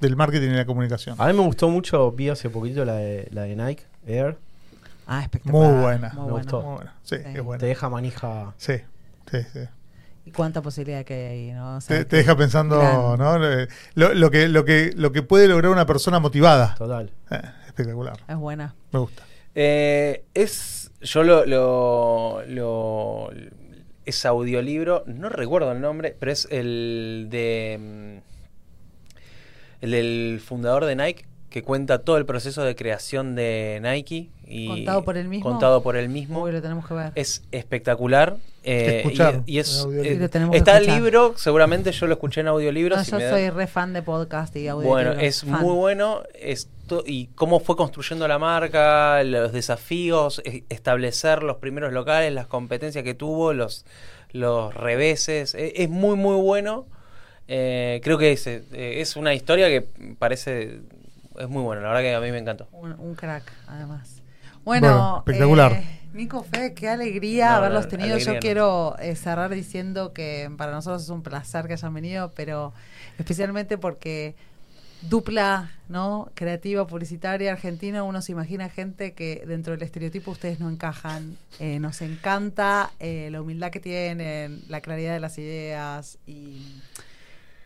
del 0.00 0.16
marketing 0.16 0.50
y 0.50 0.54
la 0.54 0.64
comunicación. 0.66 1.16
a 1.18 1.26
mí 1.26 1.32
me 1.32 1.42
gustó 1.42 1.68
mucho, 1.68 2.10
vi 2.12 2.28
hace 2.28 2.50
poquito 2.50 2.84
la 2.84 2.94
de, 2.94 3.28
la 3.32 3.42
de 3.42 3.56
Nike 3.56 3.84
Air. 4.06 4.36
Ah, 5.06 5.22
espectacular. 5.22 5.70
Muy 5.72 5.80
buena. 5.82 6.12
Muy 6.14 6.26
Me 6.26 6.32
gustó. 6.32 6.62
Muy 6.62 6.74
buena. 6.76 6.94
Sí, 7.02 7.16
Sí. 7.16 7.22
es 7.34 7.42
buena. 7.42 7.60
Te 7.60 7.66
deja 7.66 7.88
manija. 7.88 8.54
Sí, 8.56 8.74
sí, 9.30 9.38
sí. 9.52 9.60
y 10.24 10.30
cuánta 10.30 10.62
posibilidad 10.62 11.04
que 11.04 11.14
hay 11.14 11.24
ahí, 11.48 11.52
¿no? 11.52 11.76
O 11.76 11.80
sea, 11.80 12.04
Te, 12.06 12.16
deja 12.16 12.36
pensando, 12.36 12.78
gran- 12.78 13.18
¿no? 13.18 13.38
Lo, 13.94 14.14
lo 14.14 14.30
que, 14.30 14.48
lo, 14.48 14.64
que, 14.64 14.92
lo 14.94 15.10
que 15.12 15.22
puede 15.22 15.48
lograr 15.48 15.72
una 15.72 15.84
persona 15.86 16.20
motivada. 16.20 16.74
Total. 16.76 17.10
Eh, 17.30 17.40
espectacular. 17.66 18.18
Es 18.28 18.36
buena. 18.36 18.74
Me 18.92 19.00
gusta. 19.00 19.24
Eh, 19.54 20.24
es. 20.34 20.92
Yo 21.00 21.24
lo, 21.24 21.44
lo, 21.46 22.42
lo- 22.46 23.30
Es 24.04 24.24
audiolibro, 24.24 25.02
no 25.06 25.28
recuerdo 25.28 25.72
el 25.72 25.80
nombre, 25.80 26.16
pero 26.18 26.30
es 26.32 26.46
el 26.50 27.26
de. 27.30 27.78
mm, 27.80 28.32
El 29.84 29.90
del 29.90 30.40
fundador 30.44 30.84
de 30.84 30.94
Nike, 30.94 31.24
que 31.50 31.62
cuenta 31.64 31.98
todo 31.98 32.16
el 32.16 32.24
proceso 32.26 32.62
de 32.62 32.76
creación 32.76 33.34
de 33.34 33.80
Nike. 33.82 34.30
Y 34.54 34.66
¿Contado 34.68 35.02
por 35.04 35.16
él 35.16 35.28
mismo? 35.28 35.48
Contado 35.50 35.82
por 35.82 35.96
él 35.96 36.08
mismo. 36.08 36.42
Uy, 36.42 36.52
lo 36.52 36.60
tenemos 36.60 36.86
que 36.86 36.94
ver. 36.94 37.12
Es 37.14 37.42
espectacular. 37.52 38.36
eh, 38.64 38.98
escuchar 39.04 39.42
y, 39.46 39.54
y 39.54 39.58
es, 39.58 39.86
eh, 40.04 40.16
lo 40.20 40.28
tenemos 40.30 40.54
está 40.54 40.76
el 40.78 40.86
libro, 40.86 41.34
seguramente 41.36 41.90
yo 41.90 42.06
lo 42.06 42.12
escuché 42.14 42.42
en 42.42 42.48
audiolibro. 42.48 42.96
No, 42.96 43.02
si 43.04 43.10
yo 43.10 43.16
me 43.18 43.24
da- 43.24 43.30
soy 43.30 43.50
re 43.50 43.66
fan 43.66 43.92
de 43.92 44.02
podcast 44.02 44.54
y 44.56 44.68
audio. 44.68 44.86
bueno, 44.88 45.12
es 45.12 45.42
muy 45.44 45.74
bueno 45.74 46.22
esto 46.38 47.02
y 47.06 47.26
cómo 47.34 47.58
fue 47.60 47.74
construyendo 47.76 48.28
la 48.28 48.38
marca, 48.38 49.22
los 49.24 49.52
desafíos, 49.52 50.40
e- 50.44 50.64
establecer 50.68 51.42
los 51.42 51.56
primeros 51.56 51.92
locales, 51.92 52.32
las 52.32 52.46
competencias 52.46 53.02
que 53.02 53.14
tuvo, 53.14 53.52
los, 53.52 53.84
los 54.32 54.72
reveses. 54.74 55.54
E- 55.54 55.72
Es, 55.82 55.88
muy, 55.90 56.16
muy 56.16 56.36
bueno. 56.36 56.86
Eh, 57.48 58.00
creo 58.04 58.16
que 58.18 58.32
es, 58.32 58.46
eh, 58.46 58.62
es 59.00 59.16
una 59.16 59.34
historia 59.34 59.68
que 59.68 59.82
parece. 60.18 60.80
Es 61.38 61.48
muy 61.48 61.62
buena, 61.62 61.82
la 61.82 61.88
verdad 61.88 62.02
que 62.02 62.14
a 62.14 62.20
mí 62.20 62.30
me 62.30 62.38
encantó. 62.38 62.68
Un, 62.72 62.92
un 62.92 63.14
crack, 63.14 63.50
además. 63.66 64.21
Bueno, 64.64 64.86
Bueno, 64.88 65.16
espectacular. 65.18 65.72
eh, 65.72 65.98
Nico, 66.14 66.44
Fe, 66.44 66.74
qué 66.74 66.88
alegría 66.88 67.50
No, 67.50 67.56
haberlos 67.56 67.88
tenido. 67.88 68.12
alegría 68.14 68.26
Yo 68.26 68.34
no. 68.34 68.40
quiero 68.40 68.96
eh, 68.98 69.16
cerrar 69.16 69.50
diciendo 69.54 70.12
que 70.12 70.50
para 70.56 70.72
nosotros 70.72 71.02
es 71.02 71.08
un 71.08 71.22
placer 71.22 71.66
que 71.66 71.72
hayan 71.72 71.94
venido, 71.94 72.30
pero 72.36 72.72
especialmente 73.18 73.78
porque 73.78 74.34
dupla, 75.02 75.70
¿no? 75.88 76.30
Creativa, 76.34 76.86
publicitaria, 76.86 77.50
argentina, 77.50 78.04
uno 78.04 78.22
se 78.22 78.30
imagina 78.32 78.68
gente 78.68 79.14
que 79.14 79.42
dentro 79.48 79.72
del 79.72 79.82
estereotipo 79.82 80.30
ustedes 80.30 80.60
no 80.60 80.68
encajan. 80.70 81.36
Eh, 81.58 81.80
nos 81.80 82.02
encanta 82.02 82.90
eh, 83.00 83.28
la 83.32 83.40
humildad 83.42 83.70
que 83.70 83.80
tienen, 83.80 84.62
la 84.68 84.80
claridad 84.80 85.14
de 85.14 85.20
las 85.20 85.38
ideas 85.38 86.18
y, 86.26 86.62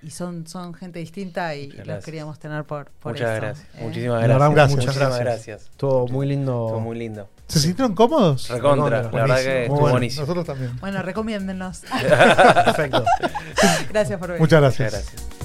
y 0.02 0.10
son, 0.10 0.46
son 0.46 0.74
gente 0.74 0.98
distinta 0.98 1.54
y 1.54 1.64
Muchas 1.66 1.78
los 1.78 1.86
gracias. 1.86 2.04
queríamos 2.04 2.38
tener 2.38 2.64
por, 2.64 2.90
por 2.90 3.12
Muchas 3.12 3.30
eso, 3.32 3.40
gracias. 3.46 3.66
¿eh? 3.76 3.82
Muchísimas 3.84 4.18
gracias. 4.22 4.28
verdad, 4.38 4.50
Gracias. 4.52 4.70
muchas 4.76 4.86
Muchísimas 4.86 5.18
gracias. 5.20 5.46
gracias. 5.46 5.70
Estuvo 5.72 6.08
muy 6.08 6.26
lindo. 6.26 6.66
Estuvo 6.66 6.80
muy 6.80 6.98
lindo. 6.98 7.28
¿Se 7.48 7.60
sintieron 7.60 7.94
cómodos? 7.94 8.48
Recontra, 8.48 9.02
la 9.04 9.08
verdad 9.08 9.36
que 9.36 9.62
estuvo 9.62 9.76
Bueno, 9.78 9.92
buenísimo. 9.92 10.22
Nosotros 10.22 10.46
también. 10.46 10.78
Bueno, 10.80 11.02
recomiéndennos. 11.02 11.80
Perfecto. 12.64 13.04
Gracias 13.90 14.18
por 14.18 14.28
venir. 14.28 14.40
Muchas 14.40 14.60
Muchas 14.60 14.60
gracias. 14.78 14.92
gracias. 14.92 15.35